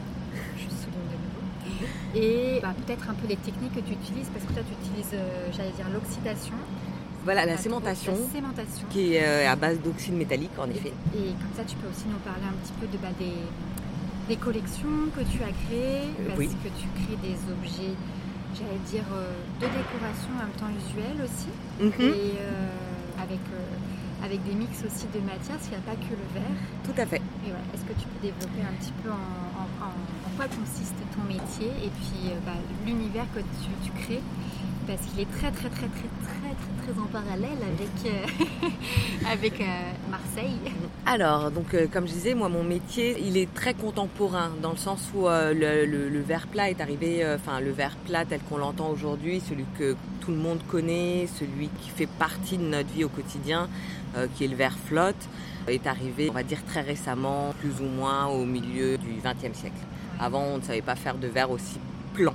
Je 0.57 0.69
souligne 0.71 1.09
de 1.11 1.19
nouveau. 1.19 1.87
Et 2.15 2.61
bah, 2.63 2.75
peut-être 2.87 3.11
un 3.11 3.15
peu 3.15 3.27
les 3.27 3.37
techniques 3.37 3.75
que 3.75 3.81
tu 3.81 3.93
utilises, 3.93 4.29
parce 4.33 4.45
que 4.45 4.53
toi, 4.53 4.63
tu 4.63 4.75
utilises, 4.87 5.11
euh, 5.15 5.49
j'allais 5.53 5.73
dire, 5.73 5.87
l'oxydation. 5.93 6.55
Voilà, 7.25 7.47
la 7.47 7.55
trop, 7.55 7.63
sémentation, 7.63 8.13
La 8.13 8.33
sémentation. 8.33 8.87
qui 8.91 9.15
est 9.15 9.25
euh, 9.25 9.51
à 9.51 9.57
base 9.57 9.81
d'oxyde 9.81 10.15
métallique, 10.15 10.53
en 10.59 10.69
effet. 10.71 10.93
Et 11.17 11.33
comme 11.41 11.55
ça, 11.57 11.65
tu 11.67 11.75
peux 11.77 11.89
aussi 11.89 12.05
nous 12.07 12.19
parler 12.21 12.45
un 12.47 12.53
petit 12.63 12.75
peu 12.79 12.87
de, 12.87 12.99
des, 13.19 13.35
des 14.29 14.37
collections 14.37 15.09
que 15.17 15.23
tu 15.25 15.43
as 15.43 15.51
créées, 15.67 16.13
Euh, 16.21 16.27
parce 16.29 16.39
oui. 16.39 16.49
que 16.63 16.69
tu 16.69 16.87
crées 17.03 17.19
des 17.27 17.37
objets, 17.51 17.95
j'allais 18.55 18.83
dire, 18.87 19.05
euh, 19.13 19.35
de 19.61 19.67
décoration 19.67 20.31
en 20.39 20.47
même 20.47 20.57
temps 20.59 20.71
usuels 20.73 21.21
aussi, 21.25 21.51
Mhm, 21.81 21.93
et 22.01 22.39
euh, 22.39 23.23
avec, 23.23 23.43
euh, 23.53 24.25
avec 24.25 24.43
des 24.45 24.55
mix 24.55 24.83
aussi 24.87 25.07
de 25.13 25.21
matières, 25.21 25.57
parce 25.59 25.69
qu'il 25.69 25.77
n'y 25.77 25.85
a 25.85 25.89
pas 25.91 25.99
que 25.99 26.15
le 26.15 26.27
verre. 26.33 26.59
Tout 26.87 26.97
à 26.97 27.07
fait. 27.07 27.21
Est-ce 27.75 27.85
que 27.85 27.93
tu 27.99 28.07
peux 28.09 28.21
développer 28.23 28.63
un 28.63 28.75
petit 28.79 28.95
peu 29.03 29.11
en, 29.11 29.15
en- 29.59 29.71
en- 29.85 29.99
en 30.27 30.31
quoi 30.37 30.47
consiste 30.49 30.95
ton 31.15 31.25
métier 31.29 31.69
et 31.85 31.91
puis 31.91 32.31
euh, 32.33 32.39
bah, 32.47 32.57
l'univers 32.87 33.27
que 33.35 33.41
tu, 33.41 33.69
tu 33.85 33.91
crées? 33.93 34.23
Parce 34.87 35.01
qu'il 35.03 35.21
est 35.21 35.31
très 35.31 35.51
très 35.51 35.69
très 35.69 35.89
très 35.89 36.09
très 36.25 36.93
très 36.93 37.01
en 37.01 37.07
parallèle 37.07 37.59
avec, 37.73 37.89
euh, 38.07 39.61
euh, 39.65 40.11
Marseille. 40.11 40.59
Alors, 41.07 41.51
donc, 41.51 41.73
euh, 41.75 41.87
comme 41.91 42.07
je 42.07 42.13
disais, 42.13 42.35
moi, 42.35 42.49
mon 42.49 42.63
métier, 42.63 43.17
il 43.21 43.37
est 43.37 43.53
très 43.55 43.75
contemporain, 43.75 44.51
dans 44.63 44.73
le 44.73 44.77
sens 44.77 45.11
où 45.15 45.27
le, 45.27 46.21
verre 46.21 46.47
plat 46.47 46.71
est 46.71 46.81
arrivé, 46.81 47.25
enfin, 47.35 47.61
le 47.61 47.71
verre 47.71 47.97
plat 48.07 48.25
tel 48.25 48.41
qu'on 48.41 48.59
l'entend 48.59 48.91
aujourd'hui, 48.91 49.41
celui 49.41 49.65
que 49.79 49.97
tout 50.21 50.31
le 50.31 50.37
monde 50.37 50.61
connaît, 50.69 51.27
celui 51.39 51.69
qui 51.81 51.91
fait 51.91 52.07
partie 52.07 52.59
de 52.59 52.65
notre 52.65 52.89
vie 52.91 53.05
au 53.05 53.09
quotidien, 53.09 53.69
qui 54.35 54.45
est 54.45 54.49
le 54.49 54.57
verre 54.57 54.77
flotte, 54.87 55.29
est 55.69 55.87
arrivé, 55.87 56.29
on 56.31 56.35
va 56.35 56.43
dire, 56.43 56.65
très 56.67 56.83
récemment, 56.83 57.55
plus 57.61 57.81
ou 57.81 57.89
moins 57.89 58.27
au 58.27 58.45
milieu 58.45 58.97
du 58.99 59.21
XXe 59.23 59.59
siècle. 59.59 59.77
Avant, 60.21 60.43
on 60.43 60.59
ne 60.59 60.63
savait 60.63 60.83
pas 60.83 60.95
faire 60.95 61.17
de 61.17 61.27
verre 61.27 61.51
aussi 61.51 61.79
plan. 62.15 62.35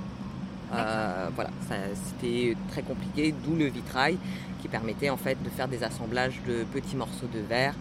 Euh, 0.72 1.28
voilà, 1.34 1.50
c'était 1.94 2.56
très 2.70 2.82
compliqué, 2.82 3.34
d'où 3.44 3.56
le 3.56 3.66
vitrail 3.66 4.18
qui 4.60 4.68
permettait 4.68 5.10
en 5.10 5.16
fait 5.16 5.42
de 5.42 5.48
faire 5.48 5.68
des 5.68 5.82
assemblages 5.82 6.40
de 6.46 6.64
petits 6.64 6.96
morceaux 6.96 7.26
de 7.32 7.40
verre 7.40 7.74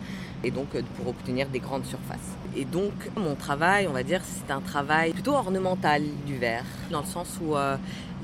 et 0.43 0.51
donc 0.51 0.75
euh, 0.75 0.81
pour 0.95 1.07
obtenir 1.07 1.47
des 1.49 1.59
grandes 1.59 1.85
surfaces. 1.85 2.35
Et 2.55 2.65
donc 2.65 2.93
mon 3.15 3.35
travail, 3.35 3.87
on 3.87 3.93
va 3.93 4.03
dire, 4.03 4.21
c'est 4.23 4.51
un 4.51 4.61
travail 4.61 5.11
plutôt 5.11 5.33
ornemental 5.33 6.03
du 6.25 6.37
verre, 6.37 6.65
dans 6.91 7.01
le 7.01 7.05
sens 7.05 7.39
où 7.43 7.55
euh, 7.55 7.77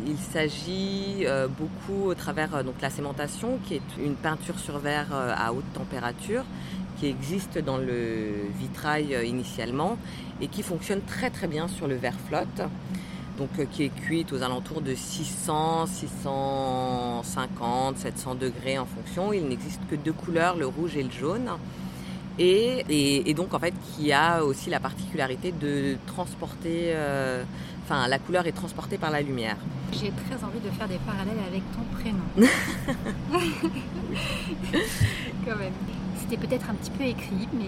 il 0.05 0.17
s'agit 0.17 1.25
euh, 1.25 1.47
beaucoup 1.47 2.09
au 2.09 2.15
travers 2.15 2.63
donc 2.63 2.75
la 2.81 2.89
sémentation, 2.89 3.59
qui 3.65 3.75
est 3.75 4.03
une 4.03 4.15
peinture 4.15 4.59
sur 4.59 4.79
verre 4.79 5.13
à 5.13 5.53
haute 5.53 5.71
température, 5.73 6.43
qui 6.97 7.07
existe 7.07 7.57
dans 7.57 7.77
le 7.77 8.31
vitrail 8.57 9.17
initialement 9.25 9.97
et 10.41 10.47
qui 10.47 10.63
fonctionne 10.63 11.01
très 11.01 11.29
très 11.29 11.47
bien 11.47 11.67
sur 11.67 11.87
le 11.87 11.95
verre 11.95 12.17
flotte. 12.27 12.61
Donc, 13.37 13.49
euh, 13.59 13.65
qui 13.69 13.83
est 13.83 13.89
cuite 13.89 14.31
aux 14.31 14.41
alentours 14.43 14.79
de 14.81 14.95
600, 14.95 15.87
650, 15.87 17.97
700 17.97 18.35
degrés 18.35 18.77
en 18.77 18.85
fonction. 18.85 19.33
Il 19.33 19.47
n'existe 19.47 19.81
que 19.89 19.95
deux 19.95 20.13
couleurs, 20.13 20.55
le 20.55 20.67
rouge 20.67 20.95
et 20.95 21.03
le 21.03 21.11
jaune. 21.11 21.49
Et, 22.37 22.83
et- 22.89 23.29
et 23.29 23.33
donc 23.33 23.53
en 23.53 23.59
fait 23.59 23.73
qui 23.95 24.11
a 24.11 24.43
aussi 24.43 24.69
la 24.69 24.81
particularité 24.81 25.53
de 25.53 25.95
transporter, 26.05 26.91
euh, 26.93 27.45
enfin 27.85 28.09
la 28.09 28.19
couleur 28.19 28.45
est 28.45 28.51
transportée 28.51 28.97
par 28.97 29.09
la 29.09 29.21
lumière. 29.21 29.55
J'ai 29.93 30.11
très 30.11 30.35
envie 30.43 30.59
de 30.59 30.69
faire 30.71 30.89
des 30.89 30.97
parallèles 30.97 31.39
avec 31.47 31.63
ton 31.71 31.83
prénom. 31.97 32.25
Quand 35.45 35.55
même. 35.57 35.73
C'était 36.19 36.37
peut-être 36.37 36.69
un 36.69 36.73
petit 36.73 36.91
peu 36.91 37.03
écrit, 37.03 37.47
mais 37.53 37.65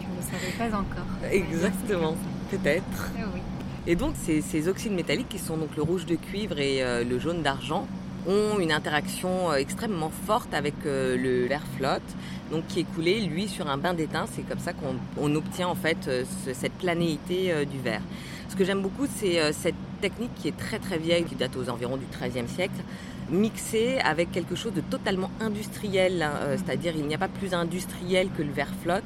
tu 0.00 0.06
ne 0.06 0.16
le 0.16 0.22
savais 0.22 0.52
pas 0.70 0.76
encore. 0.76 1.06
Exactement, 1.30 2.16
peut-être. 2.50 3.10
Ah 3.18 3.22
oui. 3.34 3.40
Et 3.86 3.94
donc 3.94 4.14
ces, 4.16 4.68
oxydes 4.68 4.92
métalliques 4.92 5.28
qui 5.28 5.38
sont 5.38 5.56
donc 5.56 5.76
le 5.76 5.82
rouge 5.82 6.06
de 6.06 6.16
cuivre 6.16 6.58
et 6.58 6.82
euh, 6.82 7.04
le 7.04 7.18
jaune 7.18 7.42
d'argent 7.42 7.86
ont 8.26 8.58
une 8.58 8.72
interaction 8.72 9.50
euh, 9.52 9.54
extrêmement 9.54 10.10
forte 10.26 10.52
avec 10.52 10.74
euh, 10.86 11.16
le 11.16 11.46
verre 11.46 11.62
flotte, 11.76 12.02
donc 12.50 12.66
qui 12.66 12.80
est 12.80 12.94
coulé 12.94 13.20
lui 13.20 13.46
sur 13.46 13.68
un 13.70 13.76
bain 13.78 13.94
d'étain. 13.94 14.26
C'est 14.34 14.42
comme 14.42 14.58
ça 14.58 14.72
qu'on 14.72 14.96
on 15.16 15.32
obtient 15.36 15.68
en 15.68 15.76
fait 15.76 15.98
euh, 16.08 16.24
ce- 16.44 16.52
cette 16.52 16.72
planéité 16.72 17.52
du 17.66 17.78
verre. 17.78 18.02
Ce 18.48 18.56
que 18.56 18.64
j'aime 18.64 18.82
beaucoup, 18.82 19.06
c'est 19.16 19.52
cette 19.52 19.74
technique 20.00 20.30
qui 20.36 20.48
est 20.48 20.56
très 20.56 20.78
très 20.78 20.98
vieille, 20.98 21.24
qui 21.24 21.34
date 21.34 21.56
aux 21.56 21.68
environs 21.68 21.96
du 21.96 22.06
XIIIe 22.06 22.48
siècle, 22.48 22.80
mixée 23.30 23.98
avec 24.04 24.30
quelque 24.32 24.54
chose 24.54 24.72
de 24.72 24.80
totalement 24.80 25.30
industriel, 25.40 26.22
hein, 26.22 26.56
c'est-à-dire 26.56 26.94
il 26.96 27.06
n'y 27.06 27.14
a 27.14 27.18
pas 27.18 27.28
plus 27.28 27.52
industriel 27.54 28.28
que 28.36 28.42
le 28.42 28.52
verre 28.52 28.72
flotte. 28.82 29.02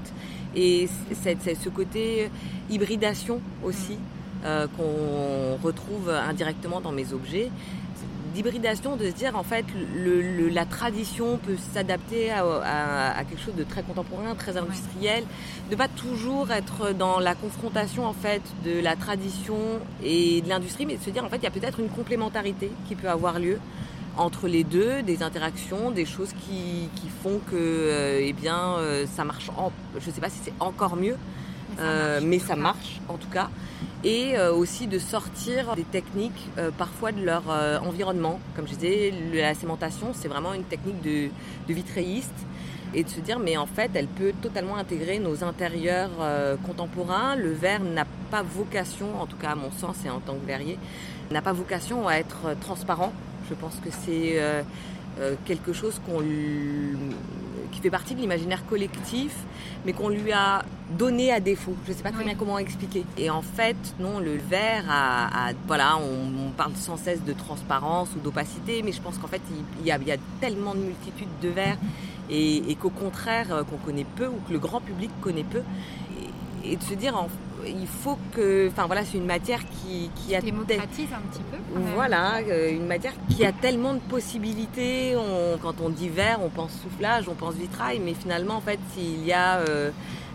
Et 0.54 0.88
c'est 1.22 1.54
ce 1.54 1.68
côté 1.70 2.30
hybridation 2.68 3.40
aussi 3.64 3.96
euh, 4.44 4.66
qu'on 4.76 5.56
retrouve 5.66 6.08
indirectement 6.10 6.80
dans 6.80 6.92
mes 6.92 7.12
objets. 7.12 7.50
D'hybridation, 8.34 8.94
de 8.94 9.06
se 9.06 9.10
dire 9.12 9.36
en 9.36 9.42
fait 9.42 9.64
le- 9.96 10.22
le- 10.22 10.48
la 10.50 10.64
tradition 10.64 11.36
peut 11.38 11.56
s'adapter 11.74 12.30
à, 12.30 12.44
à- 12.44 13.18
à 13.18 13.24
quelque 13.24 13.40
chose 13.42 13.56
de 13.56 13.64
très 13.64 13.82
contemporain, 13.82 14.36
très 14.36 14.56
industriel, 14.56 15.24
de 15.68 15.74
pas 15.74 15.88
toujours 15.88 16.52
être 16.52 16.92
dans 16.94 17.18
la 17.18 17.34
confrontation 17.34 18.06
en 18.06 18.12
fait 18.12 18.40
de 18.64 18.78
la 18.80 18.94
tradition 18.94 19.56
et 20.04 20.42
de 20.42 20.48
l'industrie, 20.48 20.86
mais 20.86 20.96
de 20.96 21.02
se 21.02 21.10
dire 21.10 21.24
en 21.24 21.28
fait 21.28 21.38
il 21.38 21.42
y 21.42 21.46
a 21.48 21.50
peut-être 21.50 21.80
une 21.80 21.88
complémentarité 21.88 22.70
qui 22.86 22.94
peut 22.94 23.08
avoir 23.10 23.40
lieu 23.40 23.58
entre 24.16 24.46
les 24.46 24.62
deux, 24.62 25.02
des 25.02 25.24
interactions, 25.24 25.90
des 25.90 26.04
choses 26.06 26.30
qui, 26.32 26.88
qui 27.00 27.08
font 27.24 27.40
que 27.50 27.56
euh, 27.56 28.20
eh 28.22 28.32
bien 28.32 28.74
euh, 28.78 29.06
ça 29.12 29.24
marche. 29.24 29.50
En, 29.56 29.72
je 29.98 30.08
sais 30.08 30.20
pas 30.20 30.30
si 30.30 30.38
c'est 30.44 30.52
encore 30.60 30.94
mieux, 30.94 31.16
ça 31.80 31.86
euh, 31.86 32.14
marche, 32.14 32.24
mais 32.26 32.38
ça 32.38 32.56
marche 32.56 33.00
en 33.08 33.16
tout 33.16 33.28
cas. 33.28 33.48
Et 34.02 34.36
euh, 34.36 34.52
aussi 34.52 34.86
de 34.86 34.98
sortir 34.98 35.76
des 35.76 35.84
techniques 35.84 36.48
euh, 36.58 36.70
parfois 36.76 37.12
de 37.12 37.22
leur 37.22 37.42
environnement. 37.84 38.40
Comme 38.56 38.66
je 38.66 38.74
disais, 38.74 39.14
la 39.32 39.54
sémentation, 39.54 40.12
c'est 40.14 40.28
vraiment 40.28 40.54
une 40.54 40.64
technique 40.64 41.02
de, 41.02 41.28
de 41.68 41.74
vitréiste. 41.74 42.46
Et 42.92 43.04
de 43.04 43.08
se 43.08 43.20
dire, 43.20 43.38
mais 43.38 43.56
en 43.56 43.66
fait, 43.66 43.92
elle 43.94 44.08
peut 44.08 44.32
totalement 44.42 44.76
intégrer 44.76 45.20
nos 45.20 45.44
intérieurs 45.44 46.10
euh, 46.20 46.56
contemporains. 46.56 47.36
Le 47.36 47.52
verre 47.52 47.82
n'a 47.82 48.04
pas 48.32 48.42
vocation, 48.42 49.20
en 49.20 49.26
tout 49.26 49.36
cas 49.36 49.50
à 49.50 49.54
mon 49.54 49.70
sens 49.70 49.96
et 50.04 50.10
en 50.10 50.18
tant 50.18 50.34
que 50.34 50.44
verrier, 50.44 50.76
n'a 51.30 51.40
pas 51.40 51.52
vocation 51.52 52.08
à 52.08 52.14
être 52.14 52.56
transparent. 52.60 53.12
Je 53.48 53.54
pense 53.54 53.76
que 53.76 53.90
c'est 53.90 54.40
euh, 54.40 54.62
euh, 55.20 55.34
quelque 55.44 55.72
chose 55.72 56.00
qu'on 56.04 56.20
qui 57.70 57.80
fait 57.80 57.90
partie 57.90 58.14
de 58.14 58.20
l'imaginaire 58.20 58.64
collectif, 58.66 59.34
mais 59.84 59.92
qu'on 59.92 60.08
lui 60.08 60.32
a 60.32 60.64
donné 60.98 61.32
à 61.32 61.40
défaut. 61.40 61.74
Je 61.86 61.92
ne 61.92 61.96
sais 61.96 62.02
pas 62.02 62.12
très 62.12 62.24
bien 62.24 62.34
comment 62.34 62.58
expliquer. 62.58 63.04
Et 63.16 63.30
en 63.30 63.42
fait, 63.42 63.76
non, 63.98 64.18
le 64.18 64.36
verre 64.36 64.84
a, 64.88 65.52
voilà, 65.66 65.98
on, 65.98 66.50
parle 66.56 66.74
sans 66.74 66.96
cesse 66.96 67.24
de 67.24 67.32
transparence 67.32 68.10
ou 68.16 68.18
d'opacité, 68.18 68.82
mais 68.82 68.92
je 68.92 69.00
pense 69.00 69.16
qu'en 69.18 69.28
fait, 69.28 69.40
il, 69.80 69.86
y 69.86 69.92
a, 69.92 69.98
tellement 70.40 70.74
de 70.74 70.80
multitudes 70.80 71.28
de 71.40 71.48
verres 71.48 71.78
et, 72.28 72.76
qu'au 72.78 72.90
contraire, 72.90 73.52
euh, 73.52 73.64
qu'on 73.64 73.76
connaît 73.76 74.06
peu 74.16 74.26
ou 74.26 74.38
que 74.46 74.52
le 74.52 74.58
grand 74.58 74.80
public 74.80 75.10
connaît 75.20 75.44
peu, 75.44 75.62
et, 76.64 76.76
de 76.76 76.82
se 76.82 76.94
dire 76.94 77.16
en, 77.16 77.28
il 77.66 77.86
faut 77.86 78.18
que, 78.34 78.68
enfin 78.68 78.86
voilà, 78.86 79.04
c'est 79.04 79.18
une 79.18 79.26
matière 79.26 79.60
qui, 79.68 80.10
qui 80.14 80.34
a 80.34 80.40
démocratise 80.40 81.08
un 81.12 81.20
petit 81.30 81.42
peu. 81.50 81.56
Voilà, 81.94 82.38
euh, 82.38 82.70
une 82.70 82.86
matière 82.86 83.12
qui 83.28 83.44
a 83.44 83.52
tellement 83.52 83.94
de 83.94 84.00
possibilités. 84.00 85.16
quand 85.62 85.80
on 85.80 85.90
dit 85.90 86.08
verre, 86.08 86.40
on 86.42 86.48
pense 86.48 86.72
soufflage, 86.82 87.28
on 87.28 87.34
pense 87.34 87.54
vitrail, 87.54 88.00
mais 88.00 88.14
finalement, 88.14 88.56
en 88.56 88.60
fait, 88.60 88.80
il 88.96 89.24
y 89.24 89.32
a 89.32 89.58
euh, 89.58 89.90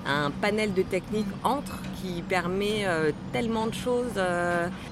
un 0.05 0.32
panel 0.32 0.73
de 0.73 0.82
techniques 0.82 1.28
entre 1.43 1.80
qui 2.01 2.21
permet 2.21 2.86
euh, 2.86 3.11
tellement 3.34 3.67
de 3.67 3.73
choses. 3.73 4.13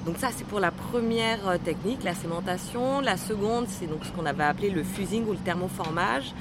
Donc 0.05 0.17
ça, 0.17 0.29
c'est 0.35 0.45
pour 0.45 0.59
la 0.59 0.71
première 0.71 1.59
technique, 1.63 2.03
la 2.03 2.15
sémentation. 2.15 3.01
La 3.01 3.17
seconde, 3.17 3.65
c'est 3.67 3.87
donc 3.87 4.05
ce 4.05 4.11
qu'on 4.11 4.25
avait 4.25 4.43
appelé 4.43 4.69
le 4.69 4.83
fusing 4.83 5.25
ou 5.27 5.31
le 5.31 5.37
thermoformage. 5.37 6.33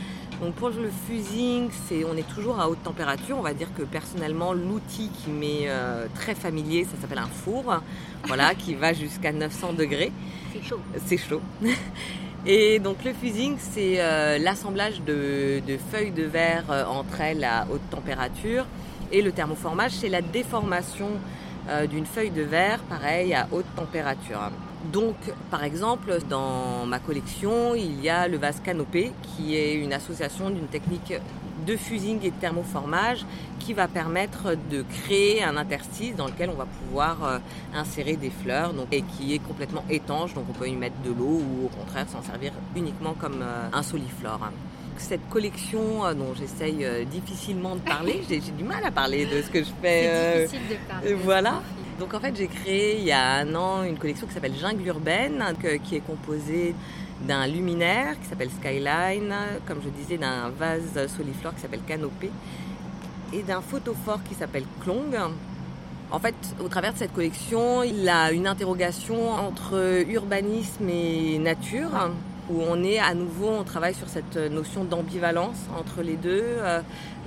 Donc 0.42 0.54
pour 0.54 0.70
le 0.70 0.90
fusing, 1.06 1.70
c'est, 1.86 2.04
on 2.04 2.16
est 2.16 2.28
toujours 2.28 2.58
à 2.58 2.68
haute 2.68 2.82
température. 2.82 3.38
On 3.38 3.42
va 3.42 3.54
dire 3.54 3.68
que 3.78 3.82
personnellement, 3.82 4.52
l'outil 4.52 5.08
qui 5.08 5.30
m'est 5.30 5.68
euh, 5.68 6.06
très 6.16 6.34
familier, 6.34 6.84
ça 6.84 7.00
s'appelle 7.00 7.20
un 7.20 7.28
four, 7.28 7.80
voilà, 8.24 8.52
qui 8.58 8.74
va 8.74 8.92
jusqu'à 8.92 9.30
900 9.30 9.74
degrés. 9.74 10.10
C'est 10.52 10.68
chaud. 10.68 10.80
C'est 11.06 11.16
chaud. 11.16 11.40
Et 12.44 12.80
donc 12.80 13.04
le 13.04 13.12
fusing, 13.12 13.56
c'est 13.56 14.00
euh, 14.00 14.38
l'assemblage 14.38 15.00
de, 15.02 15.62
feuilles 15.92 16.10
de 16.10 16.24
verre 16.24 16.64
euh, 16.70 16.86
entre 16.86 17.20
elles 17.20 17.44
à 17.44 17.68
haute 17.70 17.88
température. 17.88 18.66
Et 19.12 19.22
le 19.22 19.30
thermoformage, 19.30 19.92
c'est 19.92 20.08
la 20.08 20.22
déformation 20.22 21.10
d'une 21.88 22.06
feuille 22.06 22.32
de 22.32 22.42
verre, 22.42 22.80
pareil, 22.88 23.34
à 23.34 23.46
haute 23.52 23.66
température. 23.76 24.50
Donc, 24.90 25.14
par 25.50 25.62
exemple, 25.62 26.18
dans 26.28 26.86
ma 26.86 26.98
collection, 26.98 27.74
il 27.74 28.00
y 28.02 28.08
a 28.08 28.26
le 28.26 28.36
vase 28.36 28.60
canopé, 28.60 29.12
qui 29.22 29.56
est 29.56 29.74
une 29.74 29.92
association 29.92 30.50
d'une 30.50 30.66
technique 30.66 31.14
de 31.66 31.76
fusing 31.76 32.18
et 32.24 32.30
de 32.30 32.36
thermoformage 32.36 33.24
qui 33.60 33.72
va 33.72 33.86
permettre 33.86 34.56
de 34.70 34.82
créer 34.82 35.44
un 35.44 35.56
interstice 35.56 36.16
dans 36.16 36.26
lequel 36.26 36.50
on 36.50 36.56
va 36.56 36.66
pouvoir 36.66 37.24
euh, 37.24 37.38
insérer 37.74 38.16
des 38.16 38.30
fleurs 38.30 38.72
et 38.90 39.02
qui 39.02 39.34
est 39.34 39.38
complètement 39.38 39.84
étanche, 39.88 40.34
donc 40.34 40.46
on 40.50 40.52
peut 40.52 40.68
y 40.68 40.74
mettre 40.74 41.00
de 41.04 41.10
l'eau 41.10 41.40
ou 41.40 41.66
au 41.66 41.68
contraire 41.68 42.06
s'en 42.08 42.22
servir 42.22 42.52
uniquement 42.74 43.14
comme 43.14 43.40
euh, 43.42 43.68
un 43.72 43.82
soliflore. 43.84 44.50
Cette 44.96 45.28
collection 45.28 46.04
euh, 46.04 46.14
dont 46.14 46.34
j'essaye 46.34 46.84
difficilement 47.06 47.76
de 47.76 47.80
parler, 47.80 48.22
j'ai 48.28 48.40
du 48.40 48.64
mal 48.64 48.84
à 48.84 48.90
parler 48.90 49.26
de 49.26 49.42
ce 49.42 49.50
que 49.50 49.60
je 49.60 49.70
fais. 49.80 50.46
C'est 50.48 50.58
difficile 50.58 50.76
de 50.76 50.92
parler. 50.92 51.14
Voilà. 51.14 51.62
Donc 51.98 52.14
en 52.14 52.20
fait, 52.20 52.34
j'ai 52.36 52.48
créé 52.48 52.98
il 52.98 53.04
y 53.04 53.12
a 53.12 53.34
un 53.34 53.54
an 53.54 53.84
une 53.84 53.98
collection 53.98 54.26
qui 54.26 54.34
s'appelle 54.34 54.56
Jungle 54.56 54.86
Urbaine, 54.86 55.44
qui 55.84 55.96
est 55.96 56.00
composée 56.00 56.74
d'un 57.26 57.46
luminaire 57.46 58.18
qui 58.20 58.26
s'appelle 58.26 58.50
Skyline, 58.50 59.34
comme 59.66 59.80
je 59.84 59.88
disais, 59.88 60.18
d'un 60.18 60.50
vase 60.50 61.06
soliflore 61.16 61.54
qui 61.54 61.60
s'appelle 61.60 61.82
Canopée 61.86 62.32
et 63.32 63.42
d'un 63.42 63.60
photophore 63.60 64.20
qui 64.28 64.34
s'appelle 64.34 64.64
Klong. 64.82 65.16
En 66.10 66.18
fait, 66.18 66.34
au 66.62 66.68
travers 66.68 66.92
de 66.92 66.98
cette 66.98 67.14
collection, 67.14 67.82
il 67.82 68.08
a 68.08 68.32
une 68.32 68.46
interrogation 68.46 69.30
entre 69.30 70.04
urbanisme 70.08 70.88
et 70.88 71.38
nature 71.38 72.10
où 72.52 72.62
on 72.68 72.82
est 72.84 72.98
à 72.98 73.14
nouveau, 73.14 73.48
on 73.48 73.64
travaille 73.64 73.94
sur 73.94 74.08
cette 74.08 74.36
notion 74.36 74.84
d'ambivalence 74.84 75.56
entre 75.78 76.02
les 76.02 76.16
deux, 76.16 76.44
euh, 76.44 76.80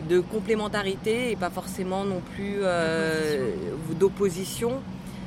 de 0.10 0.20
complémentarité 0.20 1.32
et 1.32 1.36
pas 1.36 1.50
forcément 1.50 2.06
non 2.06 2.22
plus 2.36 2.58
euh, 2.62 3.52
d'opposition. 4.00 4.74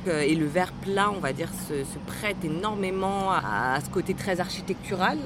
Euh, 0.07 0.21
et 0.21 0.33
le 0.33 0.45
verre 0.45 0.71
plat, 0.71 1.11
on 1.13 1.19
va 1.19 1.33
dire, 1.33 1.49
se, 1.67 1.73
prête 2.07 2.37
énormément 2.45 3.31
à, 3.31 3.77
ce 3.83 3.89
côté 3.89 4.13
très 4.13 4.39
architectural, 4.39 5.17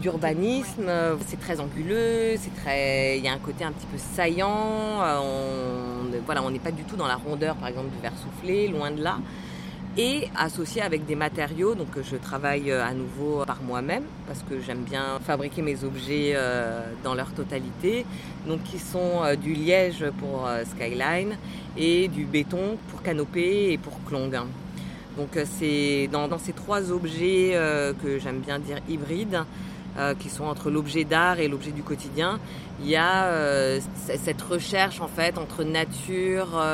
d'urbanisme. 0.00 0.90
C'est 1.26 1.38
très 1.38 1.60
anguleux, 1.60 2.36
c'est 2.38 2.54
très, 2.62 3.18
il 3.18 3.24
y 3.24 3.28
a 3.28 3.32
un 3.32 3.38
côté 3.38 3.64
un 3.64 3.72
petit 3.72 3.86
peu 3.86 3.98
saillant. 3.98 5.00
on, 5.00 6.10
voilà, 6.24 6.42
on 6.42 6.50
n'est 6.50 6.58
pas 6.58 6.72
du 6.72 6.84
tout 6.84 6.96
dans 6.96 7.06
la 7.06 7.16
rondeur, 7.16 7.56
par 7.56 7.68
exemple, 7.68 7.90
du 7.90 8.00
verre 8.00 8.16
soufflé, 8.16 8.68
loin 8.68 8.90
de 8.90 9.02
là 9.02 9.18
et 9.96 10.28
associé 10.36 10.82
avec 10.82 11.04
des 11.06 11.14
matériaux. 11.14 11.74
Donc 11.74 11.88
je 12.02 12.16
travaille 12.16 12.70
euh, 12.70 12.84
à 12.84 12.92
nouveau 12.94 13.44
par 13.44 13.62
moi-même 13.62 14.04
parce 14.26 14.42
que 14.42 14.60
j'aime 14.60 14.82
bien 14.82 15.18
fabriquer 15.24 15.62
mes 15.62 15.84
objets 15.84 16.32
euh, 16.34 16.82
dans 17.04 17.14
leur 17.14 17.32
totalité. 17.32 18.06
Donc 18.46 18.62
qui 18.64 18.78
sont 18.78 19.22
euh, 19.22 19.36
du 19.36 19.52
liège 19.52 20.04
pour 20.18 20.48
Skyline 20.70 21.36
et 21.76 22.08
du 22.08 22.24
béton 22.24 22.78
pour 22.90 23.02
Canopée 23.02 23.72
et 23.72 23.78
pour 23.78 24.02
Klong. 24.04 24.34
Donc 25.16 25.38
c'est 25.58 26.08
dans, 26.10 26.38
ces 26.38 26.54
trois 26.54 26.90
objets 26.90 27.54
que 28.02 28.18
j'aime 28.18 28.38
bien 28.38 28.58
dire 28.58 28.78
hybrides. 28.88 29.44
qui 30.18 30.30
sont 30.30 30.44
entre 30.44 30.70
l'objet 30.70 31.04
d'art 31.04 31.38
et 31.38 31.48
l'objet 31.48 31.70
du 31.70 31.82
quotidien, 31.82 32.40
il 32.80 32.88
y 32.88 32.96
a 32.96 33.78
cette 34.06 34.40
recherche 34.40 35.02
en 35.02 35.08
fait 35.08 35.36
entre 35.36 35.64
nature, 35.64 36.64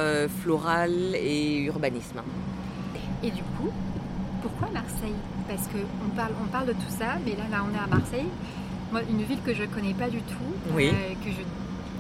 florale 0.41 1.17
et 1.17 1.59
urbanisme. 1.65 2.23
Et 3.23 3.31
du 3.31 3.43
coup, 3.43 3.71
pourquoi 4.43 4.69
Marseille? 4.73 5.19
Parce 5.49 5.67
qu'on 5.69 6.11
parle, 6.15 6.33
on 6.43 6.49
parle 6.49 6.67
de 6.67 6.73
tout 6.73 6.91
ça, 6.91 7.19
mais 7.25 7.33
là, 7.33 7.45
là, 7.51 7.65
on 7.69 7.75
est 7.75 7.83
à 7.83 7.87
Marseille. 7.87 8.29
Moi, 8.93 9.01
une 9.11 9.23
ville 9.23 9.43
que 9.45 9.55
je 9.55 9.63
ne 9.63 9.67
connais 9.67 9.95
pas 9.95 10.09
du 10.09 10.19
tout, 10.23 10.53
euh, 10.71 10.91
que 11.25 11.31
je 11.31 11.43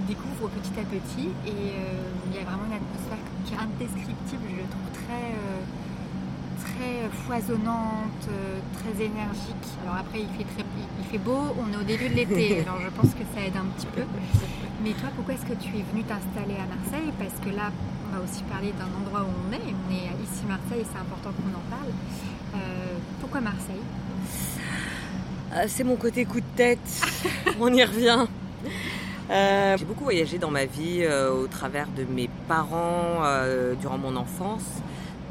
découvre 0.06 0.48
petit 0.48 0.78
à 0.78 0.84
petit. 0.84 1.28
Et 1.46 1.50
euh, 1.50 2.30
il 2.30 2.36
y 2.36 2.40
a 2.40 2.44
vraiment 2.44 2.64
une 2.70 2.78
atmosphère 2.78 3.18
qui 3.44 3.54
est 3.54 3.58
indescriptible, 3.58 4.46
je 4.48 4.64
trouve 4.70 4.90
très, 5.04 5.34
euh, 5.34 5.60
très 6.78 7.10
foisonnante, 7.26 8.28
très 8.78 9.04
énergique. 9.04 9.66
Alors 9.82 9.96
après, 10.00 10.20
il 10.20 10.28
fait, 10.28 10.44
très, 10.44 10.64
il 11.00 11.04
fait 11.10 11.18
beau, 11.18 11.54
on 11.58 11.72
est 11.72 11.76
au 11.76 11.84
début 11.84 12.08
de 12.08 12.14
l'été, 12.14 12.60
alors 12.66 12.80
je 12.80 12.90
pense 12.90 13.12
que 13.14 13.24
ça 13.34 13.44
aide 13.44 13.56
un 13.56 13.66
petit 13.76 13.86
peu. 13.86 14.02
Mais 14.82 14.92
toi, 14.92 15.08
pourquoi 15.16 15.34
est-ce 15.34 15.46
que 15.46 15.58
tu 15.58 15.76
es 15.76 15.84
venu 15.90 16.04
t'installer 16.04 16.54
à 16.54 16.66
Marseille? 16.66 17.12
Parce 17.18 17.34
que 17.44 17.54
là, 17.54 17.72
on 18.08 18.16
va 18.16 18.24
aussi 18.24 18.42
parler 18.44 18.72
d'un 18.78 18.88
endroit 19.00 19.22
où 19.22 19.32
on 19.48 19.52
est. 19.52 19.58
On 19.58 19.92
est 19.92 20.22
ici 20.22 20.44
Marseille 20.46 20.84
c'est 20.90 20.98
important 20.98 21.30
qu'on 21.30 21.50
en 21.50 21.76
parle. 21.76 21.92
Euh, 22.54 22.96
pourquoi 23.20 23.40
Marseille? 23.40 23.82
Euh, 25.54 25.64
C'est 25.66 25.84
mon 25.84 25.96
côté 25.96 26.24
coup 26.24 26.40
de 26.40 26.56
tête. 26.56 26.78
on 27.60 27.72
y 27.72 27.84
revient. 27.84 28.26
Euh, 29.30 29.76
j'ai 29.76 29.84
beaucoup 29.84 30.04
voyagé 30.04 30.38
dans 30.38 30.50
ma 30.50 30.64
vie 30.64 31.06
au 31.06 31.46
travers 31.48 31.88
de 31.88 32.04
mes 32.04 32.30
parents 32.46 33.22
durant 33.80 33.98
mon 33.98 34.16
enfance. 34.16 34.80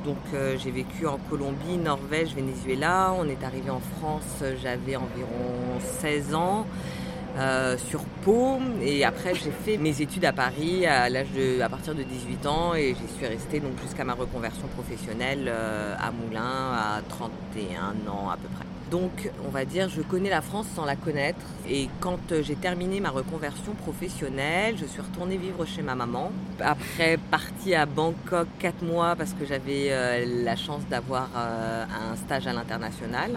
Donc 0.07 0.39
j'ai 0.57 0.71
vécu 0.71 1.05
en 1.05 1.17
Colombie, 1.29 1.75
Norvège, 1.75 2.33
Venezuela. 2.33 3.13
On 3.19 3.27
est 3.27 3.43
arrivé 3.43 3.69
en 3.69 3.81
France, 3.81 4.41
j'avais 4.63 4.95
environ 4.95 5.81
16 5.81 6.33
ans. 6.33 6.65
Euh, 7.37 7.77
sur 7.77 8.01
Pau 8.25 8.59
et 8.81 9.05
après 9.05 9.35
j'ai 9.35 9.51
fait 9.51 9.77
mes 9.77 10.01
études 10.01 10.25
à 10.25 10.33
Paris 10.33 10.87
à 10.87 11.07
l'âge 11.07 11.27
de 11.35 11.61
à 11.61 11.69
partir 11.69 11.93
de 11.93 12.01
18 12.01 12.47
ans 12.47 12.73
et 12.73 12.95
j'y 12.95 13.15
suis 13.15 13.27
restée 13.27 13.59
donc 13.59 13.79
jusqu'à 13.79 14.03
ma 14.03 14.15
reconversion 14.15 14.67
professionnelle 14.69 15.45
euh, 15.47 15.93
à 15.99 16.09
Moulins 16.09 16.73
à 16.73 17.01
31 17.07 18.11
ans 18.11 18.29
à 18.31 18.37
peu 18.37 18.47
près. 18.55 18.65
Donc 18.89 19.29
on 19.45 19.49
va 19.49 19.65
dire 19.65 19.87
je 19.87 20.01
connais 20.01 20.31
la 20.31 20.41
France 20.41 20.65
sans 20.75 20.85
la 20.85 20.95
connaître 20.95 21.45
et 21.69 21.89
quand 21.99 22.31
euh, 22.31 22.41
j'ai 22.41 22.55
terminé 22.55 22.99
ma 23.01 23.11
reconversion 23.11 23.73
professionnelle, 23.73 24.75
je 24.75 24.85
suis 24.85 25.01
retournée 25.01 25.37
vivre 25.37 25.63
chez 25.65 25.83
ma 25.83 25.93
maman. 25.93 26.31
Après 26.59 27.19
partie 27.29 27.75
à 27.75 27.85
Bangkok 27.85 28.47
4 28.57 28.83
mois 28.83 29.15
parce 29.15 29.33
que 29.33 29.45
j'avais 29.45 30.25
la 30.25 30.55
chance 30.55 30.81
d'avoir 30.89 31.29
un 31.35 32.15
stage 32.15 32.47
à 32.47 32.53
l'international 32.53 33.31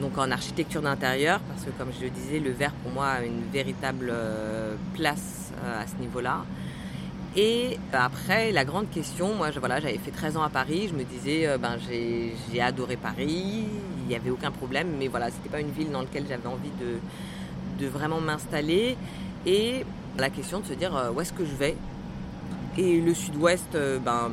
donc 0.00 0.18
en 0.18 0.30
architecture 0.30 0.82
d'intérieur, 0.82 1.40
parce 1.40 1.62
que 1.64 1.70
comme 1.70 1.88
je 1.96 2.04
le 2.04 2.10
disais, 2.10 2.40
le 2.40 2.50
verre 2.50 2.72
pour 2.82 2.92
moi 2.92 3.06
a 3.06 3.22
une 3.22 3.44
véritable 3.52 4.08
euh, 4.10 4.74
place 4.94 5.52
euh, 5.62 5.82
à 5.82 5.86
ce 5.86 5.94
niveau-là. 6.00 6.44
Et 7.36 7.78
après, 7.92 8.50
la 8.50 8.64
grande 8.64 8.90
question, 8.90 9.34
moi 9.34 9.50
voilà, 9.50 9.78
j'avais 9.78 9.98
fait 9.98 10.10
13 10.10 10.36
ans 10.36 10.42
à 10.42 10.48
Paris, 10.48 10.88
je 10.90 10.94
me 10.94 11.04
disais, 11.04 11.46
euh, 11.46 11.58
ben, 11.58 11.76
j'ai 11.88 12.60
adoré 12.60 12.96
Paris, 12.96 13.66
il 14.02 14.08
n'y 14.08 14.16
avait 14.16 14.30
aucun 14.30 14.50
problème, 14.50 14.88
mais 14.98 15.06
voilà, 15.06 15.30
c'était 15.30 15.48
pas 15.48 15.60
une 15.60 15.70
ville 15.70 15.92
dans 15.92 16.00
laquelle 16.00 16.24
j'avais 16.28 16.48
envie 16.48 16.72
de, 16.80 17.84
de 17.84 17.88
vraiment 17.88 18.20
m'installer. 18.20 18.96
Et 19.46 19.84
la 20.18 20.30
question 20.30 20.60
de 20.60 20.66
se 20.66 20.74
dire, 20.74 21.12
où 21.14 21.20
est-ce 21.20 21.32
que 21.32 21.44
je 21.44 21.54
vais? 21.54 21.76
Et 22.76 23.00
le 23.00 23.14
sud-ouest, 23.14 23.76
ben, 24.04 24.30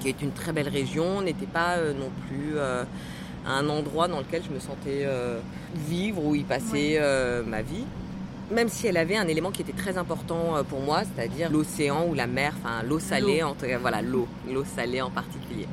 qui 0.00 0.08
est 0.08 0.22
une 0.22 0.32
très 0.32 0.52
belle 0.52 0.68
région, 0.68 1.20
n'était 1.20 1.46
pas 1.46 1.76
non 1.76 2.10
plus 2.26 2.56
un 3.46 3.68
endroit 3.68 4.08
dans 4.08 4.18
lequel 4.18 4.42
je 4.42 4.52
me 4.52 4.58
sentais 4.58 5.04
euh, 5.04 5.40
vivre 5.88 6.24
ou 6.24 6.34
y 6.34 6.44
passer 6.44 6.96
euh, 6.98 7.42
ma 7.44 7.62
vie. 7.62 7.84
Même 8.50 8.68
si 8.68 8.86
elle 8.86 8.96
avait 8.96 9.16
un 9.16 9.28
élément 9.28 9.50
qui 9.50 9.62
était 9.62 9.72
très 9.72 9.98
important 9.98 10.56
euh, 10.56 10.62
pour 10.62 10.80
moi, 10.80 11.02
c'est-à-dire 11.04 11.50
l'océan 11.50 12.06
ou 12.08 12.14
la 12.14 12.26
mer, 12.26 12.54
enfin 12.58 12.82
l'eau 12.82 12.98
salée, 12.98 13.42
en 13.42 13.54
voilà 13.80 14.00
l'eau, 14.00 14.26
l'eau 14.50 14.64
salée 14.64 15.02
en 15.02 15.10
particulier. 15.10 15.66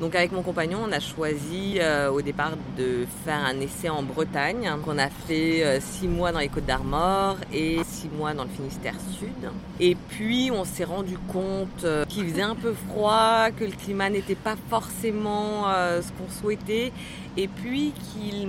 Donc 0.00 0.14
avec 0.14 0.30
mon 0.32 0.42
compagnon, 0.42 0.80
on 0.86 0.92
a 0.92 1.00
choisi 1.00 1.76
euh, 1.78 2.10
au 2.10 2.20
départ 2.20 2.52
de 2.76 3.06
faire 3.24 3.42
un 3.46 3.58
essai 3.60 3.88
en 3.88 4.02
Bretagne. 4.02 4.70
On 4.86 4.98
a 4.98 5.08
fait 5.08 5.64
euh, 5.64 5.80
six 5.80 6.06
mois 6.06 6.32
dans 6.32 6.38
les 6.38 6.48
Côtes 6.48 6.66
d'Armor 6.66 7.38
et 7.50 7.78
six 7.82 8.10
mois 8.10 8.34
dans 8.34 8.44
le 8.44 8.50
Finistère 8.50 8.94
Sud. 9.18 9.50
Et 9.80 9.94
puis 9.94 10.50
on 10.52 10.64
s'est 10.66 10.84
rendu 10.84 11.16
compte 11.32 11.84
euh, 11.84 12.04
qu'il 12.04 12.28
faisait 12.28 12.42
un 12.42 12.54
peu 12.54 12.74
froid, 12.88 13.46
que 13.56 13.64
le 13.64 13.70
climat 13.70 14.10
n'était 14.10 14.34
pas 14.34 14.56
forcément 14.68 15.64
ce 15.66 16.08
qu'on 16.12 16.30
souhaitait, 16.42 16.92
et 17.36 17.48
puis 17.48 17.92
qu'il 18.12 18.48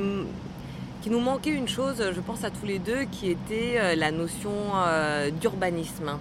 nous 1.09 1.19
manquait 1.19 1.51
une 1.51 1.67
chose, 1.67 2.03
je 2.13 2.19
pense 2.19 2.43
à 2.43 2.49
tous 2.49 2.65
les 2.65 2.79
deux, 2.79 3.03
qui 3.11 3.29
était 3.29 3.95
la 3.95 4.11
notion 4.11 4.51
d'urbanisme 5.39 6.17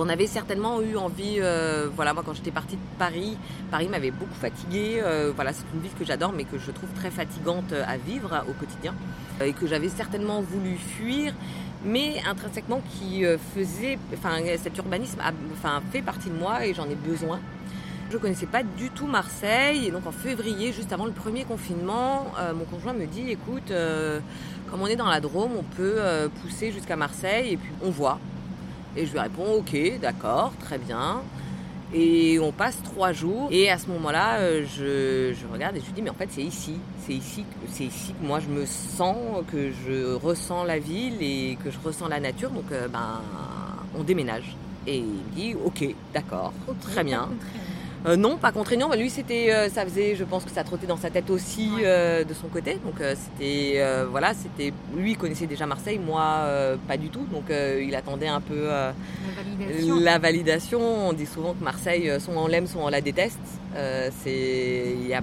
qu'on 0.00 0.08
avait 0.08 0.26
certainement 0.26 0.80
eu 0.80 0.96
envie. 0.96 1.36
Euh, 1.40 1.88
voilà, 1.94 2.14
moi 2.14 2.22
quand 2.24 2.32
j'étais 2.32 2.50
partie 2.50 2.76
de 2.76 2.80
Paris, 2.98 3.36
Paris 3.70 3.86
m'avait 3.86 4.10
beaucoup 4.10 4.34
fatiguée. 4.40 4.98
Euh, 5.02 5.30
voilà, 5.34 5.52
c'est 5.52 5.64
une 5.74 5.82
ville 5.82 5.92
que 5.98 6.06
j'adore, 6.06 6.32
mais 6.32 6.44
que 6.44 6.58
je 6.58 6.70
trouve 6.70 6.88
très 6.94 7.10
fatigante 7.10 7.74
à 7.86 7.98
vivre 7.98 8.42
au 8.48 8.52
quotidien 8.54 8.94
et 9.44 9.52
que 9.52 9.66
j'avais 9.66 9.90
certainement 9.90 10.40
voulu 10.40 10.76
fuir. 10.76 11.34
Mais 11.84 12.22
intrinsèquement, 12.26 12.80
qui 12.92 13.26
euh, 13.26 13.36
faisait, 13.54 13.98
enfin, 14.14 14.36
cet 14.56 14.78
urbanisme 14.78 15.20
fait 15.92 16.02
partie 16.02 16.30
de 16.30 16.34
moi 16.34 16.64
et 16.64 16.72
j'en 16.72 16.88
ai 16.88 16.94
besoin. 16.94 17.38
Je 18.08 18.16
ne 18.16 18.22
connaissais 18.22 18.46
pas 18.46 18.62
du 18.62 18.88
tout 18.88 19.06
Marseille 19.06 19.86
et 19.86 19.90
donc 19.90 20.06
en 20.06 20.12
février, 20.12 20.72
juste 20.72 20.94
avant 20.94 21.04
le 21.04 21.12
premier 21.12 21.44
confinement, 21.44 22.32
mon 22.56 22.64
conjoint 22.64 22.92
me 22.92 23.06
dit 23.06 23.30
écoute, 23.30 23.72
comme 24.68 24.82
on 24.82 24.86
est 24.88 24.96
dans 24.96 25.06
la 25.06 25.20
Drôme, 25.20 25.52
on 25.56 25.62
peut 25.62 25.98
pousser 26.42 26.72
jusqu'à 26.72 26.96
Marseille 26.96 27.52
et 27.52 27.56
puis 27.56 27.70
on 27.84 27.90
voit. 27.90 28.18
Et 28.96 29.06
je 29.06 29.12
lui 29.12 29.18
réponds 29.18 29.54
ok, 29.58 30.00
d'accord, 30.00 30.52
très 30.60 30.78
bien. 30.78 31.22
Et 31.92 32.38
on 32.38 32.52
passe 32.52 32.80
trois 32.82 33.12
jours. 33.12 33.48
Et 33.50 33.70
à 33.70 33.78
ce 33.78 33.88
moment-là, 33.88 34.38
euh, 34.38 34.64
je, 34.76 35.34
regarde 35.52 35.76
et 35.76 35.80
je 35.80 35.86
lui 35.86 35.92
dis 35.92 36.02
mais 36.02 36.10
en 36.10 36.14
fait 36.14 36.28
c'est 36.30 36.42
ici, 36.42 36.76
c'est 37.04 37.14
ici, 37.14 37.44
c'est 37.68 37.84
ici 37.84 38.14
que 38.20 38.26
moi 38.26 38.38
je 38.40 38.48
me 38.48 38.64
sens, 38.66 39.16
que 39.50 39.70
je 39.86 40.14
ressens 40.14 40.64
la 40.64 40.78
ville 40.78 41.16
et 41.20 41.58
que 41.62 41.70
je 41.70 41.78
ressens 41.84 42.08
la 42.08 42.20
nature. 42.20 42.50
Donc 42.50 42.70
euh, 42.72 42.88
ben 42.88 43.20
on 43.96 44.02
déménage. 44.02 44.56
Et 44.86 44.98
il 44.98 45.04
me 45.04 45.34
dit 45.34 45.54
ok, 45.64 45.84
d'accord, 46.14 46.52
très 46.80 47.04
bien. 47.04 47.28
Euh, 48.06 48.16
non, 48.16 48.36
pas 48.38 48.50
contraignant. 48.50 48.88
Bah, 48.88 48.96
lui, 48.96 49.10
c'était, 49.10 49.52
euh, 49.52 49.68
ça 49.68 49.84
faisait, 49.84 50.16
je 50.16 50.24
pense 50.24 50.44
que 50.44 50.50
ça 50.50 50.64
trottait 50.64 50.86
dans 50.86 50.96
sa 50.96 51.10
tête 51.10 51.28
aussi 51.28 51.70
euh, 51.82 52.24
de 52.24 52.32
son 52.32 52.48
côté. 52.48 52.78
Donc 52.84 52.94
c'était, 52.98 53.82
voilà, 54.10 54.32
c'était, 54.34 54.72
lui 54.96 55.12
il 55.12 55.18
connaissait 55.18 55.46
déjà 55.46 55.66
Marseille, 55.66 55.98
moi 55.98 56.46
pas 56.88 56.96
du 56.96 57.08
tout. 57.08 57.26
Donc 57.32 57.44
il 57.50 57.94
attendait 57.94 58.28
un 58.28 58.40
peu 58.40 58.68
la 60.00 60.18
validation. 60.18 60.80
On 60.80 61.12
dit 61.12 61.26
souvent 61.26 61.54
que 61.54 61.62
Marseille, 61.62 62.10
soit 62.20 62.34
on 62.36 62.46
l'aime, 62.46 62.66
soit 62.66 62.82
on 62.82 62.88
la 62.88 63.00
déteste. 63.00 63.38
c'est, 64.22 64.96
il 65.00 65.06
y 65.06 65.14
a 65.14 65.22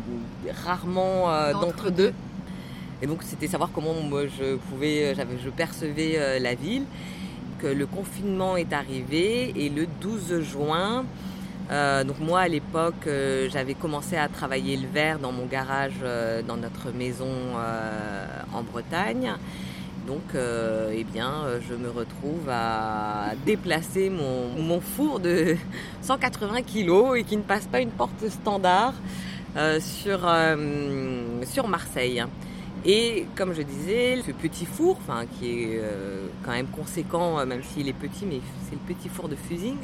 rarement 0.66 1.52
d'entre 1.54 1.90
deux. 1.90 2.14
Et 3.02 3.08
donc 3.08 3.22
c'était 3.24 3.48
savoir 3.48 3.70
comment 3.74 3.94
moi 3.94 4.24
je 4.26 4.56
pouvais, 4.56 5.14
j'avais, 5.16 5.38
je 5.44 5.50
percevais 5.50 6.40
la 6.40 6.56
ville. 6.56 6.84
Que 7.60 7.68
le 7.68 7.88
confinement 7.88 8.56
est 8.56 8.72
arrivé 8.72 9.52
et 9.56 9.70
le 9.70 9.88
12 10.02 10.42
juin. 10.42 11.06
Euh, 11.70 12.04
donc 12.06 12.20
moi 12.20 12.42
à 12.42 12.48
l'époque 12.48 13.08
euh, 13.08 13.50
j'avais 13.52 13.74
commencé 13.74 14.16
à 14.16 14.30
travailler 14.30 14.78
le 14.78 14.88
verre 14.88 15.20
dans 15.20 15.34
mon 15.34 15.46
garage 15.46 16.00
euh, 16.02 16.42
dans 16.42 16.56
notre 16.56 16.92
maison 16.92 17.28
en 18.54 18.64
Bretagne. 18.64 19.34
Donc 20.08 20.36
eh 20.36 21.04
bien 21.04 21.44
je 21.68 21.76
me 21.76 21.90
retrouve 21.90 22.48
à 22.50 23.32
déplacer 23.46 24.10
mon, 24.10 24.80
four 24.80 25.20
de 25.20 25.58
180 26.02 26.62
kg 26.62 27.18
et 27.18 27.24
qui 27.26 27.36
ne 27.36 27.42
passe 27.42 27.68
pas 27.68 27.82
une 27.82 27.92
porte 27.92 28.30
standard 28.30 28.94
sur, 29.80 30.20
sur 31.46 31.68
Marseille. 31.68 32.24
Et 32.86 33.26
comme 33.36 33.54
je 33.54 33.64
disais, 33.64 34.22
ce 34.26 34.32
petit 34.32 34.66
four, 34.66 34.98
qui 35.38 35.52
est 35.52 35.82
quand 36.46 36.52
même 36.52 36.68
conséquent, 36.68 37.46
même 37.46 37.64
s'il 37.64 37.90
est 37.90 37.94
petit, 37.94 38.26
mais 38.26 38.40
c'est 38.70 38.76
le 38.76 38.96
petit 38.96 39.10
four 39.10 39.28
de 39.28 39.36
Fusing, 39.36 39.76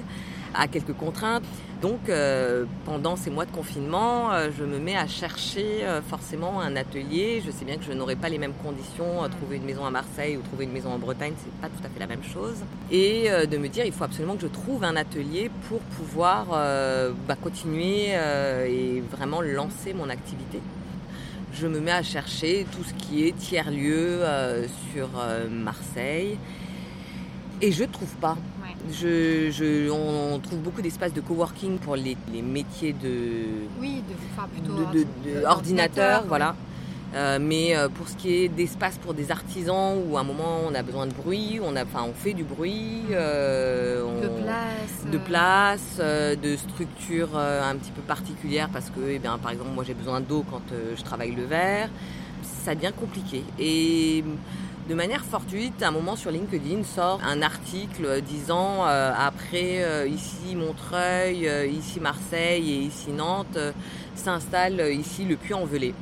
a 0.54 0.68
quelques 0.68 0.94
contraintes. 0.94 1.44
Donc 1.84 2.08
euh, 2.08 2.64
pendant 2.86 3.18
ces 3.18 3.30
mois 3.30 3.44
de 3.44 3.52
confinement, 3.52 4.32
euh, 4.32 4.52
je 4.58 4.64
me 4.64 4.80
mets 4.80 4.96
à 4.96 5.06
chercher 5.06 5.84
euh, 5.84 6.02
forcément 6.02 6.62
un 6.62 6.78
atelier. 6.78 7.44
Je 7.46 7.52
sais 7.52 7.66
bien 7.66 7.76
que 7.76 7.84
je 7.84 7.92
n'aurai 7.92 8.16
pas 8.16 8.30
les 8.30 8.38
mêmes 8.38 8.54
conditions. 8.64 9.28
trouver 9.30 9.58
une 9.58 9.66
maison 9.66 9.84
à 9.84 9.92
Marseille 9.92 10.38
ou 10.38 10.42
trouver 10.44 10.64
une 10.64 10.72
maison 10.72 10.92
en 10.92 10.98
Bretagne, 10.98 11.34
c'est 11.44 11.52
pas 11.60 11.68
tout 11.68 11.86
à 11.86 11.90
fait 11.90 12.00
la 12.00 12.08
même 12.08 12.24
chose. 12.24 12.56
Et 12.90 13.28
de 13.30 13.58
me 13.58 13.68
dire, 13.68 13.84
il 13.86 13.92
faut 13.92 14.06
absolument 14.06 14.36
que 14.36 14.44
je 14.44 14.48
trouve 14.48 14.86
un 14.86 14.96
atelier 14.96 15.52
pour 15.68 15.80
pouvoir 15.80 16.46
bah, 17.28 17.36
continuer 17.42 18.12
et 18.12 19.04
vraiment 19.12 19.42
lancer 19.42 19.94
mon 19.94 20.10
activité 20.10 20.62
je 21.56 21.68
me 21.68 21.80
mets 21.80 21.92
à 21.92 22.02
chercher 22.02 22.66
tout 22.72 22.84
ce 22.84 22.94
qui 22.96 23.28
est 23.28 23.38
tiers-lieu 23.38 24.22
sur 24.92 25.08
Marseille 25.52 26.40
et 27.62 27.72
je 27.72 27.84
trouve 27.84 28.16
pas. 28.16 28.38
Je, 28.92 29.90
on, 29.90 30.40
trouve 30.40 30.60
beaucoup 30.60 30.82
d'espaces 30.82 31.14
de 31.14 31.22
coworking 31.22 31.78
pour 31.78 31.96
les, 31.96 32.18
métiers 32.42 32.94
de, 32.94 33.46
oui, 33.80 34.04
de, 35.26 35.46
ordinateur, 35.46 36.26
voilà. 36.28 36.56
Euh, 37.16 37.38
mais 37.40 37.76
euh, 37.76 37.90
pour 37.90 38.10
ce 38.10 38.16
qui 38.16 38.34
est 38.34 38.48
d'espace 38.50 38.98
pour 38.98 39.14
des 39.14 39.30
artisans 39.30 40.02
où 40.08 40.18
à 40.18 40.22
un 40.22 40.24
moment 40.24 40.62
on 40.68 40.74
a 40.74 40.82
besoin 40.82 41.06
de 41.06 41.14
bruit, 41.14 41.60
on, 41.64 41.76
a, 41.76 41.84
on 41.84 42.14
fait 42.14 42.34
du 42.34 42.44
bruit, 42.44 43.04
euh, 43.12 44.02
de 44.20 44.28
place, 44.28 45.12
de, 45.12 45.18
place 45.20 46.38
de 46.42 46.56
structures 46.56 47.38
un 47.38 47.76
petit 47.76 47.92
peu 47.92 48.02
particulières 48.02 48.70
parce 48.74 48.90
que 48.90 49.00
eh 49.10 49.20
bien, 49.20 49.38
par 49.38 49.52
exemple 49.52 49.70
moi 49.76 49.84
j'ai 49.86 49.94
besoin 49.94 50.22
d'eau 50.22 50.44
quand 50.50 50.64
je 50.96 51.04
travaille 51.04 51.36
le 51.36 51.46
verre, 51.46 51.90
ça 52.42 52.74
devient 52.74 52.94
compliqué. 53.00 53.44
Et 53.60 54.24
de 54.90 54.96
manière 54.96 55.24
fortuite, 55.24 55.82
à 55.82 55.88
un 55.88 55.92
moment 55.92 56.18
sur 56.18 56.30
LinkedIn 56.30 56.84
sort 56.84 57.22
un 57.26 57.42
article 57.42 58.22
disant 58.22 58.86
euh, 58.86 59.14
après 59.18 59.82
euh, 59.82 60.06
ici 60.06 60.56
Montreuil, 60.56 61.48
euh, 61.48 61.66
ici 61.66 62.02
Marseille 62.02 62.70
et 62.70 62.80
ici 62.80 63.12
Nantes 63.12 63.58
s'installe 64.16 64.82
ici 64.92 65.24
le 65.24 65.38
Puy-en-Velay. 65.38 65.94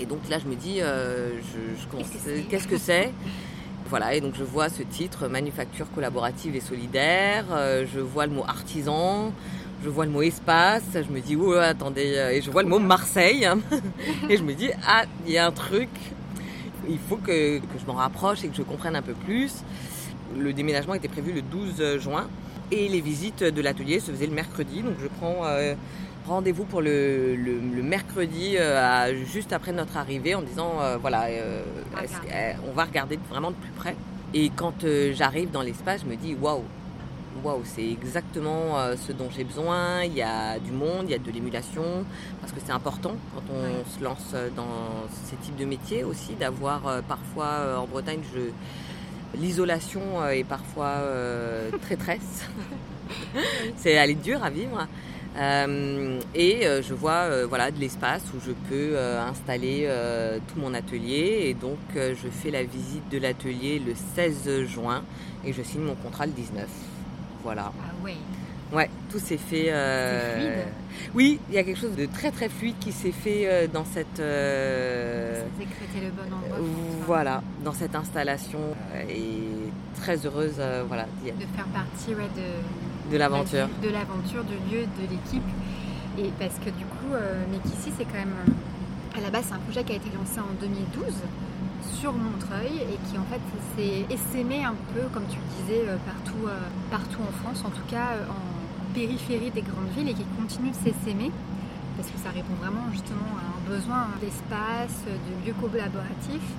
Et 0.00 0.06
donc 0.06 0.20
là 0.30 0.38
je 0.38 0.48
me 0.48 0.54
dis 0.54 0.78
je, 0.80 2.40
qu'est-ce 2.48 2.66
que 2.66 2.78
c'est 2.78 3.12
Voilà, 3.90 4.14
et 4.14 4.22
donc 4.22 4.34
je 4.38 4.44
vois 4.44 4.70
ce 4.70 4.82
titre 4.82 5.28
manufacture 5.28 5.86
collaborative 5.94 6.56
et 6.56 6.60
solidaire, 6.60 7.44
je 7.94 8.00
vois 8.00 8.24
le 8.26 8.32
mot 8.32 8.44
artisan, 8.48 9.32
je 9.84 9.90
vois 9.90 10.06
le 10.06 10.10
mot 10.10 10.22
espace, 10.22 10.82
je 10.94 11.12
me 11.12 11.20
dis 11.20 11.36
oh 11.36 11.52
attendez, 11.52 12.30
et 12.32 12.40
je 12.40 12.50
vois 12.50 12.62
le 12.62 12.68
mot 12.70 12.78
Marseille, 12.78 13.46
et 14.30 14.36
je 14.36 14.42
me 14.42 14.54
dis 14.54 14.70
ah 14.86 15.04
il 15.26 15.32
y 15.32 15.38
a 15.38 15.46
un 15.46 15.52
truc, 15.52 15.90
il 16.88 16.98
faut 16.98 17.16
que, 17.16 17.60
je 17.78 17.86
m'en 17.86 17.94
rapproche 17.94 18.44
et 18.44 18.48
que 18.48 18.56
je 18.56 18.62
comprenne 18.62 18.96
un 18.96 19.02
peu 19.02 19.14
plus. 19.14 19.62
Le 20.36 20.52
déménagement 20.52 20.94
était 20.94 21.08
prévu 21.08 21.32
le 21.32 21.42
12 21.42 21.98
juin 21.98 22.28
et 22.70 22.88
les 22.88 23.00
visites 23.00 23.44
de 23.44 23.62
l'atelier 23.62 24.00
se 24.00 24.10
faisaient 24.10 24.26
le 24.26 24.34
mercredi. 24.34 24.82
Donc 24.82 24.94
je 25.00 25.06
prends 25.06 25.44
euh, 25.44 25.74
rendez-vous 26.26 26.64
pour 26.64 26.80
le, 26.80 27.36
mercredi 27.82 28.56
euh, 28.56 29.14
juste 29.26 29.52
après 29.52 29.72
notre 29.72 29.96
arrivée 29.96 30.34
en 30.34 30.42
disant 30.42 30.80
euh, 30.80 30.96
voilà, 30.96 31.26
on 32.68 32.72
va 32.72 32.84
regarder 32.84 33.18
vraiment 33.28 33.50
de 33.50 33.56
plus 33.56 33.72
près. 33.72 33.96
Et 34.34 34.50
quand 34.54 34.86
j'arrive 35.12 35.50
dans 35.50 35.62
l'espace, 35.62 36.02
je 36.04 36.10
me 36.10 36.16
dis 36.16 36.34
waouh, 36.34 36.62
waouh, 37.42 37.62
c'est 37.64 37.88
exactement 37.88 38.78
euh, 38.78 38.96
ce 38.96 39.12
dont 39.12 39.28
j'ai 39.34 39.44
besoin. 39.44 40.04
Il 40.04 40.14
y 40.14 40.22
a 40.22 40.58
du 40.58 40.72
monde, 40.72 41.04
il 41.04 41.10
y 41.10 41.14
a 41.14 41.18
de 41.18 41.30
l'émulation, 41.30 42.04
parce 42.40 42.52
que 42.52 42.60
c'est 42.64 42.72
important 42.72 43.16
quand 43.34 43.42
on 43.52 43.88
se 43.90 44.02
lance 44.02 44.34
dans 44.56 45.06
ces 45.24 45.36
types 45.36 45.56
de 45.56 45.64
métiers 45.64 46.04
aussi, 46.04 46.34
d'avoir 46.34 46.86
euh, 46.86 47.00
parfois 47.06 47.46
euh, 47.46 47.76
en 47.76 47.86
Bretagne, 47.86 48.20
l'isolation 49.34 50.26
est 50.28 50.44
parfois 50.44 50.96
traîtresse. 51.80 52.48
c'est 53.76 53.96
aller 53.96 54.14
dur 54.14 54.44
à 54.44 54.50
vivre. 54.50 54.86
et 56.34 56.60
je 56.82 56.92
vois 56.92 57.46
voilà 57.46 57.70
de 57.70 57.80
l'espace 57.80 58.24
où 58.36 58.40
je 58.46 58.52
peux 58.68 58.98
installer 58.98 59.88
tout 60.48 60.60
mon 60.60 60.74
atelier 60.74 61.44
et 61.46 61.54
donc 61.54 61.78
je 61.94 62.28
fais 62.28 62.50
la 62.50 62.62
visite 62.62 63.08
de 63.10 63.16
l'atelier 63.16 63.78
le 63.78 63.94
16 64.14 64.66
juin 64.66 65.02
et 65.46 65.54
je 65.54 65.62
signe 65.62 65.82
mon 65.82 65.94
contrat 65.94 66.26
le 66.26 66.32
19. 66.32 66.91
Voilà. 67.42 67.72
Ah 67.76 67.92
oui. 68.04 68.16
Ouais, 68.72 68.88
tout 69.10 69.18
s'est 69.18 69.36
fait. 69.36 69.66
Euh... 69.68 70.36
Fluide. 70.36 70.66
Oui, 71.14 71.40
il 71.48 71.54
y 71.54 71.58
a 71.58 71.64
quelque 71.64 71.78
chose 71.78 71.94
de 71.94 72.06
très 72.06 72.30
très 72.30 72.48
fluide 72.48 72.76
qui 72.80 72.92
s'est 72.92 73.12
fait 73.12 73.42
euh, 73.44 73.66
dans 73.66 73.84
cette. 73.84 74.20
Euh... 74.20 75.44
le 75.58 76.10
bon 76.10 76.34
endroit. 76.34 76.58
Voilà, 77.06 77.42
dans 77.64 77.72
cette 77.72 77.94
installation 77.94 78.60
et 79.10 79.42
très 80.00 80.24
heureuse, 80.24 80.60
voilà. 80.88 81.06
De 81.24 81.30
faire 81.54 81.66
partie 81.66 82.10
de. 82.10 83.12
De 83.12 83.16
l'aventure. 83.18 83.68
De 83.82 83.90
l'aventure, 83.90 84.44
du 84.44 84.54
lieu, 84.74 84.82
de 84.82 85.02
l'équipe. 85.10 85.42
Et 86.18 86.30
parce 86.38 86.58
que 86.58 86.70
du 86.70 86.84
coup, 86.84 87.14
Mekissi, 87.50 87.92
c'est 87.96 88.04
quand 88.04 88.18
même. 88.18 88.34
À 89.16 89.20
la 89.20 89.28
base, 89.28 89.44
c'est 89.48 89.54
un 89.54 89.58
projet 89.58 89.84
qui 89.84 89.92
a 89.92 89.96
été 89.96 90.08
lancé 90.16 90.40
en 90.40 90.54
2012 90.58 91.04
sur 91.92 92.12
Montreuil 92.12 92.80
et 92.80 92.98
qui 93.08 93.18
en 93.18 93.24
fait 93.24 93.40
s'est 93.76 94.06
essaimé 94.12 94.64
un 94.64 94.74
peu, 94.94 95.02
comme 95.12 95.26
tu 95.28 95.36
le 95.36 95.62
disais, 95.62 95.88
euh, 95.88 95.96
partout, 96.06 96.46
euh, 96.48 96.58
partout 96.90 97.20
en 97.20 97.32
France, 97.42 97.62
en 97.64 97.70
tout 97.70 97.86
cas 97.88 98.16
euh, 98.16 98.26
en 98.30 98.94
périphérie 98.94 99.50
des 99.50 99.62
grandes 99.62 99.88
villes 99.96 100.08
et 100.08 100.14
qui 100.14 100.24
continue 100.36 100.70
de 100.70 100.76
s'essaimer. 100.76 101.30
parce 101.96 102.08
que 102.08 102.18
ça 102.18 102.30
répond 102.30 102.54
vraiment 102.60 102.88
justement 102.90 103.36
à 103.36 103.44
un 103.56 103.60
besoin 103.68 104.08
d'espace, 104.20 105.04
de 105.06 105.46
lieux 105.46 105.54
collaboratifs. 105.60 106.50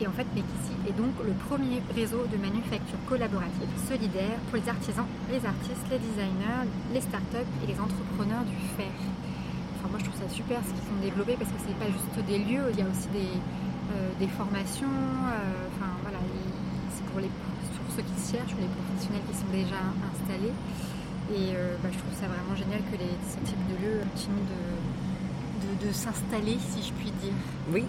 Et 0.00 0.06
en 0.06 0.12
fait, 0.12 0.26
Mekissi 0.34 0.76
est 0.88 0.96
donc 0.96 1.12
le 1.24 1.32
premier 1.48 1.80
réseau 1.94 2.24
de 2.28 2.36
manufacture 2.36 3.00
collaborative 3.08 3.68
solidaire 3.88 4.36
pour 4.48 4.60
les 4.60 4.68
artisans, 4.68 5.08
les 5.32 5.40
artistes, 5.40 5.86
les 5.88 6.00
designers, 6.00 6.68
les 6.92 7.00
startups 7.00 7.52
et 7.64 7.66
les 7.66 7.78
entrepreneurs 7.80 8.44
du 8.44 8.56
fer. 8.76 8.92
Enfin, 9.76 9.88
moi, 9.88 9.98
je 10.00 10.04
trouve 10.04 10.20
ça 10.20 10.28
super 10.28 10.60
ce 10.60 10.72
qu'ils 10.76 10.88
ont 10.92 11.00
développé 11.00 11.36
parce 11.40 11.48
que 11.48 11.60
c'est 11.64 11.78
pas 11.80 11.88
juste 11.88 12.12
des 12.28 12.40
lieux, 12.44 12.68
il 12.72 12.78
y 12.80 12.84
a 12.84 12.88
aussi 12.92 13.08
des, 13.08 13.40
des 14.18 14.28
formations. 14.28 14.86
euh, 14.88 15.68
enfin, 15.76 15.90
voilà, 16.02 16.18
il- 16.34 16.52
c'est 16.94 17.04
pour, 17.06 17.20
les, 17.20 17.28
pour 17.28 17.94
ceux 17.94 18.02
qui 18.02 18.32
cherchent, 18.32 18.54
ou 18.54 18.60
les 18.60 18.68
professionnels 18.68 19.22
qui 19.30 19.36
sont 19.36 19.52
déjà 19.52 19.80
installés. 20.12 20.52
Et 21.34 21.54
euh, 21.56 21.74
bah, 21.82 21.88
je 21.92 21.98
trouve 21.98 22.14
ça 22.14 22.26
vraiment 22.28 22.54
génial 22.56 22.80
que 22.90 22.96
les, 22.98 23.10
ce 23.28 23.36
type 23.48 23.58
de 23.68 23.74
lieux 23.84 24.00
continuent 24.12 24.46
de, 25.86 25.92
s'installer, 25.92 26.56
si 26.70 26.82
je 26.88 26.92
puis 26.94 27.10
dire. 27.22 27.32
Oui, 27.72 27.84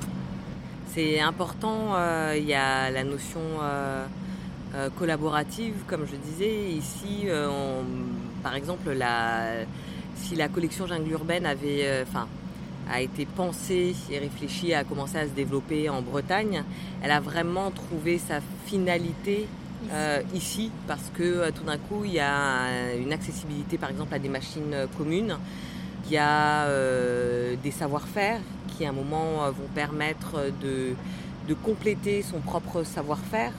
c'est 0.93 1.19
important. 1.19 1.95
euh, 1.95 2.35
Il 2.37 2.45
y 2.45 2.53
a 2.53 2.89
la 2.91 3.03
notion 3.03 3.39
euh, 3.61 4.05
euh, 4.75 4.89
collaborative, 4.97 5.75
comme 5.87 6.05
je 6.05 6.15
disais. 6.15 6.69
Ici, 6.71 7.23
euh, 7.25 7.47
on- 7.49 8.43
par 8.43 8.55
exemple, 8.55 8.91
la, 8.91 9.63
si 10.15 10.35
la 10.35 10.47
collection 10.47 10.85
Jungle 10.87 11.11
Urbaine 11.11 11.45
avait, 11.45 11.81
euh, 11.85 12.03
enfin, 12.07 12.27
a 12.91 13.01
été 13.01 13.25
pensée 13.25 13.95
et 14.11 14.19
réfléchie 14.19 14.73
à 14.73 14.83
commencer 14.83 15.17
à 15.17 15.25
se 15.25 15.31
développer 15.33 15.89
en 15.89 16.01
Bretagne, 16.01 16.63
elle 17.01 17.11
a 17.11 17.19
vraiment 17.19 17.71
trouvé 17.71 18.17
sa 18.17 18.39
finalité 18.65 19.47
euh, 19.91 20.21
ici 20.33 20.71
parce 20.87 21.11
que 21.13 21.23
euh, 21.23 21.51
tout 21.51 21.63
d'un 21.63 21.77
coup 21.77 22.03
il 22.03 22.13
y 22.13 22.19
a 22.19 22.95
une 22.99 23.13
accessibilité 23.13 23.77
par 23.77 23.89
exemple 23.89 24.13
à 24.13 24.19
des 24.19 24.29
machines 24.29 24.73
euh, 24.73 24.87
communes, 24.97 25.37
il 26.07 26.13
y 26.13 26.17
a 26.17 26.63
euh, 26.65 27.55
des 27.61 27.71
savoir-faire 27.71 28.39
qui 28.67 28.85
à 28.85 28.89
un 28.89 28.93
moment 28.93 29.43
euh, 29.43 29.51
vont 29.51 29.67
permettre 29.75 30.51
de, 30.61 30.93
de 31.47 31.53
compléter 31.53 32.21
son 32.21 32.39
propre 32.39 32.83
savoir-faire. 32.83 33.51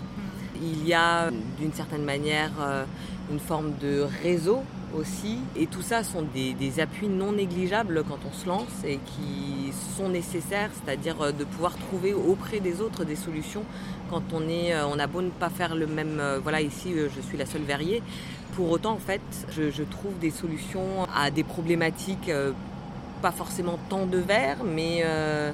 Il 0.61 0.87
y 0.87 0.95
a 0.95 1.31
d'une 1.59 1.73
certaine 1.73 2.05
manière 2.05 2.51
euh, 2.61 2.85
une 3.31 3.39
forme 3.39 3.73
de 3.81 4.07
réseau 4.23 4.63
aussi. 4.97 5.39
Et 5.57 5.67
tout 5.67 5.83
ça 5.83 6.03
sont 6.03 6.23
des, 6.23 6.55
des 6.55 6.81
appuis 6.81 7.09
non 7.09 7.33
négligeables 7.33 8.05
quand 8.09 8.19
on 8.29 8.33
se 8.33 8.47
lance 8.47 8.85
et 8.85 8.99
qui 8.99 9.73
sont 9.97 10.09
nécessaires, 10.09 10.71
c'est-à-dire 10.75 11.21
euh, 11.21 11.33
de 11.33 11.45
pouvoir 11.45 11.77
trouver 11.77 12.15
auprès 12.15 12.61
des 12.61 12.81
autres 12.81 13.05
des 13.05 13.17
solutions 13.17 13.65
quand 14.11 14.23
on 14.33 14.49
est, 14.49 14.75
euh, 14.75 14.87
on 14.87 14.99
a 14.99 15.07
beau 15.07 15.23
ne 15.23 15.31
pas 15.31 15.51
faire 15.51 15.75
le 15.75 15.87
même, 15.87 16.19
euh, 16.21 16.39
voilà 16.43 16.61
ici 16.61 16.95
je 16.95 17.21
suis 17.21 17.37
la 17.37 17.47
seule 17.47 17.63
verrier, 17.63 18.03
pour 18.57 18.71
autant 18.71 18.93
en 18.93 18.99
fait 18.99 19.21
je, 19.51 19.71
je 19.71 19.83
trouve 19.83 20.19
des 20.19 20.31
solutions 20.31 21.07
à 21.15 21.31
des 21.31 21.45
problématiques 21.45 22.31
pas 23.21 23.33
forcément 23.33 23.79
tant 23.89 24.07
de 24.07 24.19
verre 24.19 24.59
mais 24.65 25.03
euh, 25.05 25.53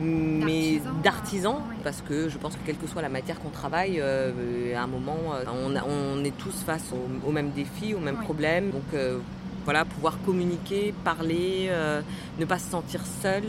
mais 0.00 0.80
D'artisans, 1.02 1.56
parce 1.84 2.02
que 2.02 2.28
je 2.28 2.36
pense 2.38 2.54
que 2.54 2.60
quelle 2.66 2.76
que 2.76 2.86
soit 2.86 3.02
la 3.02 3.08
matière 3.08 3.38
qu'on 3.40 3.48
travaille 3.50 3.98
euh, 4.00 4.76
à 4.76 4.82
un 4.82 4.86
moment 4.86 5.16
euh, 5.34 5.44
on, 5.88 6.22
est 6.24 6.36
tous 6.36 6.62
face 6.64 6.92
aux, 6.92 7.28
aux 7.28 7.32
mêmes 7.32 7.50
défis 7.50 7.94
aux 7.94 8.00
mêmes 8.00 8.16
Oui. 8.18 8.24
problèmes 8.24 8.70
donc 8.70 8.82
euh, 8.94 9.18
voilà 9.64 9.84
pouvoir 9.84 10.18
communiquer 10.24 10.92
parler 11.04 11.66
euh, 11.70 12.00
ne 12.38 12.44
pas 12.44 12.58
se 12.58 12.70
sentir 12.70 13.00
seul 13.22 13.44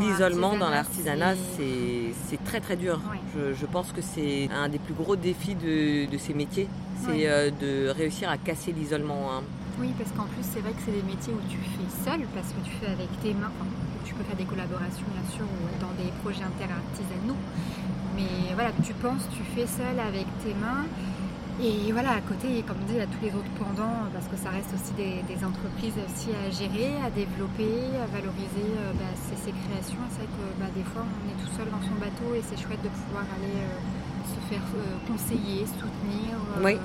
L'isolement 0.00 0.56
dans 0.56 0.68
l'artisanat, 0.70 1.34
c'est- 1.56 2.44
très 2.44 2.60
très 2.60 2.76
dur. 2.76 3.00
Je, 3.34 3.54
je 3.54 3.66
pense 3.66 3.90
que 3.92 4.00
c'est 4.00 4.48
un 4.54 4.68
des 4.68 4.78
plus 4.78 4.94
gros 4.94 5.16
défis 5.16 5.54
de, 5.54 6.08
de 6.10 6.18
ces 6.18 6.32
métiers, 6.34 6.68
c'est 7.04 7.26
de 7.60 7.88
réussir 7.88 8.28
à 8.30 8.36
casser 8.38 8.72
l'isolement. 8.72 9.30
hein. 9.32 9.42
Oui, 9.78 9.92
parce 9.98 10.10
qu'en 10.12 10.24
plus, 10.24 10.40
c'est 10.40 10.60
vrai 10.60 10.72
que 10.72 10.80
c'est 10.84 10.96
des 10.96 11.04
métiers 11.04 11.34
où 11.36 11.42
tu 11.48 11.58
fais 11.60 11.88
seul, 12.04 12.24
parce 12.32 12.48
que 12.48 12.60
tu 12.64 12.72
fais 12.80 12.88
avec 12.88 13.12
tes 13.20 13.34
mains. 13.34 13.52
Enfin, 13.52 13.68
tu 14.04 14.14
peux 14.14 14.24
faire 14.24 14.36
des 14.36 14.48
collaborations, 14.48 15.04
bien 15.12 15.26
sûr, 15.28 15.44
ou 15.44 15.60
dans 15.80 15.92
des 16.00 16.08
projets 16.24 16.44
interartisanaux. 16.44 17.36
Mais 18.16 18.54
voilà, 18.54 18.72
tu 18.82 18.94
penses, 18.94 19.28
tu 19.28 19.44
fais 19.52 19.66
seul 19.68 20.00
avec 20.00 20.24
tes 20.40 20.56
mains. 20.56 20.88
Et 21.60 21.92
voilà, 21.92 22.16
à 22.16 22.22
côté, 22.24 22.64
comme 22.64 22.80
dit, 22.88 22.96
il 22.96 23.00
y 23.00 23.04
a 23.04 23.08
tous 23.08 23.20
les 23.20 23.32
autres 23.36 23.52
pendants, 23.60 24.08
parce 24.12 24.28
que 24.28 24.36
ça 24.36 24.48
reste 24.48 24.72
aussi 24.72 24.92
des, 24.96 25.40
entreprises 25.44 25.96
aussi 26.00 26.32
à 26.32 26.48
gérer, 26.48 26.96
à 27.04 27.12
développer, 27.12 27.96
à 28.00 28.08
valoriser 28.08 28.72
euh, 28.80 28.96
bah, 28.96 29.12
ces, 29.12 29.36
ces 29.36 29.52
créations. 29.52 30.00
C'est 30.12 30.24
vrai 30.24 30.28
que 30.32 30.44
bah, 30.60 30.72
des 30.72 30.84
fois, 30.84 31.04
on 31.04 31.24
est 31.28 31.36
tout 31.36 31.52
seul 31.52 31.68
dans 31.68 31.80
son 31.84 31.96
bateau 32.00 32.32
et 32.32 32.40
c'est 32.44 32.56
chouette 32.56 32.80
de 32.80 32.92
pouvoir 32.92 33.24
aller 33.36 33.56
euh, 33.56 33.76
se 34.26 34.40
faire 34.48 34.64
euh, 34.76 34.96
conseiller, 35.08 35.64
soutenir, 35.64 36.36
euh, 36.56 36.64
Oui. 36.64 36.76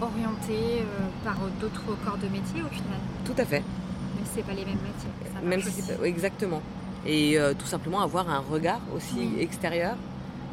Orienter 0.00 0.80
euh, 0.80 0.84
par 1.24 1.36
d'autres 1.60 1.84
corps 2.04 2.18
de 2.18 2.28
métier 2.28 2.62
au 2.62 2.68
final. 2.68 2.98
Tout 3.24 3.34
à 3.38 3.44
fait. 3.44 3.60
Même 3.60 4.24
si 4.24 4.30
c'est 4.36 4.42
pas 4.42 4.52
les 4.52 4.64
mêmes 4.64 4.74
métiers. 4.74 5.10
ça 5.34 5.40
Même 5.42 5.62
si 5.62 5.82
pas- 5.82 6.06
exactement. 6.06 6.62
Et 7.06 7.38
euh, 7.38 7.54
tout 7.58 7.66
simplement 7.66 8.00
avoir 8.02 8.28
un 8.30 8.40
regard 8.50 8.80
aussi 8.94 9.14
Oui. 9.18 9.36
extérieur 9.40 9.94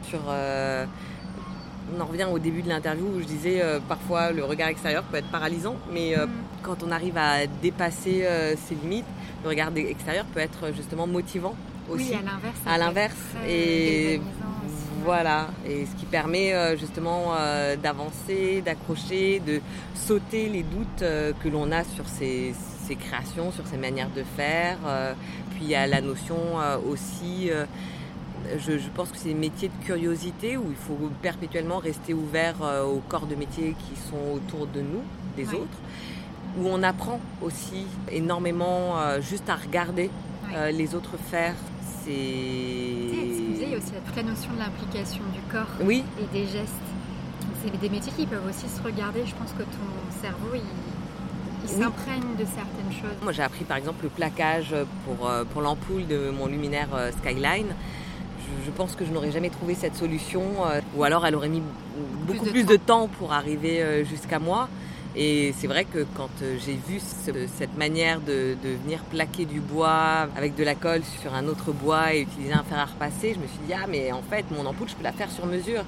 sur. 0.03 0.19
euh, 0.29 0.85
on 1.97 2.01
en 2.01 2.05
revient 2.05 2.27
au 2.29 2.37
début 2.37 2.61
de 2.61 2.67
l'interview 2.69 3.05
où 3.05 3.19
je 3.21 3.25
disais 3.25 3.61
euh, 3.61 3.79
parfois 3.87 4.31
le 4.31 4.43
regard 4.43 4.67
extérieur 4.67 5.03
peut 5.03 5.17
être 5.17 5.31
paralysant, 5.31 5.75
mais 5.93 6.17
euh, 6.17 6.25
Mm. 6.25 6.29
quand 6.63 6.83
on 6.83 6.91
arrive 6.91 7.17
à 7.17 7.47
dépasser 7.61 8.25
euh, 8.25 8.55
ses 8.67 8.75
limites, 8.75 9.05
le 9.43 9.49
regard 9.49 9.69
extérieur 9.75 10.25
peut 10.33 10.41
être 10.41 10.73
justement 10.75 11.07
motivant 11.07 11.55
aussi. 11.89 12.09
Oui, 12.09 12.15
à 12.15 12.21
l'inverse. 12.21 12.57
à 12.65 12.77
l'inverse. 12.77 13.15
Et. 13.47 14.19
Voilà, 15.07 15.47
et 15.65 15.85
ce 15.85 15.95
qui 15.97 16.05
permet 16.05 16.51
euh, 16.53 16.75
justement 16.75 17.27
euh, 17.39 17.77
d'avancer, 17.77 18.61
d'accrocher, 18.61 19.39
de 19.39 19.61
sauter 19.95 20.49
les 20.49 20.63
doutes 20.63 21.01
euh, 21.01 21.31
que 21.41 21.47
l'on 21.47 21.71
a 21.71 21.85
sur 21.85 22.09
ses 22.09 22.53
créations, 22.99 23.53
sur 23.53 23.65
ses 23.67 23.77
manières 23.77 24.09
de 24.13 24.23
faire. 24.35 24.77
puis 25.51 25.59
il 25.61 25.69
y 25.69 25.75
a 25.75 25.87
la 25.87 26.01
notion 26.01 26.35
aussi, 26.89 27.49
je, 28.57 28.77
je 28.77 28.89
pense 28.95 29.09
que 29.11 29.17
c'est 29.17 29.31
un 29.31 29.35
métier 29.35 29.69
de 29.69 29.85
curiosité 29.85 30.55
où 30.57 30.65
il 30.69 30.75
faut 30.75 30.97
perpétuellement 31.21 31.79
rester 31.79 32.13
ouvert 32.13 32.55
aux 32.85 33.01
corps 33.09 33.25
de 33.27 33.35
métier 33.35 33.75
qui 33.79 33.99
sont 34.09 34.33
autour 34.35 34.67
de 34.67 34.79
nous, 34.81 35.03
des 35.37 35.47
Ouais. 35.49 35.55
autres, 35.55 35.79
où 36.59 36.67
on 36.69 36.81
apprend 36.83 37.19
aussi 37.41 37.85
énormément 38.11 38.95
juste 39.21 39.49
à 39.49 39.55
regarder 39.55 40.09
Ouais. 40.49 40.71
les 40.71 40.95
autres 40.95 41.17
faire. 41.31 41.55
Excusez, 42.09 43.63
il 43.65 43.69
y 43.69 43.73
a 43.73 43.77
aussi 43.77 43.91
toute 44.05 44.15
la 44.15 44.23
notion 44.23 44.51
de 44.53 44.59
l'implication 44.59 45.21
du 45.33 45.41
corps 45.51 45.67
oui, 45.81 46.03
et 46.21 46.25
des 46.33 46.45
gestes. 46.47 46.73
C'est 47.63 47.77
des 47.79 47.89
métiers 47.89 48.11
qui 48.15 48.25
peuvent 48.25 48.45
aussi 48.47 48.67
se 48.69 48.81
regarder. 48.81 49.21
Je 49.25 49.35
pense 49.35 49.51
que 49.51 49.63
ton 49.63 50.21
cerveau, 50.21 50.49
il, 50.53 50.61
il 50.61 51.75
Oui. 51.75 51.83
s'imprègne 51.83 52.35
de 52.39 52.45
certaines 52.45 52.91
choses. 53.01 53.17
Moi, 53.23 53.31
j'ai 53.33 53.43
appris 53.43 53.65
par 53.65 53.77
exemple 53.77 54.03
le 54.03 54.09
plaquage 54.09 54.73
pour, 55.05 55.27
euh, 55.29 55.43
pour 55.43 55.61
l'ampoule 55.61 56.07
de 56.07 56.29
mon 56.29 56.47
luminaire 56.47 56.89
euh, 56.93 57.11
Skyline. 57.11 57.67
Je, 58.39 58.65
je 58.65 58.71
pense 58.71 58.95
que 58.95 59.05
je 59.05 59.11
n'aurais 59.11 59.31
jamais 59.31 59.49
trouvé 59.49 59.75
cette 59.75 59.95
solution, 59.95 60.43
euh, 60.65 60.79
ou 60.95 61.03
alors 61.03 61.25
elle 61.25 61.35
aurait 61.35 61.49
mis 61.49 61.61
beaucoup 62.25 62.45
de 62.45 62.51
plus 62.51 62.63
temps. 62.65 62.71
de 62.71 62.77
temps 62.77 63.07
pour 63.19 63.33
arriver 63.33 64.05
jusqu'à 64.05 64.39
moi. 64.39 64.69
Et 65.19 65.51
c'est 65.57 65.65
vrai 65.65 65.83
que 65.85 66.05
quand 66.15 66.29
euh, 66.43 66.57
j'ai 66.63 66.73
vu 66.87 66.99
ce- 66.99 67.47
cette 67.57 67.75
manière 67.75 68.21
de, 68.21 68.55
venir 68.83 68.99
plaquer 69.05 69.45
du 69.45 69.59
bois 69.59 70.27
avec 70.35 70.55
de 70.55 70.63
la 70.63 70.75
colle 70.75 71.01
sur 71.21 71.33
un 71.33 71.47
autre 71.47 71.71
bois 71.71 72.13
et 72.13 72.21
utiliser 72.21 72.53
un 72.53 72.63
fer 72.63 72.77
à 72.77 72.85
repasser, 72.85 73.33
je 73.33 73.39
me 73.39 73.47
suis 73.47 73.57
dit 73.67 73.73
ah 73.73 73.87
mais 73.89 74.11
en 74.11 74.21
fait 74.21 74.45
mon 74.51 74.65
ampoule 74.67 74.87
je 74.89 74.95
peux 74.95 75.03
la 75.03 75.11
faire 75.11 75.31
sur 75.31 75.47
mesure. 75.47 75.83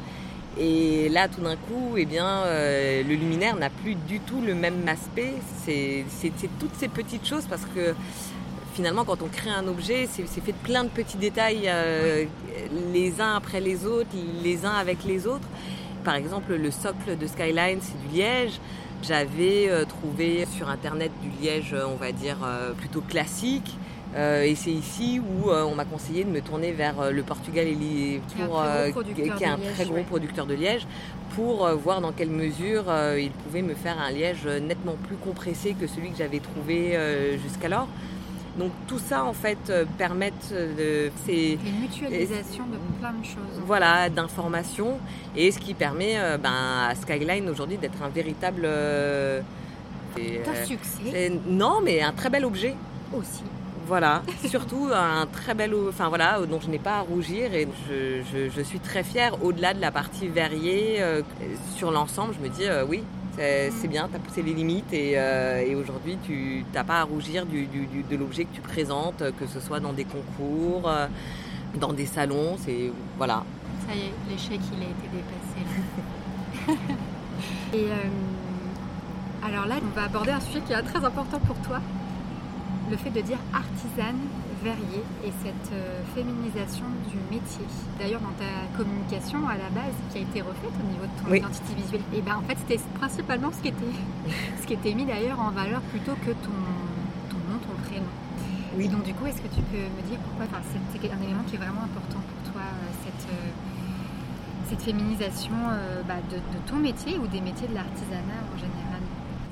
Et 0.60 1.10
là 1.10 1.28
tout 1.28 1.42
d'un 1.42 1.56
coup, 1.56 1.94
eh 1.96 2.06
bien 2.06 2.26
euh, 2.46 3.04
le 3.04 3.14
luminaire 3.16 3.56
n'a 3.56 3.70
plus 3.70 3.94
du 3.96 4.20
tout 4.20 4.42
le 4.42 4.56
même 4.56 4.88
aspect. 4.88 5.34
C'est 5.64 6.04
toutes 6.60 6.74
ces 6.76 6.88
petites 6.88 7.28
choses 7.28 7.46
parce 7.48 7.66
que 7.76 7.94
finalement 8.74 9.06
quand 9.06 9.22
on 9.22 9.28
crée 9.28 9.52
un 9.52 9.68
objet, 9.68 10.08
c'est 10.12 10.26
c'est 10.28 10.42
fait 10.42 10.54
de 10.54 10.58
plein 10.64 10.84
de 10.86 10.90
petits 10.90 11.18
détails 11.18 11.66
euh, 11.68 12.26
les 12.94 13.22
uns 13.22 13.36
après 13.36 13.62
les 13.62 13.86
autres, 13.86 14.10
les 14.44 14.66
uns 14.66 14.74
avec 14.74 15.04
les 15.06 15.28
autres. 15.28 15.48
Par 16.04 16.16
exemple, 16.16 16.56
le 16.56 16.72
socle 16.72 17.18
de 17.20 17.28
Skyline, 17.28 17.80
c'est 17.82 18.00
du 18.08 18.16
liège. 18.16 18.60
J'avais 19.02 19.70
euh, 19.70 19.86
trouvé 19.86 20.46
sur 20.56 20.70
internet 20.70 21.12
du 21.22 21.30
liège, 21.42 21.74
euh, 21.74 21.86
on 21.88 21.96
va 21.96 22.12
dire, 22.12 22.38
euh, 22.44 22.74
plutôt 22.74 23.02
classique. 23.02 23.78
Euh, 24.16 24.42
et 24.44 24.56
c'est 24.56 24.72
ici 24.72 25.20
où 25.22 25.50
euh, 25.52 25.64
on 25.64 25.76
m'a 25.76 25.86
conseillé 25.86 26.24
de 26.24 26.30
me 26.32 26.42
tourner 26.42 26.72
vers 26.72 27.00
euh, 27.00 27.12
le 27.12 27.22
Portugal 27.22 27.68
et 27.68 27.76
l'I- 27.76 28.20
Qui 28.28 28.42
est 28.42 28.44
un 28.44 28.48
pour, 28.48 28.58
très 28.58 28.68
gros 28.68 28.78
euh, 28.88 28.92
producteur 28.92 29.38
qui 29.38 29.44
est 29.44 29.48
de 29.48 29.52
un 29.54 29.58
liège, 29.58 29.74
très 29.76 29.86
gros 29.86 30.04
producteur 30.04 30.46
de 30.48 30.54
liège 30.56 30.88
pour 31.36 31.68
voir 31.76 32.02
dans 32.02 32.12
quelle 32.12 32.32
mesure 32.32 32.86
il 33.18 33.30
pouvait 33.30 33.62
me 33.62 33.76
faire 33.76 34.00
un 34.00 34.12
liège 34.12 34.46
nettement 34.48 34.96
plus 35.08 35.16
compressé 35.16 35.76
que 35.80 35.86
celui 35.86 36.10
que 36.10 36.18
j'avais 36.18 36.40
trouvé 36.40 36.98
jusqu'alors. 37.42 37.88
Donc 38.60 38.72
tout 38.88 39.00
ça 39.00 39.24
en 39.24 39.34
fait 39.34 39.58
euh, 39.70 39.86
permettent 39.98 40.52
de 40.54 41.10
c'est 41.26 41.54
Une 41.54 41.80
mutualisation 41.82 42.66
de 42.66 42.78
plein 43.00 43.14
de 43.14 43.26
choses. 43.26 43.62
voilà 43.66 44.10
d'informations 44.10 45.00
et 45.36 45.50
ce 45.52 45.60
qui 45.60 45.74
permet 45.74 46.14
euh, 46.18 46.38
ben, 46.38 46.52
à 46.90 46.94
Skyline 46.96 47.50
aujourd'hui 47.50 47.78
d'être 47.78 48.02
un 48.04 48.10
véritable 48.10 48.64
euh, 48.66 49.42
et, 50.18 50.42
Un 50.46 50.52
euh, 50.54 50.66
succès 50.66 51.32
non 51.48 51.80
mais 51.84 52.02
un 52.02 52.12
très 52.12 52.30
bel 52.30 52.44
objet 52.44 52.76
aussi. 53.16 53.44
voilà, 53.88 54.22
surtout 54.46 54.90
un 54.94 55.26
très 55.26 55.54
bel, 55.54 55.74
enfin 55.88 56.10
voilà, 56.10 56.40
dont 56.46 56.60
je 56.60 56.70
n'ai 56.70 56.80
pas 56.80 56.98
à 56.98 57.02
rougir 57.02 57.54
et 57.54 57.68
je, 57.90 58.22
je- 58.32 58.50
je 58.56 58.62
suis 58.62 58.80
très 58.80 59.04
fière. 59.04 59.42
Au-delà 59.44 59.74
de 59.74 59.82
la 59.82 59.92
partie 59.92 60.28
verrier, 60.28 60.98
euh, 61.00 61.22
sur 61.76 61.90
l'ensemble, 61.92 62.34
je 62.38 62.44
me 62.48 62.50
dis 62.54 62.66
euh, 62.68 62.86
oui, 62.88 63.02
C'est 63.40 63.88
bien, 63.88 64.10
tu 64.10 64.18
as 64.18 64.20
poussé 64.20 64.42
les 64.42 64.54
limites 64.54 64.92
et, 64.92 65.12
et 65.14 65.76
aujourd'hui 65.76 66.18
tu 66.26 66.66
n'as 66.74 66.84
pas 66.84 67.00
à 67.00 67.04
rougir 67.04 67.46
du, 67.46 67.68
de 67.68 68.16
l'objet 68.18 68.44
que 68.44 68.54
tu 68.54 68.62
présentes, 68.62 69.24
que 69.40 69.48
ce 69.48 69.62
soit 69.62 69.80
dans 69.80 69.94
des 69.94 70.04
concours, 70.04 70.92
dans 71.80 71.94
des 71.94 72.06
salons. 72.06 72.58
C'est 72.58 72.92
voilà. 73.18 73.44
Ça 73.88 73.96
y 73.96 74.00
est, 74.00 74.14
l'échec 74.30 74.60
il 74.74 74.84
a 74.84 74.90
été 74.90 75.08
dépassé. 75.14 76.80
et 77.74 77.88
alors 79.42 79.66
là, 79.68 79.76
on 79.82 79.96
va 79.96 80.06
aborder 80.06 80.32
un 80.32 80.40
sujet 80.42 80.62
qui 80.62 80.74
est 80.74 80.82
très 80.82 81.04
important 81.04 81.40
pour 81.40 81.56
toi, 81.58 81.80
le 82.92 82.98
fait 82.98 83.10
de 83.10 83.22
dire 83.22 83.38
artisane 83.54 84.18
verrier 84.64 85.04
et 85.24 85.32
cette 85.44 85.72
euh, 85.74 86.02
féminisation 86.16 86.86
du 87.10 87.18
métier. 87.32 87.66
D'ailleurs, 88.00 88.22
dans 88.22 88.36
ta 88.38 88.68
communication 88.78 89.48
à 89.48 89.56
la 89.58 89.70
base, 89.70 89.96
qui 90.12 90.20
a 90.20 90.22
été 90.22 90.42
refaite 90.42 90.74
au 90.76 90.88
niveau 90.88 91.06
de 91.06 91.16
ton 91.24 91.34
identité 91.34 91.74
visuelle, 91.76 92.02
et 92.14 92.22
ben 92.22 92.38
en 92.38 92.42
fait, 92.42 92.58
c'était 92.60 92.82
principalement 92.96 93.52
ce 93.52 93.62
qui 93.62 93.70
était, 93.70 93.96
ce 94.62 94.68
qui 94.68 94.74
était 94.74 94.94
mis 94.94 95.06
d'ailleurs 95.06 95.40
en 95.40 95.52
valeur 95.52 95.82
plutôt 95.94 96.16
que 96.26 96.32
ton, 96.32 96.60
ton 97.30 97.40
nom, 97.48 97.60
ton 97.60 97.76
prénom. 97.88 98.14
Oui. 98.78 98.88
donc, 98.88 99.04
du 99.04 99.14
coup, 99.14 99.26
est-ce 99.26 99.42
que 99.42 99.54
tu 99.54 99.62
peux 99.62 99.78
me 99.78 100.04
dire 100.08 100.20
pourquoi 100.20 100.46
c'est 100.72 101.12
un 101.12 101.22
élément 101.24 101.44
qui 101.48 101.56
est 101.56 101.58
vraiment 101.58 101.84
important 101.84 102.22
pour 102.22 102.54
toi, 102.54 102.62
euh, 102.62 102.92
cette, 103.04 103.30
euh, 103.32 103.50
cette 104.70 104.82
féminisation 104.84 105.58
bah, 106.08 106.22
de, 106.30 106.36
de 106.38 106.60
ton 106.68 106.78
métier 106.78 107.18
ou 107.18 107.26
des 107.28 107.42
métiers 107.42 107.68
de 107.68 107.74
l'artisanat 107.74 108.46
en 108.54 108.58
général? 108.58 108.89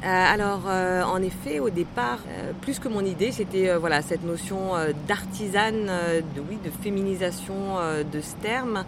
Alors, 0.04 0.64
euh, 0.68 1.04
en 1.04 1.22
effet, 1.22 1.60
au 1.60 1.70
départ, 1.70 2.20
euh, 2.28 2.52
plus 2.62 2.80
que 2.80 2.88
mon 2.88 3.02
idée, 3.02 3.32
c'était 3.32 3.76
voilà 3.76 4.02
cette 4.02 4.24
notion 4.24 4.74
d'artisane, 5.08 5.86
de 6.36 6.42
oui, 6.48 6.58
de 6.64 6.70
féminisation 6.84 7.78
de 8.12 8.22
ce 8.22 8.36
terme, 8.36 8.86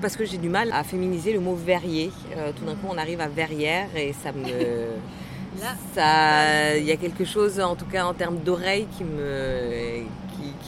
parce 0.00 0.16
que 0.16 0.24
j'ai 0.24 0.38
du 0.38 0.48
mal 0.48 0.70
à 0.72 0.82
féminiser 0.84 1.32
le 1.32 1.40
mot 1.40 1.54
verrier. 1.54 2.10
tout 2.56 2.64
d'un 2.64 2.74
coup, 2.74 2.88
on 2.88 2.98
arrive 2.98 3.20
à 3.20 3.28
verrière 3.28 3.88
et 3.96 4.12
ça 4.12 4.32
me 4.32 4.46
ça, 5.94 6.76
il 6.76 6.84
y 6.84 6.92
a 6.92 6.96
quelque 6.96 7.24
chose, 7.24 7.60
en 7.60 7.76
tout 7.76 7.86
cas 7.86 8.04
en 8.04 8.14
termes 8.14 8.38
d'oreille, 8.38 8.86
qui 8.96 9.04
me 9.04 10.04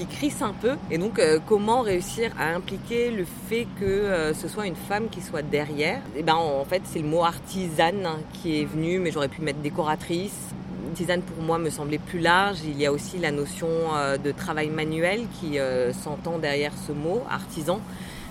qui, 0.07 0.17
crisse 0.17 0.43
un 0.43 0.53
peu. 0.53 0.77
Et 0.91 0.99
donc, 0.99 1.19
euh, 1.19 1.39
comment 1.47 1.81
réussir 1.83 2.33
à 2.39 2.55
impliquer 2.55 3.11
le 3.11 3.25
fait 3.49 3.67
que 3.81 3.85
euh, 3.85 4.35
ce 4.35 4.49
soit 4.49 4.67
une 4.67 4.77
femme 4.77 5.09
qui 5.09 5.21
soit 5.21 5.43
derrière? 5.43 5.99
Et 6.15 6.21
eh 6.21 6.23
ben, 6.23 6.35
en 6.35 6.65
fait, 6.65 6.83
c'est 6.85 7.01
le 7.01 7.09
mot 7.09 7.25
artisane 7.25 8.07
qui 8.33 8.61
est 8.61 8.65
venu, 8.65 8.99
mais 8.99 9.11
j'aurais 9.11 9.29
pu 9.29 9.43
mettre 9.43 9.61
décoratrice. 9.61 10.51
Artisane 10.91 11.23
pour 11.23 11.43
moi 11.43 11.59
me 11.59 11.71
semblait 11.71 11.99
plus 11.99 12.21
large. 12.21 12.59
Il 12.65 12.81
y 12.81 12.87
a 12.87 12.93
aussi 12.93 13.19
la 13.19 13.31
notion 13.31 13.69
euh, 13.95 14.17
de 14.17 14.31
travail 14.31 14.71
manuel 14.71 15.23
qui 15.41 15.59
s'entend 15.93 16.39
derrière 16.39 16.73
ce 16.87 16.93
mot, 16.93 17.23
artisan. 17.31 17.81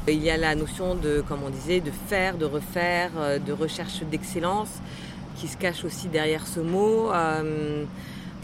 Il 0.07 0.21
y 0.21 0.29
a 0.29 0.37
la 0.37 0.55
notion 0.55 0.95
de, 0.95 1.23
comme 1.27 1.43
on 1.45 1.49
disait, 1.49 1.79
de 1.79 1.91
faire, 2.07 2.37
de 2.37 2.45
refaire, 2.45 3.11
de 3.45 3.53
recherche 3.53 4.01
d'excellence 4.03 4.69
qui 5.37 5.47
se 5.47 5.55
cache 5.55 5.85
aussi 5.85 6.07
derrière 6.07 6.45
ce 6.45 6.59
mot. 6.59 7.09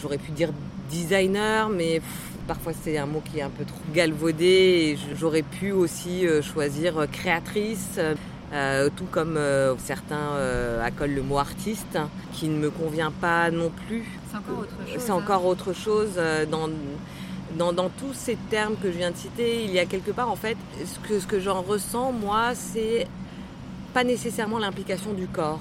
J'aurais 0.02 0.18
pu 0.18 0.32
dire 0.32 0.52
designer, 0.90 1.70
mais 1.70 2.02
parfois 2.50 2.74
c'est 2.74 2.97
un 2.97 3.06
mot 3.06 3.22
qui 3.24 3.38
est 3.38 3.43
un 3.43 3.52
peu 3.52 3.64
trop 3.64 3.80
galvaudé. 3.93 4.97
J'aurais 5.16 5.43
pu 5.43 5.72
aussi 5.72 6.26
euh, 6.26 6.41
choisir 6.41 6.97
euh, 6.97 7.06
créatrice. 7.06 8.00
Euh, 8.52 8.89
tout 8.95 9.06
comme 9.12 9.39
certains 9.78 10.34
accolent 10.84 11.14
le 11.14 11.22
mot 11.22 11.38
artiste, 11.38 12.00
qui 12.34 12.47
ne 12.47 12.58
me 12.58 12.72
convient 12.72 13.12
pas 13.12 13.52
non 13.52 13.72
plus. 13.86 14.06
C'est 14.32 14.38
encore 14.38 14.58
autre 14.58 14.72
chose. 14.88 14.97
C'est 14.97 15.12
encore 15.12 15.41
hein. 15.41 15.50
autre 15.50 15.74
chose. 15.74 16.10
Dans, 16.50 16.68
dans, 17.60 17.72
dans, 17.72 17.89
tous 17.89 18.14
ces 18.14 18.36
termes 18.50 18.76
que 18.82 18.91
je 18.91 18.97
viens 18.97 19.12
de 19.12 19.18
citer, 19.18 19.64
il 19.66 19.72
y 19.72 19.78
a 19.78 19.86
quelque 19.86 20.10
part, 20.10 20.32
en 20.32 20.36
fait, 20.36 20.58
ce 20.84 20.97
que, 21.08 21.20
ce 21.20 21.28
que 21.28 21.39
j'en 21.39 21.62
ressens, 21.62 22.12
moi, 22.12 22.56
c'est 22.56 23.06
pas 23.93 24.04
nécessairement 24.04 24.58
l'implication 24.58 25.14
du 25.14 25.28
corps. 25.28 25.60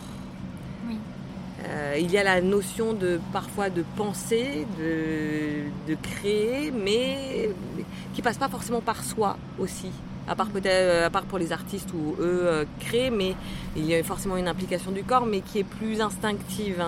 Euh, 1.71 1.97
il 1.99 2.11
y 2.11 2.17
a 2.17 2.25
la 2.25 2.41
notion 2.41 2.95
de 2.95 3.21
parfois 3.33 3.69
de 3.69 3.85
penser, 3.97 4.67
de, 4.79 5.95
créer, 6.03 6.71
mais 6.71 7.51
qui 8.15 8.23
passe 8.23 8.39
pas 8.39 8.49
forcément 8.49 8.81
par 8.81 9.05
soi 9.05 9.37
aussi. 9.59 9.91
À 10.27 10.35
part 10.35 10.49
peut-être, 10.49 10.67
euh, 10.67 11.07
à 11.07 11.11
part 11.11 11.25
pour 11.25 11.39
les 11.39 11.53
artistes 11.53 11.91
où 11.95 12.15
eux 12.21 12.43
euh, 12.45 12.65
créent, 12.81 13.11
mais 13.11 13.35
il 13.77 13.87
y 13.87 13.95
a 13.95 14.03
forcément 14.03 14.37
une 14.37 14.49
implication 14.49 14.91
du 14.91 15.03
corps, 15.03 15.27
mais 15.27 15.41
qui 15.41 15.59
est 15.61 15.65
plus 15.65 16.01
instinctive. 16.01 16.83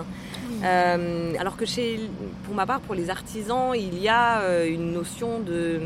alors 0.63 1.57
que 1.57 1.67
chez, 1.67 2.01
pour 2.45 2.55
ma 2.55 2.67
part, 2.67 2.81
pour 2.81 2.95
les 2.95 3.11
artisans, 3.11 3.73
il 3.75 3.99
y 3.99 4.09
a 4.09 4.65
une 4.67 4.93
notion 4.93 5.41
de, 5.41 5.81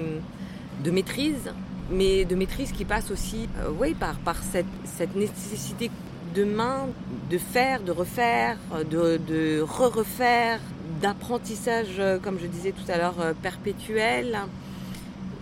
de 0.84 0.90
maîtrise, 0.90 1.52
mais 1.90 2.24
de 2.24 2.34
maîtrise 2.34 2.72
qui 2.72 2.84
passe 2.84 3.10
aussi, 3.10 3.48
oui, 3.78 3.94
par, 3.94 4.16
par 4.16 4.36
cette, 4.42 4.66
cette 4.84 5.14
nécessité 5.14 5.90
de 6.34 6.44
main, 6.44 6.88
de 7.30 7.38
faire, 7.38 7.82
de 7.82 7.92
refaire, 7.92 8.58
de, 8.90 9.18
de 9.28 9.60
re-refaire, 9.62 10.60
d'apprentissage, 11.00 11.96
euh, 11.98 12.18
comme 12.18 12.38
je 12.40 12.46
disais 12.46 12.72
tout 12.72 12.90
à 12.90 12.96
l'heure, 12.96 13.20
euh, 13.20 13.32
perpétuel, 13.40 14.38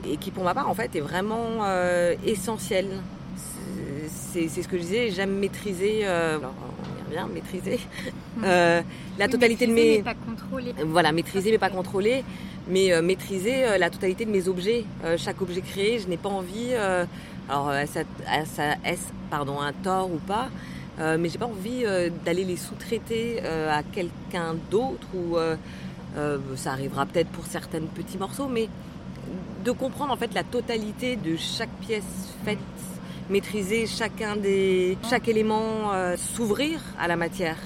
et 0.09 0.16
qui 0.16 0.30
pour 0.30 0.45
ma 0.45 0.55
part 0.55 0.68
en 0.68 0.74
fait 0.74 0.95
est 0.97 1.01
vraiment 1.01 1.61
euh, 1.62 2.14
essentiel. 2.26 2.86
C'est 4.32 4.49
ce 4.49 4.66
que 4.66 4.78
je 4.78 4.82
disais, 4.82 5.11
j'aime 5.11 5.34
maîtriser, 5.38 6.07
alors 6.07 6.55
on 7.07 7.11
bien 7.11 7.28
maîtriser, 7.28 7.78
la 8.43 9.28
totalité 9.28 9.66
de 9.66 9.72
mes... 9.72 9.99
Mais 9.99 10.03
pas 10.03 10.14
contrôler. 10.14 10.74
Voilà, 10.86 11.12
maîtriser 11.12 11.51
mais 11.51 11.59
pas 11.59 11.68
contrôler, 11.68 12.24
mais 12.66 13.03
maîtriser 13.03 13.78
la 13.78 13.90
totalité 13.90 14.24
de 14.24 14.30
mes 14.30 14.49
objets. 14.49 14.86
chaque 15.18 15.43
objet 15.43 15.61
créé, 15.61 15.99
je 15.99 16.09
n'ai 16.09 16.16
pas 16.16 16.30
envie, 16.30 16.72
alors 17.51 17.72
ça, 17.86 18.01
ça, 18.47 18.72
est 18.86 19.12
pardon, 19.28 19.61
un 19.61 19.74
tort 19.74 20.11
ou 20.11 20.18
pas, 20.26 20.49
euh, 20.99 21.16
mais 21.18 21.28
j'ai 21.28 21.38
pas 21.38 21.47
envie 21.47 21.84
euh, 21.84 22.11
d'aller 22.24 22.45
les 22.45 22.57
sous-traiter 22.57 23.40
euh, 23.43 23.72
à 23.72 23.82
quelqu'un 23.82 24.55
d'autre 24.70 25.07
ou 25.14 25.36
ça 26.57 26.72
arrivera 26.72 27.07
peut-être 27.07 27.30
pour 27.30 27.47
certains 27.47 27.80
petits 27.80 28.18
morceaux, 28.18 28.47
mais 28.47 28.68
de 29.64 29.70
comprendre 29.70 30.12
en 30.12 30.16
fait 30.16 30.34
la 30.34 30.45
totalité 30.45 31.16
de 31.16 31.36
chaque 31.36 31.70
pièce 31.80 32.34
faite, 32.45 32.59
maîtriser 33.30 33.86
chacun 33.86 34.36
des, 34.36 34.99
chaque 35.09 35.26
élément, 35.28 35.90
s'ouvrir 36.16 36.82
à 37.01 37.09
la 37.09 37.16
matière, 37.16 37.57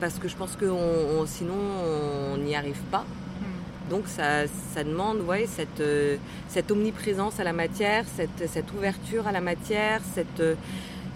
parce 0.00 0.14
que 0.14 0.28
je 0.28 0.36
pense 0.36 0.56
que 0.56 0.72
sinon 1.26 1.58
on 2.32 2.38
n'y 2.38 2.56
arrive 2.56 2.80
pas. 2.90 3.04
Hmm. 3.04 3.90
Donc 3.90 4.04
ça, 4.06 4.46
ça 4.72 4.82
demande 4.82 5.20
ouais, 5.20 5.46
cette, 5.46 5.82
cette 6.48 6.70
omniprésence 6.70 7.38
à 7.38 7.44
la 7.44 7.52
matière, 7.52 8.06
cette, 8.16 8.48
cette 8.48 8.72
ouverture 8.72 9.26
à 9.26 9.32
la 9.32 9.42
matière, 9.42 10.00
cette, 10.14 10.42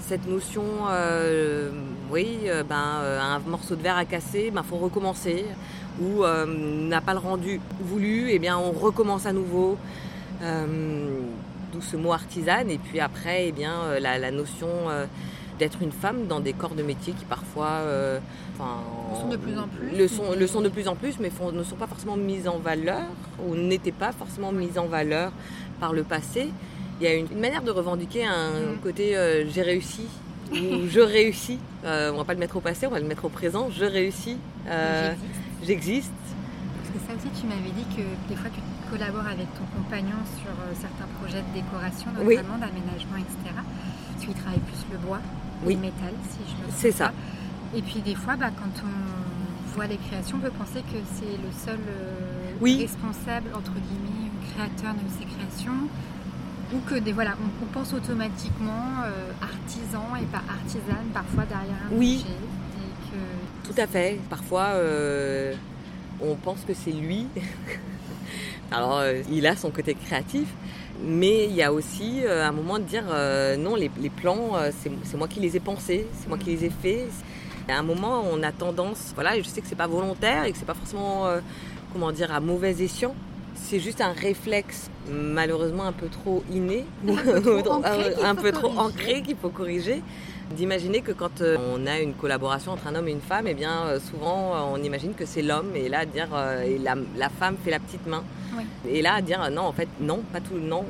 cette 0.07 0.29
notion, 0.29 0.63
euh, 0.91 1.71
oui, 2.11 2.41
euh, 2.47 2.63
ben, 2.63 3.01
euh, 3.01 3.21
un 3.21 3.39
morceau 3.49 3.75
de 3.75 3.83
verre 3.83 3.97
à 3.97 4.05
casser, 4.05 4.45
il 4.49 4.51
ben, 4.53 4.63
faut 4.63 4.77
recommencer. 4.77 5.47
Ou 6.03 6.25
n'a 6.25 7.01
pas 7.01 7.13
le 7.13 7.21
rendu 7.21 7.61
voulu, 7.81 8.29
et 8.29 8.35
eh 8.35 8.39
bien 8.41 8.59
on 8.59 8.73
recommence 8.73 9.27
à 9.27 9.33
nouveau. 9.33 9.79
D'où 10.41 11.81
ce 11.81 11.97
mot 11.97 12.13
artisane. 12.13 12.69
Et 12.69 12.79
puis 12.79 12.99
après, 12.99 13.47
eh 13.47 13.53
bien, 13.53 14.01
la, 14.01 14.31
notion 14.33 14.69
d'être 15.61 15.83
une 15.83 15.93
femme 15.93 16.27
dans 16.27 16.41
des 16.41 16.53
corps 16.53 16.75
de 16.75 16.83
métier 16.83 17.13
qui 17.13 17.25
parfois 17.25 17.83
le 18.59 19.17
sont 19.21 19.29
de 19.29 19.37
plus 19.37 19.57
en 19.57 19.69
plus 19.69 19.97
le 19.97 20.09
sont, 20.09 20.33
le 20.37 20.47
sont 20.49 20.61
de 20.63 20.69
plus 20.69 20.89
en 20.89 20.97
plus 20.97 21.21
mais 21.21 21.31
ne 21.53 21.63
sont 21.63 21.77
pas 21.77 21.87
forcément 21.87 22.17
mises 22.17 22.49
en 22.49 22.59
valeur 22.59 23.05
ou 23.47 23.55
n'étaient 23.55 23.93
pas 23.93 24.11
forcément 24.11 24.51
mises 24.51 24.79
en 24.79 24.87
valeur 24.87 25.31
par 25.79 25.93
le 25.93 26.03
passé 26.03 26.51
il 27.01 27.05
y 27.05 27.09
a 27.09 27.15
une, 27.15 27.39
manière 27.39 27.63
de 27.63 27.71
revendiquer 27.71 28.25
un 28.25 28.51
mm. 28.51 28.79
côté 28.83 29.17
euh, 29.17 29.45
j'ai 29.51 29.63
réussi 29.63 30.07
ou 30.53 30.87
je 30.89 31.01
réussis. 31.01 31.59
Euh, 31.85 32.13
on 32.13 32.19
va 32.19 32.25
pas 32.25 32.35
le 32.35 32.41
mettre 32.41 32.57
au 32.57 32.61
passé, 32.61 32.87
on 32.87 32.91
va 32.91 33.01
le 33.01 33.07
mettre 33.07 33.25
au 33.25 33.29
présent. 33.29 33.69
Je 33.71 33.85
réussis, 33.85 34.37
euh, 34.69 35.13
j'existe. 35.63 36.13
Parce 36.83 36.95
que 36.95 37.11
ça 37.11 37.17
aussi, 37.17 37.41
tu 37.41 37.47
m'avais 37.47 37.71
dit 37.71 37.85
que 37.97 38.03
des 38.29 38.37
fois 38.37 38.51
tu 38.51 38.61
collabores 38.91 39.27
avec 39.27 39.47
ton 39.55 39.65
compagnon 39.77 40.19
sur 40.39 40.53
certains 40.81 41.09
projets 41.21 41.43
de 41.43 41.61
décoration, 41.61 42.11
notamment 42.13 42.59
d'aménagement, 42.59 43.17
etc. 43.19 43.57
Tu 44.21 44.31
y 44.31 44.35
travailles 44.35 44.61
plus 44.61 44.93
le 44.93 44.99
bois, 44.99 45.21
le 45.67 45.77
métal, 45.77 46.15
si 46.31 46.39
je 46.47 46.67
me 46.67 46.71
C'est 46.71 46.93
ça. 46.93 47.13
Et 47.77 47.83
puis 47.83 48.01
des 48.01 48.15
fois, 48.15 48.37
bah, 48.37 48.51
quand 48.57 48.83
on 48.87 49.75
voit 49.75 49.87
les 49.87 49.97
créations, 49.97 50.37
on 50.37 50.41
peut 50.41 50.55
penser 50.57 50.81
que 50.81 50.99
c'est 51.17 51.25
le 51.25 51.51
seul 51.51 51.81
responsable, 52.63 53.51
entre 53.53 53.73
guillemets, 53.73 54.31
créateur 54.55 54.95
de 54.95 55.09
ces 55.19 55.25
créations 55.25 55.89
ou 56.75 56.81
que 56.89 56.97
des 56.97 57.13
voilà, 57.13 57.37
on, 57.63 57.67
pense 57.67 57.93
automatiquement 57.93 59.03
euh, 59.05 59.33
artisan 59.41 60.05
et 60.21 60.25
pas 60.27 60.43
artisane 60.49 61.07
parfois 61.13 61.45
derrière 61.45 61.77
un 61.91 61.97
oui. 61.97 62.25
Tout 63.63 63.81
à 63.81 63.87
fait. 63.87 64.19
Parfois, 64.29 64.73
euh, 64.75 65.55
on 66.21 66.35
pense 66.35 66.61
que 66.67 66.75
c'est 66.75 66.91
lui. 66.91 67.27
Alors, 68.71 68.99
euh, 68.99 69.23
il 69.31 69.47
a 69.47 69.57
son 69.57 69.71
côté 69.71 69.95
créatif, 69.95 70.49
mais 71.03 71.47
il 71.47 71.55
y 71.55 71.63
a 71.63 71.73
aussi 71.73 72.23
un 72.29 72.53
moment 72.53 72.79
de 72.79 72.85
dire 72.85 73.05
non, 73.59 73.77
les, 73.77 73.89
plans, 74.11 74.53
c'est 74.83 75.17
moi 75.17 75.29
qui 75.29 75.41
les 75.41 75.57
ai 75.57 75.61
pensés, 75.61 76.07
c'est 76.21 76.29
moi 76.29 76.39
qui 76.39 76.51
les 76.51 76.65
ai 76.67 76.71
faits. 76.71 77.09
À 77.69 77.79
un 77.79 77.83
moment, 77.83 78.23
on 78.31 78.43
a 78.43 78.53
tendance, 78.53 79.13
voilà, 79.15 79.39
je 79.39 79.45
sais 79.45 79.63
que 79.63 79.67
c'est 79.67 79.75
pas 79.75 79.87
volontaire 79.87 80.45
et 80.45 80.53
que 80.53 80.59
c'est 80.59 80.67
pas 80.67 80.75
forcément, 80.75 81.27
comment 81.93 82.13
dire, 82.13 82.33
à 82.33 82.41
mauvais 82.41 82.83
escient, 82.83 83.15
c'est 83.65 83.81
juste 83.81 84.01
un 84.01 84.13
réflexe 84.13 84.91
malheureusement 85.11 85.85
un 85.85 85.93
peu 85.93 86.09
trop 86.09 86.45
inné, 86.53 86.85
un 87.07 88.35
peu 88.35 88.53
trop 88.53 88.73
ancré, 88.79 89.23
qu'il 89.23 89.37
faut 89.37 89.49
corriger. 89.49 90.03
d'imaginer 90.55 91.01
que 91.01 91.13
quand 91.13 91.41
euh, 91.41 91.57
on 91.75 91.87
a 91.87 92.01
une 92.01 92.15
collaboration 92.15 92.73
entre 92.73 92.87
un 92.87 92.95
homme 92.95 93.09
et 93.09 93.13
une 93.13 93.21
femme, 93.21 93.47
eh 93.47 93.55
bien 93.55 93.87
euh, 93.87 93.99
souvent 93.99 94.55
euh, 94.55 94.75
on 94.75 94.83
imagine 94.83 95.15
que 95.15 95.25
c'est 95.25 95.43
l'homme 95.43 95.75
et 95.75 95.89
là 95.89 96.05
dire 96.05 96.29
et 96.65 96.79
la, 96.79 96.95
la, 97.17 97.31
femme 97.31 97.57
fait 97.65 97.71
la 97.71 97.79
petite 97.79 98.07
main. 98.07 98.23
Oui. 98.57 98.65
Et 98.89 99.03
là 99.03 99.21
dire 99.23 99.51
non 99.51 99.63
en 99.63 99.73
fait 99.73 99.89
non 100.01 100.21
pas 100.33 100.41
tout 100.41 100.59
non 100.59 100.85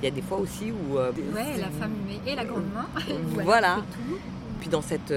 il 0.00 0.04
y 0.04 0.08
a 0.08 0.10
des 0.10 0.22
fois 0.22 0.38
aussi 0.38 0.72
où 0.72 0.94
ouais 0.94 1.56
la 1.58 1.70
femme 1.70 1.96
et 2.26 2.34
la 2.34 2.44
grande 2.44 2.68
main 2.72 2.86
voilà 3.44 3.82
puis 4.60 4.70
dans 4.70 4.80
cette, 4.80 5.12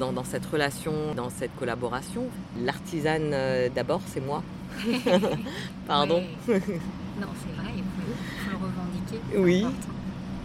dans, 0.00 0.12
dans, 0.12 0.24
cette 0.24 0.44
relation, 0.46 1.14
dans 1.14 1.30
cette 1.30 1.54
collaboration, 1.56 2.24
l'artisane 2.60 3.32
d'abord, 3.72 4.00
c'est 4.12 4.20
moi. 4.20 4.42
Pardon. 5.86 6.22
non, 6.48 7.28
c'est 7.36 7.62
vrai, 7.62 7.72
il 7.76 7.84
faut, 7.84 8.50
le 8.50 8.56
revendiquer. 8.56 9.20
Oui. 9.36 9.66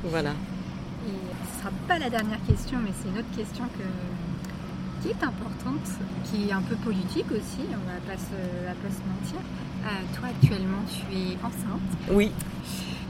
Voilà 0.03 0.31
pas 1.87 1.99
la 1.99 2.09
dernière 2.09 2.39
question, 2.47 2.79
mais 2.83 2.91
c'est 2.99 3.09
une 3.09 3.19
autre 3.19 3.35
question 3.35 3.63
que, 3.65 5.01
qui 5.01 5.09
est 5.09 5.23
importante, 5.23 5.87
qui 6.25 6.49
est 6.49 6.51
un 6.51 6.61
peu 6.61 6.75
politique 6.75 7.31
aussi, 7.31 7.61
on 7.69 7.85
va 7.85 7.99
pas 8.07 8.17
se, 8.17 8.65
va 8.65 8.73
pas 8.73 8.89
se 8.89 9.01
mentir. 9.05 9.39
Euh, 9.85 10.17
toi, 10.17 10.29
actuellement, 10.29 10.83
tu 10.87 11.15
es 11.15 11.37
enceinte. 11.43 12.09
Oui. 12.09 12.31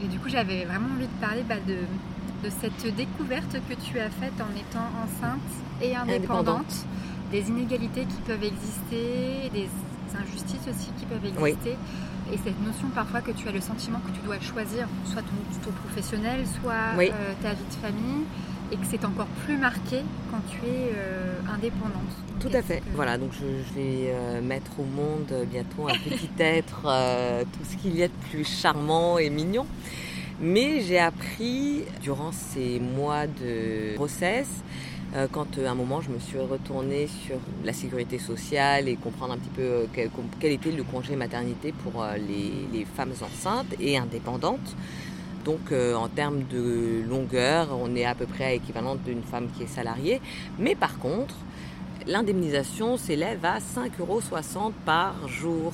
Et 0.02 0.08
du 0.08 0.18
coup, 0.18 0.28
j'avais 0.28 0.64
vraiment 0.64 0.88
envie 0.94 1.06
de 1.06 1.20
parler 1.26 1.42
bah, 1.48 1.56
de, 1.66 1.78
de, 2.44 2.50
cette 2.60 2.94
découverte 2.94 3.56
que 3.68 3.74
tu 3.74 3.98
as 3.98 4.10
faite 4.10 4.34
en 4.40 4.52
étant 4.54 4.86
enceinte 5.02 5.40
et 5.80 5.96
indépendante, 5.96 6.84
des 7.30 7.48
inégalités 7.48 8.04
qui 8.04 8.20
peuvent 8.26 8.44
exister, 8.44 9.50
des 9.52 9.68
injustices 10.22 10.66
aussi 10.68 10.90
qui 10.98 11.06
peuvent 11.06 11.24
exister. 11.24 11.76
Et 12.32 12.38
cette 12.38 12.60
notion 12.64 12.88
parfois 12.94 13.20
que 13.20 13.30
tu 13.30 13.46
as 13.48 13.52
le 13.52 13.60
sentiment 13.60 14.00
que 14.00 14.10
tu 14.10 14.20
dois 14.24 14.40
choisir 14.40 14.88
soit 15.04 15.22
ton, 15.22 15.70
professionnel, 15.84 16.44
soit 16.60 16.98
euh, 16.98 17.32
ta 17.42 17.50
vie 17.50 17.64
de 17.68 17.86
famille, 17.86 18.24
et 18.72 18.76
que 18.76 18.86
c'est 18.90 19.04
encore 19.04 19.28
plus 19.44 19.56
marqué 19.56 20.02
quand 20.30 20.40
tu 20.50 20.56
es 20.66 20.90
euh, 20.96 21.34
indépendante. 21.54 22.10
Tout 22.40 22.50
à 22.52 22.62
fait. 22.62 22.82
Voilà, 22.94 23.16
donc 23.16 23.30
je, 23.32 23.74
vais 23.74 24.10
euh, 24.10 24.42
mettre 24.42 24.80
au 24.80 24.84
monde 24.84 25.46
bientôt 25.48 25.88
un 25.88 25.94
petit 25.94 26.28
être, 26.38 27.44
tout 27.52 27.64
ce 27.70 27.76
qu'il 27.76 27.96
y 27.96 28.02
a 28.02 28.08
de 28.08 28.12
plus 28.30 28.44
charmant 28.44 29.18
et 29.18 29.30
mignon. 29.30 29.66
Mais 30.40 30.80
j'ai 30.82 30.98
appris 30.98 31.84
durant 32.02 32.32
ces 32.32 32.80
mois 32.80 33.26
de 33.26 33.94
grossesse 33.94 34.62
quand 35.32 35.58
euh, 35.58 35.66
à 35.66 35.70
un 35.70 35.74
moment 35.74 36.00
je 36.00 36.10
me 36.10 36.18
suis 36.18 36.38
retournée 36.38 37.06
sur 37.06 37.36
la 37.64 37.72
sécurité 37.72 38.18
sociale 38.18 38.88
et 38.88 38.96
comprendre 38.96 39.34
un 39.34 39.38
petit 39.38 39.50
peu 39.50 39.62
euh, 39.62 39.86
quel, 40.40 40.52
était 40.52 40.72
le 40.72 40.82
congé 40.82 41.16
maternité 41.16 41.72
pour 41.72 42.04
les, 42.16 42.84
femmes 42.84 43.12
enceintes 43.22 43.74
et 43.80 43.96
indépendantes. 43.98 44.76
Donc 45.44 45.72
en 45.72 46.08
termes 46.08 46.42
de 46.50 47.02
longueur, 47.08 47.68
on 47.80 47.94
est 47.94 48.04
à 48.04 48.16
peu 48.16 48.26
près 48.26 48.56
équivalente 48.56 49.02
d'une 49.04 49.22
femme 49.22 49.48
qui 49.56 49.62
est 49.62 49.68
salariée. 49.68 50.20
Mais 50.58 50.74
par 50.74 50.98
contre, 50.98 51.36
l'indemnisation 52.06 52.96
s'élève 52.96 53.44
à 53.44 53.58
5,60 53.58 54.00
euros 54.00 54.20
par 54.84 55.28
jour. 55.28 55.72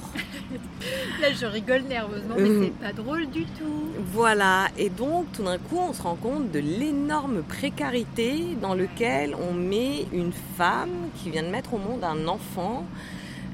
Là, 1.20 1.28
je 1.32 1.46
rigole 1.46 1.82
nerveusement, 1.82 2.34
mais 2.38 2.66
c'est 2.66 2.86
pas 2.86 2.92
drôle 2.92 3.26
du 3.30 3.44
tout. 3.44 3.90
Voilà, 4.12 4.68
et 4.76 4.90
donc 4.90 5.26
tout 5.32 5.42
d'un 5.42 5.58
coup, 5.58 5.78
on 5.78 5.92
se 5.92 6.02
rend 6.02 6.16
compte 6.16 6.50
de 6.50 6.58
l'énorme 6.58 7.42
précarité 7.42 8.56
dans 8.60 8.74
lequel 8.74 9.34
on 9.34 9.52
met 9.52 10.06
une 10.12 10.32
femme 10.56 10.90
qui 11.16 11.30
vient 11.30 11.42
de 11.42 11.48
mettre 11.48 11.74
au 11.74 11.78
monde 11.78 12.04
un 12.04 12.26
enfant. 12.28 12.86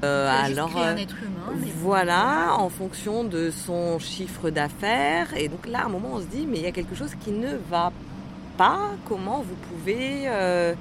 Euh, 0.03 0.29
alors, 0.31 0.77
un 0.77 0.95
être 0.95 1.17
humain, 1.17 1.59
voilà, 1.77 2.55
en 2.57 2.69
fonction 2.69 3.25
de 3.25 3.51
son 3.51 3.99
chiffre 3.99 4.49
d'affaires. 4.49 5.35
Et 5.35 5.49
donc 5.49 5.67
là, 5.67 5.81
à 5.81 5.85
un 5.85 5.89
moment, 5.89 6.11
on 6.13 6.19
se 6.21 6.25
dit, 6.25 6.45
mais 6.47 6.57
il 6.57 6.63
y 6.63 6.67
a 6.67 6.71
quelque 6.71 6.95
chose 6.95 7.11
qui 7.19 7.31
ne 7.31 7.55
va 7.69 7.91
pas. 8.57 8.91
Comment 9.07 9.41
vous 9.41 9.55
pouvez 9.69 10.23
euh, 10.27 10.73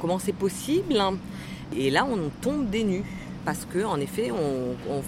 comment 0.00 0.18
c'est 0.18 0.34
possible 0.34 1.00
Et 1.76 1.90
là, 1.90 2.04
on 2.04 2.30
tombe 2.40 2.70
des 2.70 2.84
nues. 2.84 3.04
Parce 3.44 3.64
que, 3.64 3.84
en 3.84 4.00
effet, 4.00 4.32
on, 4.32 5.02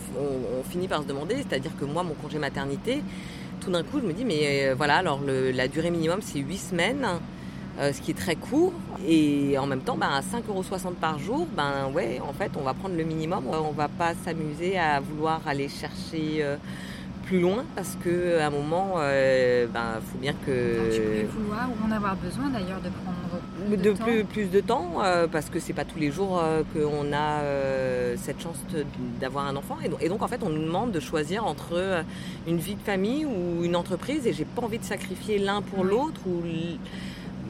finit 0.70 0.86
par 0.86 1.02
se 1.02 1.08
demander, 1.08 1.36
c'est-à-dire 1.36 1.72
que 1.78 1.84
moi, 1.84 2.04
mon 2.04 2.14
congé 2.14 2.38
maternité, 2.38 3.02
tout 3.60 3.70
d'un 3.72 3.82
coup, 3.82 3.98
je 4.00 4.06
me 4.06 4.12
dis, 4.12 4.24
mais 4.24 4.68
euh, 4.68 4.74
voilà, 4.76 4.98
alors 4.98 5.20
la 5.26 5.66
durée 5.66 5.90
minimum, 5.90 6.20
c'est 6.22 6.38
8 6.38 6.56
semaines, 6.56 7.06
euh, 7.80 7.92
ce 7.92 8.00
qui 8.00 8.12
est 8.12 8.18
très 8.18 8.36
court. 8.36 8.72
Et 9.08 9.58
en 9.58 9.66
même 9.66 9.80
temps, 9.80 9.96
ben, 9.96 10.08
à 10.08 10.20
5,60€ 10.20 10.94
par 10.94 11.18
jour, 11.18 11.48
ben 11.56 11.90
ouais, 11.92 12.20
en 12.20 12.32
fait, 12.32 12.52
on 12.56 12.62
va 12.62 12.74
prendre 12.74 12.94
le 12.96 13.02
minimum. 13.02 13.44
On 13.48 13.72
va 13.72 13.88
pas 13.88 14.14
s'amuser 14.24 14.78
à 14.78 15.00
vouloir 15.00 15.40
aller 15.46 15.68
chercher. 15.68 16.38
Euh, 16.40 16.56
plus 17.28 17.40
loin 17.40 17.64
parce 17.76 17.96
que 18.02 18.38
à 18.38 18.46
un 18.46 18.50
moment, 18.50 18.94
il 18.96 19.68
ben, 19.72 20.00
faut 20.10 20.18
bien 20.18 20.34
que. 20.46 20.94
tu 20.94 21.00
peux 21.00 21.40
vouloir 21.40 21.68
ou 21.70 21.86
en 21.86 21.92
avoir 21.94 22.16
besoin 22.16 22.48
d'ailleurs 22.48 22.80
de 22.80 22.88
prendre 22.88 23.18
de, 23.76 23.92
plus, 23.92 24.24
plus, 24.24 24.46
de 24.46 24.60
temps 24.60 25.02
euh, 25.02 25.26
parce 25.26 25.50
que 25.50 25.60
c'est 25.60 25.72
pas 25.72 25.84
tous 25.84 25.98
les 25.98 26.10
jours 26.10 26.40
euh, 26.40 26.62
qu'on 26.72 27.12
a 27.12 27.42
euh, 27.42 28.14
cette 28.16 28.40
chance 28.40 28.56
d'avoir 29.20 29.46
un 29.46 29.56
enfant. 29.56 29.76
Et 30.00 30.08
donc, 30.08 30.22
en 30.22 30.28
fait 30.28 30.40
on 30.42 30.48
nous 30.48 30.64
demande 30.64 30.92
de 30.92 31.00
choisir 31.00 31.46
entre 31.46 32.04
une 32.46 32.58
vie 32.58 32.76
de 32.76 32.80
famille 32.80 33.26
ou 33.26 33.64
une 33.64 33.76
entreprise 33.76 34.26
et 34.26 34.32
j'ai 34.32 34.44
pas 34.44 34.62
envie 34.62 34.78
de 34.78 34.84
sacrifier 34.84 35.38
l'un 35.38 35.62
pour 35.62 35.84
l'autre 35.84 36.20
ou 36.26 36.42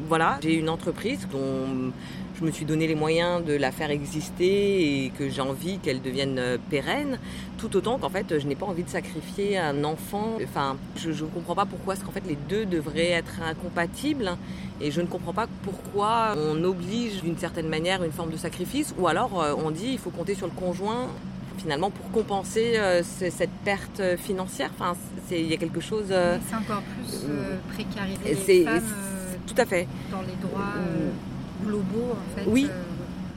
voilà. 0.08 0.38
J'ai 0.42 0.54
une 0.54 0.68
entreprise 0.68 1.26
dont 1.30 1.92
je 2.38 2.44
me 2.44 2.50
suis 2.50 2.64
donné 2.64 2.86
les 2.86 2.94
moyens 2.94 3.44
de 3.44 3.54
la 3.54 3.72
faire 3.72 3.90
exister 3.90 5.04
et 5.04 5.10
que 5.10 5.28
j'ai 5.28 5.40
envie 5.40 5.78
qu'elle 5.78 6.00
devienne 6.00 6.38
euh, 6.38 6.58
pérenne, 6.70 7.18
tout 7.58 7.76
autant 7.76 7.98
qu'en 7.98 8.10
fait 8.10 8.38
je 8.38 8.46
n'ai 8.46 8.54
pas 8.54 8.66
envie 8.66 8.84
de 8.84 8.88
sacrifier 8.88 9.58
un 9.58 9.82
enfant. 9.84 10.38
Enfin, 10.44 10.76
je 10.96 11.10
ne 11.10 11.28
comprends 11.28 11.56
pas 11.56 11.66
pourquoi 11.66 11.94
est-ce 11.94 12.04
qu'en 12.04 12.12
fait 12.12 12.26
les 12.26 12.38
deux 12.48 12.64
devraient 12.64 13.10
être 13.10 13.40
incompatibles 13.42 14.36
et 14.80 14.90
je 14.92 15.00
ne 15.00 15.06
comprends 15.06 15.32
pas 15.32 15.48
pourquoi 15.64 16.36
on 16.36 16.62
oblige 16.62 17.22
d'une 17.22 17.36
certaine 17.36 17.68
manière 17.68 18.04
une 18.04 18.12
forme 18.12 18.30
de 18.30 18.36
sacrifice 18.36 18.94
ou 18.98 19.08
alors 19.08 19.42
euh, 19.42 19.54
on 19.64 19.72
dit 19.72 19.88
il 19.92 19.98
faut 19.98 20.10
compter 20.10 20.36
sur 20.36 20.46
le 20.46 20.52
conjoint 20.52 21.08
finalement 21.58 21.90
pour 21.90 22.08
compenser 22.12 22.74
euh, 22.76 23.02
cette 23.02 23.50
perte 23.64 24.00
financière. 24.16 24.70
Enfin, 24.78 24.96
il 25.32 25.48
y 25.48 25.54
a 25.54 25.56
quelque 25.56 25.80
chose. 25.80 26.06
c'est 26.06 26.54
encore 26.54 26.82
plus 26.82 27.26
précarisé 27.74 28.58
les 28.58 28.64
femmes. 28.64 28.82
Tout 29.44 29.54
à 29.56 29.64
fait. 29.64 29.88
Dans 30.12 30.20
les 30.20 30.36
droits 30.40 30.74
globaux 31.64 32.12
en 32.12 32.36
fait. 32.36 32.44
Oui. 32.46 32.66
Euh, 32.68 32.82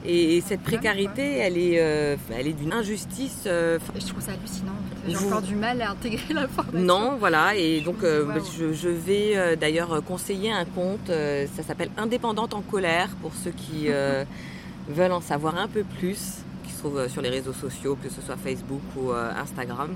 et, 0.04 0.40
cette 0.40 0.62
précarité, 0.62 1.36
elle 1.38 1.56
est, 1.56 1.78
euh, 1.78 2.16
elle 2.36 2.48
est 2.48 2.52
d'une 2.52 2.72
injustice. 2.72 3.44
Euh, 3.46 3.78
je 3.94 4.06
trouve 4.06 4.20
ça 4.20 4.32
hallucinant. 4.32 4.72
En 4.72 5.06
fait. 5.06 5.12
J'ai 5.12 5.26
encore 5.26 5.42
du 5.42 5.54
mal 5.54 5.80
à 5.80 5.90
intégrer 5.90 6.34
l'information. 6.34 6.80
Non, 6.80 7.16
voilà. 7.18 7.54
Et 7.54 7.80
donc, 7.82 7.98
je, 8.02 8.88
vais 8.88 9.56
d'ailleurs 9.56 10.02
conseiller 10.04 10.52
un 10.52 10.64
compte. 10.64 11.08
ça 11.08 11.62
s'appelle 11.62 11.90
Indépendante 11.96 12.54
en 12.54 12.62
colère 12.62 13.10
pour 13.20 13.32
ceux 13.34 13.52
qui 13.52 13.88
veulent 14.88 15.12
en 15.12 15.20
savoir 15.20 15.56
un 15.56 15.68
peu 15.68 15.84
plus, 15.84 16.38
qui 16.64 16.72
se 16.72 16.78
trouve 16.78 17.08
sur 17.08 17.22
les 17.22 17.30
réseaux 17.30 17.52
sociaux, 17.52 17.96
que 18.02 18.08
ce 18.08 18.20
soit 18.20 18.36
Facebook 18.36 18.82
ou 18.96 19.12
Instagram. 19.12 19.90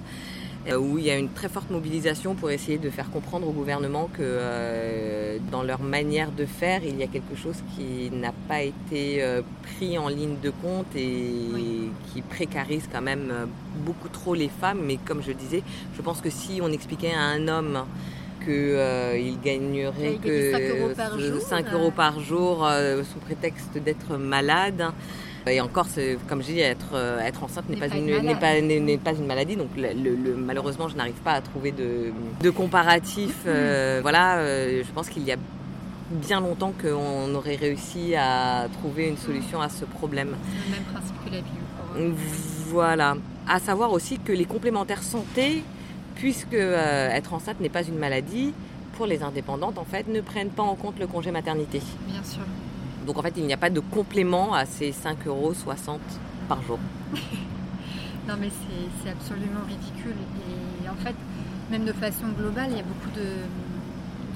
Euh, 0.68 0.76
où 0.76 0.98
il 0.98 1.04
y 1.04 1.10
a 1.10 1.16
une 1.16 1.28
très 1.28 1.48
forte 1.48 1.70
mobilisation 1.70 2.34
pour 2.34 2.50
essayer 2.50 2.78
de 2.78 2.90
faire 2.90 3.10
comprendre 3.10 3.46
au 3.46 3.52
gouvernement 3.52 4.10
que 4.12 4.18
euh, 4.20 5.38
dans 5.52 5.62
leur 5.62 5.80
manière 5.80 6.32
de 6.32 6.44
faire, 6.44 6.82
il 6.84 6.96
y 6.96 7.04
a 7.04 7.06
quelque 7.06 7.36
chose 7.36 7.62
qui 7.74 8.10
n'a 8.10 8.32
pas 8.48 8.62
été 8.62 9.22
euh, 9.22 9.42
pris 9.62 9.96
en 9.96 10.08
ligne 10.08 10.36
de 10.42 10.50
compte 10.50 10.86
et 10.96 11.90
qui 12.12 12.20
précarise 12.22 12.88
quand 12.92 13.02
même 13.02 13.32
beaucoup 13.84 14.08
trop 14.08 14.34
les 14.34 14.48
femmes. 14.48 14.80
Mais 14.84 14.96
comme 14.96 15.22
je 15.22 15.30
disais, 15.30 15.62
je 15.96 16.02
pense 16.02 16.20
que 16.20 16.30
si 16.30 16.58
on 16.60 16.72
expliquait 16.72 17.12
à 17.12 17.22
un 17.22 17.46
homme 17.46 17.84
qu'il 18.44 19.40
gagnerait 19.44 20.18
que 20.22 20.52
5 21.42 21.72
euros 21.72 21.90
par 21.90 22.18
jour 22.20 22.68
sous 23.12 23.18
prétexte 23.20 23.78
d'être 23.78 24.16
malade, 24.16 24.92
et 25.48 25.60
encore, 25.60 25.86
comme 26.28 26.42
je 26.42 26.46
dis, 26.46 26.60
être, 26.60 26.94
euh, 26.94 27.20
être 27.20 27.44
enceinte 27.44 27.68
n'est 27.68 27.76
pas, 27.76 27.86
une, 27.86 28.36
pas, 28.38 28.60
n'est, 28.60 28.98
pas 28.98 29.12
une 29.12 29.26
maladie. 29.26 29.56
Donc 29.56 29.68
le, 29.76 30.34
malheureusement, 30.34 30.88
je 30.88 30.96
n'arrive 30.96 31.20
pas 31.24 31.32
à 31.32 31.40
trouver 31.40 31.70
de, 31.70 32.12
de 32.40 32.50
comparatif. 32.50 33.34
Euh, 33.46 34.00
voilà, 34.02 34.38
euh, 34.38 34.82
je 34.84 34.92
pense 34.92 35.08
qu'il 35.08 35.22
y 35.22 35.32
a 35.32 35.36
bien 36.10 36.40
longtemps 36.40 36.72
qu'on 36.80 37.32
aurait 37.34 37.56
réussi 37.56 38.14
à 38.16 38.66
trouver 38.72 39.08
une 39.08 39.16
solution 39.16 39.60
à 39.60 39.68
ce 39.68 39.84
problème. 39.84 40.36
C'est 40.50 40.68
le 40.68 40.74
même 40.74 40.84
principe 40.84 41.16
que 41.24 41.30
la 41.30 41.40
bio. 41.40 42.14
Voilà. 42.68 43.16
À 43.48 43.60
savoir 43.60 43.92
aussi 43.92 44.18
que 44.18 44.32
les 44.32 44.44
complémentaires 44.44 45.02
santé, 45.04 45.62
puisque 46.16 46.54
être 46.54 47.34
enceinte 47.34 47.60
n'est 47.60 47.68
pas 47.68 47.84
une 47.84 47.98
maladie, 47.98 48.52
pour 48.96 49.06
les 49.06 49.22
indépendantes, 49.22 49.78
en 49.78 49.84
fait, 49.84 50.08
ne 50.08 50.20
prennent 50.20 50.50
pas 50.50 50.62
en 50.62 50.74
compte 50.74 50.98
le 50.98 51.06
congé 51.06 51.30
maternité. 51.30 51.80
Bien 52.08 52.24
sûr. 52.24 52.40
Donc 53.06 53.18
en 53.18 53.22
fait, 53.22 53.34
il 53.36 53.46
n'y 53.46 53.52
a 53.52 53.56
pas 53.56 53.70
de 53.70 53.80
complément 53.80 54.52
à 54.52 54.66
ces 54.66 54.90
5,60 54.90 55.26
euros 55.28 55.54
par 56.48 56.60
jour. 56.62 56.78
non 58.28 58.34
mais 58.40 58.50
c'est 59.02 59.10
absolument 59.10 59.62
ridicule. 59.66 60.16
Et 60.82 60.88
en 60.88 60.96
fait, 60.96 61.14
même 61.70 61.84
de 61.84 61.92
façon 61.92 62.26
globale, 62.36 62.68
il 62.70 62.76
y 62.76 62.80
a 62.80 62.84
beaucoup 62.84 63.10
de, 63.14 63.46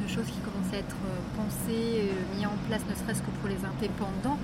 choses 0.08 0.26
qui 0.26 0.40
commencent 0.42 0.74
à 0.74 0.78
être 0.78 0.96
pensées, 1.36 2.10
euh, 2.10 2.34
mises 2.34 2.46
en 2.46 2.58
place, 2.66 2.82
ne 2.90 2.94
serait-ce 2.98 3.22
que 3.22 3.30
pour 3.38 3.48
les 3.48 3.62
indépendants. 3.62 4.38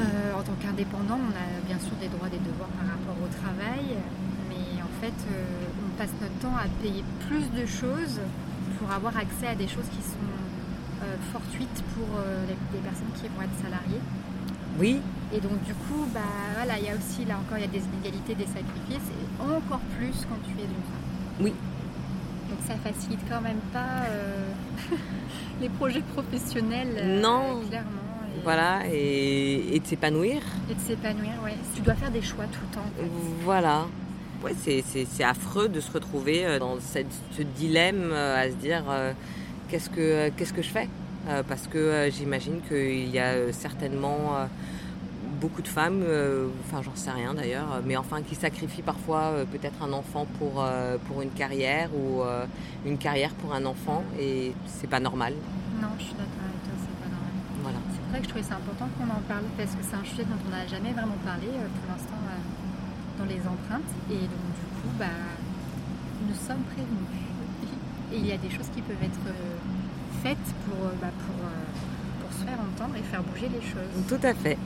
Euh, 0.00 0.32
en 0.32 0.42
tant 0.42 0.56
qu'indépendant, 0.62 1.20
on 1.20 1.32
a 1.36 1.48
bien 1.68 1.78
sûr 1.78 1.92
des 2.00 2.08
droits 2.08 2.32
des 2.32 2.40
devoirs 2.40 2.72
par 2.80 2.88
rapport 2.88 3.20
au 3.20 3.28
travail, 3.28 4.00
mais 4.48 4.80
en 4.80 4.88
fait, 5.04 5.12
euh, 5.28 5.44
on 5.84 5.92
passe 6.00 6.12
notre 6.22 6.38
temps 6.40 6.56
à 6.56 6.64
payer 6.80 7.04
plus 7.28 7.44
de 7.52 7.66
choses 7.66 8.20
pour 8.78 8.90
avoir 8.90 9.14
accès 9.14 9.48
à 9.48 9.54
des 9.54 9.68
choses 9.68 9.88
qui 9.92 10.00
sont 10.00 10.41
fortuite 11.32 11.82
pour 11.94 12.08
euh, 12.18 12.44
les, 12.48 12.56
les 12.76 12.82
personnes 12.84 13.12
qui 13.14 13.22
vont 13.28 13.42
être 13.42 13.58
salariées. 13.62 14.00
Oui, 14.78 15.00
Et 15.34 15.40
donc 15.40 15.62
du 15.64 15.74
coup, 15.74 16.06
bah 16.14 16.20
voilà, 16.56 16.78
il 16.78 16.84
y 16.86 16.88
a 16.88 16.94
aussi 16.94 17.24
là 17.26 17.34
encore 17.38 17.58
il 17.58 17.62
y 17.62 17.64
a 17.64 17.70
des 17.70 17.82
inégalités, 17.92 18.34
des 18.34 18.46
sacrifices, 18.46 19.08
et 19.12 19.42
encore 19.42 19.80
plus 19.98 20.26
quand 20.28 20.40
tu 20.48 20.52
es 20.58 20.64
une 20.64 20.82
femme. 20.88 21.40
Oui. 21.40 21.52
Donc 22.48 22.58
ça 22.66 22.74
facilite 22.76 23.20
quand 23.28 23.42
même 23.42 23.60
pas 23.72 24.06
euh, 24.08 24.48
les 25.60 25.68
projets 25.68 26.00
professionnels. 26.14 26.94
euh, 26.96 27.20
Non. 27.20 27.60
Clairement. 27.68 27.88
Et, 28.34 28.40
voilà, 28.44 28.80
et, 28.90 29.76
et 29.76 29.78
de 29.80 29.86
s'épanouir. 29.86 30.40
et 30.70 30.74
de 30.74 30.80
s'épanouir, 30.80 31.32
ouais. 31.44 31.54
Tu 31.74 31.82
dois 31.82 31.94
faire 31.94 32.10
des 32.10 32.22
choix 32.22 32.44
tout 32.46 32.60
le 32.70 32.74
temps. 32.74 32.80
en 32.80 33.02
fait. 33.02 33.10
Voilà. 33.44 33.86
Ouais, 34.42 34.54
c'est, 34.58 35.22
affreux 35.22 35.68
de 35.68 35.80
se 35.80 35.92
retrouver 35.92 36.46
euh, 36.46 36.58
dans 36.58 36.80
cette- 36.80 37.06
ce 37.36 37.42
dilemme 37.42 38.08
euh, 38.10 38.42
à 38.42 38.50
se 38.50 38.56
dire 38.56 38.82
euh, 38.88 39.12
qu'est-ce, 39.68 39.88
que, 39.90 40.00
euh, 40.00 40.30
qu'est-ce 40.36 40.52
que 40.54 40.62
je 40.62 40.70
fais? 40.70 40.88
Euh, 41.28 41.42
Parce 41.46 41.66
que 41.68 41.78
euh, 41.78 42.10
j'imagine 42.10 42.60
qu'il 42.66 43.08
y 43.08 43.18
a 43.18 43.32
euh, 43.32 43.52
certainement 43.52 44.48
beaucoup 45.40 45.62
de 45.62 45.68
femmes, 45.68 46.04
enfin 46.64 46.82
j'en 46.82 46.94
sais 46.94 47.10
rien 47.10 47.34
d'ailleurs, 47.34 47.82
mais 47.84 47.96
enfin 47.96 48.22
qui 48.22 48.36
sacrifient 48.36 48.82
parfois 48.82 49.32
peut-être 49.50 49.82
un 49.82 49.92
enfant 49.92 50.24
pour, 50.38 50.64
pour 51.08 51.20
une 51.20 51.30
carrière 51.30 51.90
ou 51.92 52.22
une 52.86 52.96
carrière 52.96 53.30
pour 53.34 53.52
un 53.52 53.64
enfant 53.64 54.04
et 54.20 54.52
c'est 54.66 54.86
pas 54.86 55.00
normal. 55.00 55.34
Non, 55.82 55.88
je 55.98 56.04
suis 56.04 56.14
d'accord 56.14 56.46
avec 56.46 56.62
toi, 56.62 56.74
c'est 56.78 57.02
pas 57.02 57.10
normal. 57.10 57.34
Voilà. 57.60 57.78
C'est 57.90 57.98
pour 57.98 58.12
ça 58.12 58.18
que 58.18 58.24
je 58.24 58.28
trouvais 58.28 58.44
ça 58.44 58.54
important 58.54 58.88
qu'on 58.94 59.10
en 59.10 59.22
parle 59.26 59.42
parce 59.58 59.74
que 59.74 59.82
c'est 59.82 59.96
un 59.96 60.04
sujet 60.04 60.22
dont 60.22 60.38
on 60.46 60.50
n'a 60.50 60.64
jamais 60.68 60.92
vraiment 60.92 61.18
parlé 61.26 61.48
pour 61.50 61.90
l'instant 61.90 62.22
dans 63.18 63.26
les 63.26 63.42
empreintes 63.42 63.90
et 64.14 64.22
donc 64.30 64.46
du 64.54 64.66
coup 64.78 64.94
bah 64.96 65.26
nous 66.22 66.38
sommes 66.38 66.62
prévenus 66.70 67.18
et 68.14 68.16
il 68.16 68.26
y 68.26 68.32
a 68.32 68.38
des 68.38 68.50
choses 68.50 68.70
qui 68.72 68.80
peuvent 68.82 69.02
être 69.02 69.26
pour, 70.22 70.86
euh, 70.86 70.92
bah, 71.00 71.08
pour, 71.26 71.34
euh, 71.44 72.22
pour 72.22 72.32
se 72.32 72.44
faire 72.44 72.58
entendre 72.60 72.94
et 72.96 73.02
faire 73.02 73.22
bouger 73.22 73.48
les 73.48 73.60
choses. 73.60 74.06
Tout 74.08 74.24
à 74.24 74.34
fait. 74.34 74.56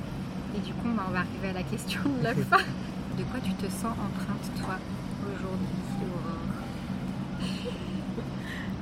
Et 0.54 0.60
du 0.60 0.72
coup 0.74 0.88
bah, 0.94 1.04
on 1.08 1.12
va 1.12 1.20
arriver 1.20 1.48
à 1.50 1.52
la 1.54 1.62
question 1.62 2.00
de 2.04 2.24
la 2.24 2.34
fin. 2.50 2.58
De 3.16 3.22
quoi 3.24 3.40
tu 3.42 3.52
te 3.54 3.64
sens 3.70 3.92
empreinte 3.96 4.50
toi 4.60 4.76
aujourd'hui 5.22 5.66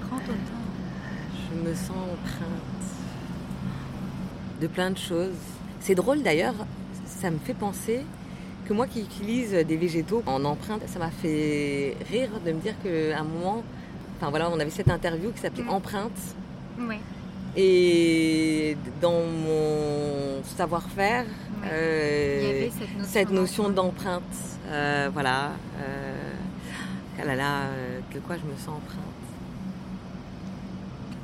Prends 0.09 0.19
ton 0.19 0.33
temps. 0.33 0.65
Je 1.53 1.69
me 1.69 1.75
sens 1.75 1.91
empreinte 1.91 2.85
de 4.61 4.67
plein 4.67 4.91
de 4.91 4.99
choses. 4.99 5.35
C'est 5.81 5.95
drôle 5.95 6.23
d'ailleurs, 6.23 6.55
ça 7.07 7.31
me 7.31 7.39
fait 7.39 7.55
penser 7.55 8.01
que 8.67 8.73
moi 8.73 8.87
qui 8.87 9.01
utilise 9.01 9.53
des 9.53 9.77
végétaux 9.77 10.23
en 10.27 10.45
empreinte, 10.45 10.83
ça 10.87 10.99
m'a 10.99 11.11
fait 11.11 11.97
rire 12.11 12.31
de 12.45 12.53
me 12.53 12.61
dire 12.61 12.75
qu'à 12.83 13.21
un 13.21 13.25
moment, 13.25 13.63
enfin 14.17 14.31
voilà, 14.31 14.49
on 14.51 14.59
avait 14.59 14.71
cette 14.71 14.89
interview 14.91 15.31
qui 15.31 15.41
s'appelait 15.41 15.65
Mm. 15.65 15.71
Empreinte. 15.71 16.35
Ouais. 16.79 17.01
Et 17.57 18.77
dans 19.01 19.23
mon 19.25 20.43
savoir-faire, 20.57 21.25
Ouais. 21.63 21.69
euh, 21.73 22.69
cette 23.05 23.31
notion, 23.31 23.71
d'empreinte. 23.71 24.23
Euh, 24.69 25.09
voilà. 25.13 25.53
Euh, 25.81 26.33
ah 27.21 27.25
là 27.25 27.37
là, 27.37 27.61
de 28.13 28.19
quoi 28.21 28.37
je 28.37 28.43
me 28.43 28.57
sens 28.59 28.69
empreinte? 28.77 29.05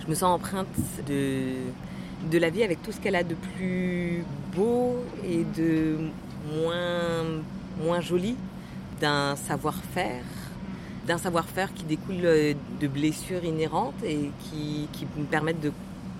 Je 0.02 0.06
me 0.08 0.14
sens 0.14 0.34
empreinte 0.34 0.68
de, 1.08 1.42
de 2.30 2.38
la 2.38 2.48
vie 2.50 2.62
avec 2.62 2.82
tout 2.82 2.92
ce 2.92 3.00
qu'elle 3.00 3.16
a 3.16 3.24
de 3.24 3.34
plus 3.34 4.24
beau 4.54 4.96
et 5.28 5.44
de 5.56 5.96
moins, 6.54 7.24
moins 7.84 8.00
joli, 8.00 8.36
d'un 9.00 9.36
savoir-faire, 9.36 10.22
d'un 11.06 11.18
savoir-faire 11.18 11.72
qui 11.74 11.84
découle 11.84 12.24
euh, 12.24 12.54
de 12.80 12.86
blessures 12.88 13.44
inhérentes 13.44 14.02
et 14.04 14.30
qui, 14.40 14.88
qui 14.92 15.06
me 15.16 15.24
permettent 15.24 15.60
de 15.60 15.72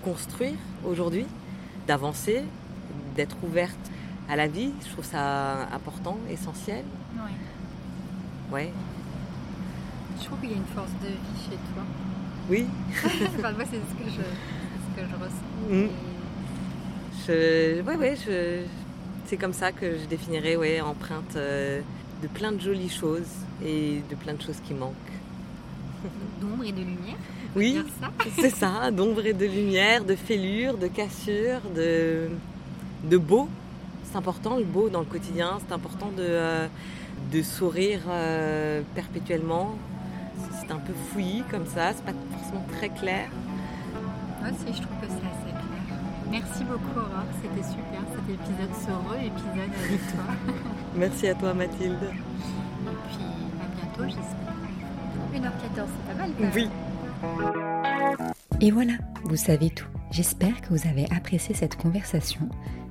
construire 0.03 0.57
aujourd'hui, 0.85 1.25
d'avancer, 1.87 2.43
d'être 3.15 3.37
ouverte 3.43 3.77
à 4.29 4.35
la 4.35 4.47
vie. 4.47 4.71
Je 4.85 4.91
trouve 4.91 5.05
ça 5.05 5.67
important, 5.73 6.17
essentiel. 6.29 6.83
Ouais. 7.15 8.57
Ouais. 8.57 8.73
Je 10.19 10.25
trouve 10.25 10.39
qu'il 10.39 10.51
y 10.51 10.53
a 10.53 10.57
une 10.57 10.65
force 10.75 10.91
de 11.01 11.07
vie 11.07 11.43
chez 11.49 11.57
toi. 11.73 11.83
Oui. 12.49 12.65
enfin, 13.37 13.51
moi, 13.53 13.63
c'est 13.69 13.77
ce 13.77 14.03
que 14.03 14.09
je, 14.09 14.21
ce 14.21 15.01
que 15.01 15.07
je 15.07 15.15
ressens. 15.15 15.69
Mm. 15.69 15.73
Et- 15.85 15.91
Je, 17.27 17.81
ouais, 17.83 17.95
ouais, 17.97 18.15
je, 18.25 18.63
c'est 19.25 19.37
comme 19.37 19.53
ça 19.53 19.71
que 19.71 19.97
je 19.97 20.05
définirais, 20.05 20.55
ouais, 20.55 20.81
empreinte 20.81 21.35
euh, 21.35 21.81
de 22.23 22.27
plein 22.27 22.51
de 22.51 22.59
jolies 22.59 22.89
choses 22.89 23.29
et 23.65 24.01
de 24.09 24.15
plein 24.15 24.33
de 24.33 24.41
choses 24.41 24.59
qui 24.65 24.73
manquent. 24.73 24.95
D'ombre 26.41 26.63
et 26.65 26.71
de 26.71 26.79
lumière. 26.79 27.17
Oui, 27.55 27.83
c'est 28.39 28.55
ça, 28.55 28.91
d'ombre 28.91 29.25
et 29.25 29.33
de 29.33 29.45
lumière, 29.45 30.05
de 30.05 30.15
fêlure, 30.15 30.77
de 30.77 30.87
cassure, 30.87 31.59
de, 31.75 32.29
de 33.03 33.17
beau. 33.17 33.49
C'est 34.05 34.15
important 34.15 34.57
le 34.57 34.63
beau 34.63 34.89
dans 34.89 35.01
le 35.01 35.05
quotidien, 35.05 35.57
c'est 35.65 35.73
important 35.73 36.07
de, 36.15 36.23
euh, 36.23 36.67
de 37.31 37.41
sourire 37.41 38.01
euh, 38.09 38.81
perpétuellement. 38.95 39.75
C'est 40.59 40.71
un 40.71 40.79
peu 40.79 40.93
fouillis 41.11 41.43
comme 41.51 41.65
ça, 41.65 41.91
c'est 41.93 42.05
pas 42.05 42.13
forcément 42.37 42.65
très 42.77 42.89
clair. 42.89 43.29
Moi 44.41 44.49
aussi, 44.49 44.73
je 44.73 44.81
trouve 44.81 44.97
que 45.01 45.07
c'est 45.07 45.27
assez 45.27 45.51
clair. 45.51 45.99
Merci 46.31 46.63
beaucoup, 46.63 46.97
Aurore. 46.97 47.25
C'était 47.41 47.67
super 47.67 48.01
cet 48.11 48.29
épisode, 48.33 48.73
ce 48.79 48.91
re-épisode 49.09 49.73
avec 49.85 50.01
toi. 50.07 50.23
Merci 50.95 51.27
à 51.27 51.35
toi 51.35 51.53
Mathilde. 51.53 51.99
Et 52.01 52.95
puis, 53.09 53.30
j'espère. 54.07 54.51
1h14, 55.33 55.87
c'est 55.87 56.13
pas 56.13 56.19
mal. 56.19 56.31
Oui. 56.55 56.69
Et 58.59 58.71
voilà, 58.71 58.93
vous 59.23 59.35
savez 59.35 59.69
tout. 59.69 59.87
J'espère 60.11 60.61
que 60.61 60.69
vous 60.69 60.87
avez 60.87 61.05
apprécié 61.11 61.55
cette 61.55 61.77
conversation 61.77 62.49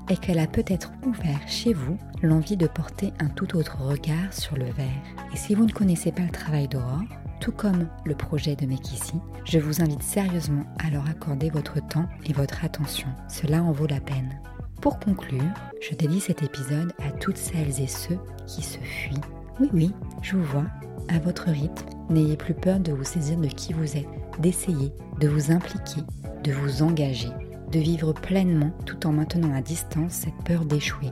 et 0.08 0.16
qu'elle 0.16 0.38
a 0.38 0.46
peut-être 0.46 0.92
ouvert 1.06 1.40
chez 1.46 1.72
vous 1.72 1.98
l'envie 2.22 2.56
de 2.56 2.66
porter 2.66 3.12
un 3.20 3.28
tout 3.28 3.56
autre 3.56 3.78
regard 3.80 4.32
sur 4.32 4.56
le 4.56 4.64
verre. 4.64 5.02
Et 5.32 5.36
si 5.36 5.54
vous 5.54 5.66
ne 5.66 5.72
connaissez 5.72 6.12
pas 6.12 6.22
le 6.22 6.30
travail 6.30 6.66
d'Aurore, 6.66 7.04
tout 7.40 7.52
comme 7.52 7.88
le 8.04 8.14
projet 8.14 8.56
de 8.56 8.66
Mekissi, 8.66 9.14
je 9.44 9.58
vous 9.58 9.80
invite 9.80 10.02
sérieusement 10.02 10.64
à 10.78 10.90
leur 10.90 11.08
accorder 11.08 11.50
votre 11.50 11.86
temps 11.86 12.08
et 12.26 12.32
votre 12.32 12.64
attention. 12.64 13.08
Cela 13.28 13.62
en 13.62 13.72
vaut 13.72 13.86
la 13.86 14.00
peine. 14.00 14.40
Pour 14.82 14.98
conclure, 14.98 15.42
je 15.80 15.94
dédie 15.94 16.20
cet 16.20 16.42
épisode 16.42 16.92
à 16.98 17.10
toutes 17.12 17.36
celles 17.36 17.80
et 17.80 17.86
ceux 17.86 18.18
qui 18.46 18.62
se 18.62 18.78
fuient. 18.78 19.20
Oui, 19.60 19.68
oui, 19.74 19.92
je 20.22 20.36
vous 20.36 20.44
vois, 20.44 20.64
à 21.08 21.18
votre 21.18 21.50
rythme, 21.50 21.84
n'ayez 22.08 22.38
plus 22.38 22.54
peur 22.54 22.80
de 22.80 22.92
vous 22.92 23.04
saisir 23.04 23.36
de 23.36 23.46
qui 23.46 23.74
vous 23.74 23.94
êtes, 23.98 24.08
d'essayer, 24.38 24.90
de 25.20 25.28
vous 25.28 25.52
impliquer, 25.52 26.00
de 26.42 26.52
vous 26.52 26.82
engager, 26.82 27.28
de 27.70 27.78
vivre 27.78 28.14
pleinement 28.14 28.70
tout 28.86 29.06
en 29.06 29.12
maintenant 29.12 29.54
à 29.54 29.60
distance 29.60 30.12
cette 30.12 30.42
peur 30.46 30.64
d'échouer. 30.64 31.10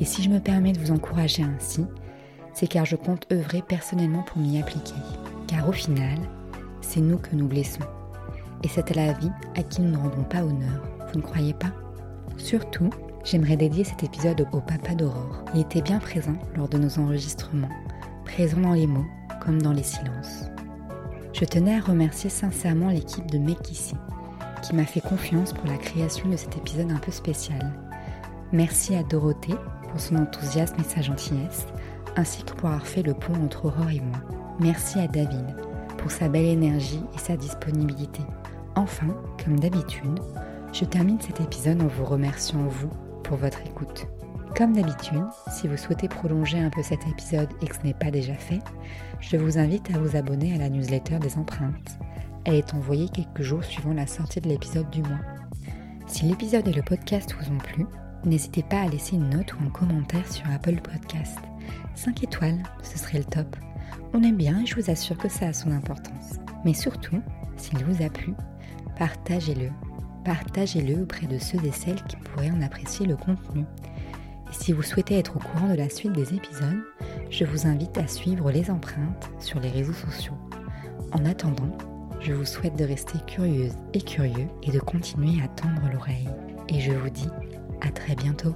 Et 0.00 0.06
si 0.06 0.22
je 0.22 0.30
me 0.30 0.40
permets 0.40 0.72
de 0.72 0.78
vous 0.78 0.90
encourager 0.90 1.42
ainsi, 1.42 1.84
c'est 2.54 2.66
car 2.66 2.86
je 2.86 2.96
compte 2.96 3.30
œuvrer 3.30 3.60
personnellement 3.60 4.22
pour 4.22 4.38
m'y 4.38 4.58
appliquer. 4.58 4.94
Car 5.46 5.68
au 5.68 5.72
final, 5.72 6.16
c'est 6.80 7.02
nous 7.02 7.18
que 7.18 7.36
nous 7.36 7.46
blessons. 7.46 7.84
Et 8.64 8.68
c'est 8.68 8.90
à 8.90 8.94
la 8.94 9.12
vie 9.12 9.32
à 9.54 9.62
qui 9.62 9.82
nous 9.82 9.90
ne 9.90 9.98
rendons 9.98 10.24
pas 10.24 10.42
honneur. 10.42 10.82
Vous 11.12 11.18
ne 11.18 11.24
croyez 11.24 11.52
pas? 11.52 11.72
Surtout, 12.38 12.88
j'aimerais 13.26 13.56
dédier 13.56 13.82
cet 13.82 14.04
épisode 14.04 14.46
au 14.52 14.60
papa 14.60 14.94
d'Aurore. 14.94 15.44
Il 15.52 15.60
était 15.60 15.82
bien 15.82 15.98
présent 15.98 16.36
lors 16.54 16.68
de 16.68 16.78
nos 16.78 16.98
enregistrements, 16.98 17.68
présent 18.24 18.60
dans 18.60 18.72
les 18.72 18.86
mots 18.86 19.04
comme 19.42 19.60
dans 19.60 19.72
les 19.72 19.82
silences. 19.82 20.44
Je 21.32 21.44
tenais 21.44 21.76
à 21.76 21.80
remercier 21.80 22.30
sincèrement 22.30 22.88
l'équipe 22.88 23.28
de 23.30 23.38
Mekissi, 23.38 23.96
qui 24.62 24.74
m'a 24.74 24.84
fait 24.84 25.00
confiance 25.00 25.52
pour 25.52 25.66
la 25.66 25.76
création 25.76 26.28
de 26.28 26.36
cet 26.36 26.56
épisode 26.56 26.92
un 26.92 26.98
peu 26.98 27.10
spécial. 27.10 27.72
Merci 28.52 28.94
à 28.94 29.02
Dorothée 29.02 29.56
pour 29.90 30.00
son 30.00 30.16
enthousiasme 30.16 30.76
et 30.80 30.84
sa 30.84 31.02
gentillesse, 31.02 31.66
ainsi 32.16 32.44
que 32.44 32.52
pour 32.52 32.68
avoir 32.68 32.86
fait 32.86 33.02
le 33.02 33.14
pont 33.14 33.34
entre 33.44 33.66
Aurore 33.66 33.90
et 33.90 34.00
moi. 34.00 34.20
Merci 34.60 35.00
à 35.00 35.08
David 35.08 35.56
pour 35.98 36.12
sa 36.12 36.28
belle 36.28 36.46
énergie 36.46 37.02
et 37.14 37.18
sa 37.18 37.36
disponibilité. 37.36 38.22
Enfin, 38.76 39.08
comme 39.44 39.58
d'habitude, 39.58 40.20
je 40.72 40.84
termine 40.84 41.20
cet 41.20 41.40
épisode 41.40 41.82
en 41.82 41.88
vous 41.88 42.04
remerciant 42.04 42.66
vous 42.68 42.90
pour 43.26 43.36
votre 43.36 43.60
écoute. 43.66 44.06
Comme 44.56 44.72
d'habitude, 44.72 45.24
si 45.50 45.68
vous 45.68 45.76
souhaitez 45.76 46.08
prolonger 46.08 46.58
un 46.58 46.70
peu 46.70 46.82
cet 46.82 47.06
épisode 47.06 47.48
et 47.60 47.66
que 47.66 47.74
ce 47.74 47.82
n'est 47.82 47.92
pas 47.92 48.10
déjà 48.10 48.34
fait, 48.34 48.60
je 49.20 49.36
vous 49.36 49.58
invite 49.58 49.94
à 49.94 49.98
vous 49.98 50.16
abonner 50.16 50.54
à 50.54 50.58
la 50.58 50.68
newsletter 50.68 51.18
des 51.18 51.36
empreintes. 51.36 51.98
Elle 52.44 52.54
est 52.54 52.74
envoyée 52.74 53.08
quelques 53.08 53.42
jours 53.42 53.64
suivant 53.64 53.92
la 53.92 54.06
sortie 54.06 54.40
de 54.40 54.48
l'épisode 54.48 54.88
du 54.90 55.02
mois. 55.02 55.20
Si 56.06 56.24
l'épisode 56.24 56.68
et 56.68 56.72
le 56.72 56.82
podcast 56.82 57.34
vous 57.38 57.52
ont 57.52 57.58
plu, 57.58 57.84
n'hésitez 58.24 58.62
pas 58.62 58.82
à 58.82 58.88
laisser 58.88 59.16
une 59.16 59.30
note 59.30 59.52
ou 59.54 59.64
un 59.66 59.70
commentaire 59.70 60.30
sur 60.32 60.48
Apple 60.50 60.80
Podcast. 60.80 61.38
5 61.96 62.22
étoiles, 62.22 62.62
ce 62.82 62.98
serait 62.98 63.18
le 63.18 63.24
top. 63.24 63.56
On 64.14 64.22
aime 64.22 64.36
bien 64.36 64.60
et 64.62 64.66
je 64.66 64.76
vous 64.76 64.90
assure 64.90 65.18
que 65.18 65.28
ça 65.28 65.48
a 65.48 65.52
son 65.52 65.72
importance. 65.72 66.36
Mais 66.64 66.74
surtout, 66.74 67.20
s'il 67.56 67.84
vous 67.84 68.02
a 68.02 68.08
plu, 68.08 68.34
partagez-le 68.96 69.70
partagez-le 70.26 71.02
auprès 71.02 71.26
de 71.26 71.38
ceux 71.38 71.64
et 71.64 71.70
celles 71.70 72.02
qui 72.02 72.16
pourraient 72.16 72.50
en 72.50 72.60
apprécier 72.60 73.06
le 73.06 73.16
contenu. 73.16 73.60
Et 73.60 74.54
si 74.54 74.72
vous 74.72 74.82
souhaitez 74.82 75.18
être 75.18 75.36
au 75.36 75.38
courant 75.38 75.68
de 75.68 75.76
la 75.76 75.88
suite 75.88 76.12
des 76.12 76.34
épisodes, 76.34 76.82
je 77.30 77.44
vous 77.44 77.66
invite 77.66 77.96
à 77.96 78.08
suivre 78.08 78.50
les 78.50 78.70
empreintes 78.70 79.30
sur 79.38 79.60
les 79.60 79.70
réseaux 79.70 79.92
sociaux. 79.92 80.36
En 81.12 81.24
attendant, 81.24 81.78
je 82.20 82.32
vous 82.32 82.44
souhaite 82.44 82.76
de 82.76 82.84
rester 82.84 83.18
curieuse 83.26 83.74
et 83.94 84.02
curieux 84.02 84.48
et 84.64 84.72
de 84.72 84.80
continuer 84.80 85.40
à 85.42 85.48
tendre 85.48 85.88
l'oreille. 85.92 86.28
Et 86.68 86.80
je 86.80 86.92
vous 86.92 87.10
dis 87.10 87.30
à 87.80 87.90
très 87.92 88.16
bientôt. 88.16 88.54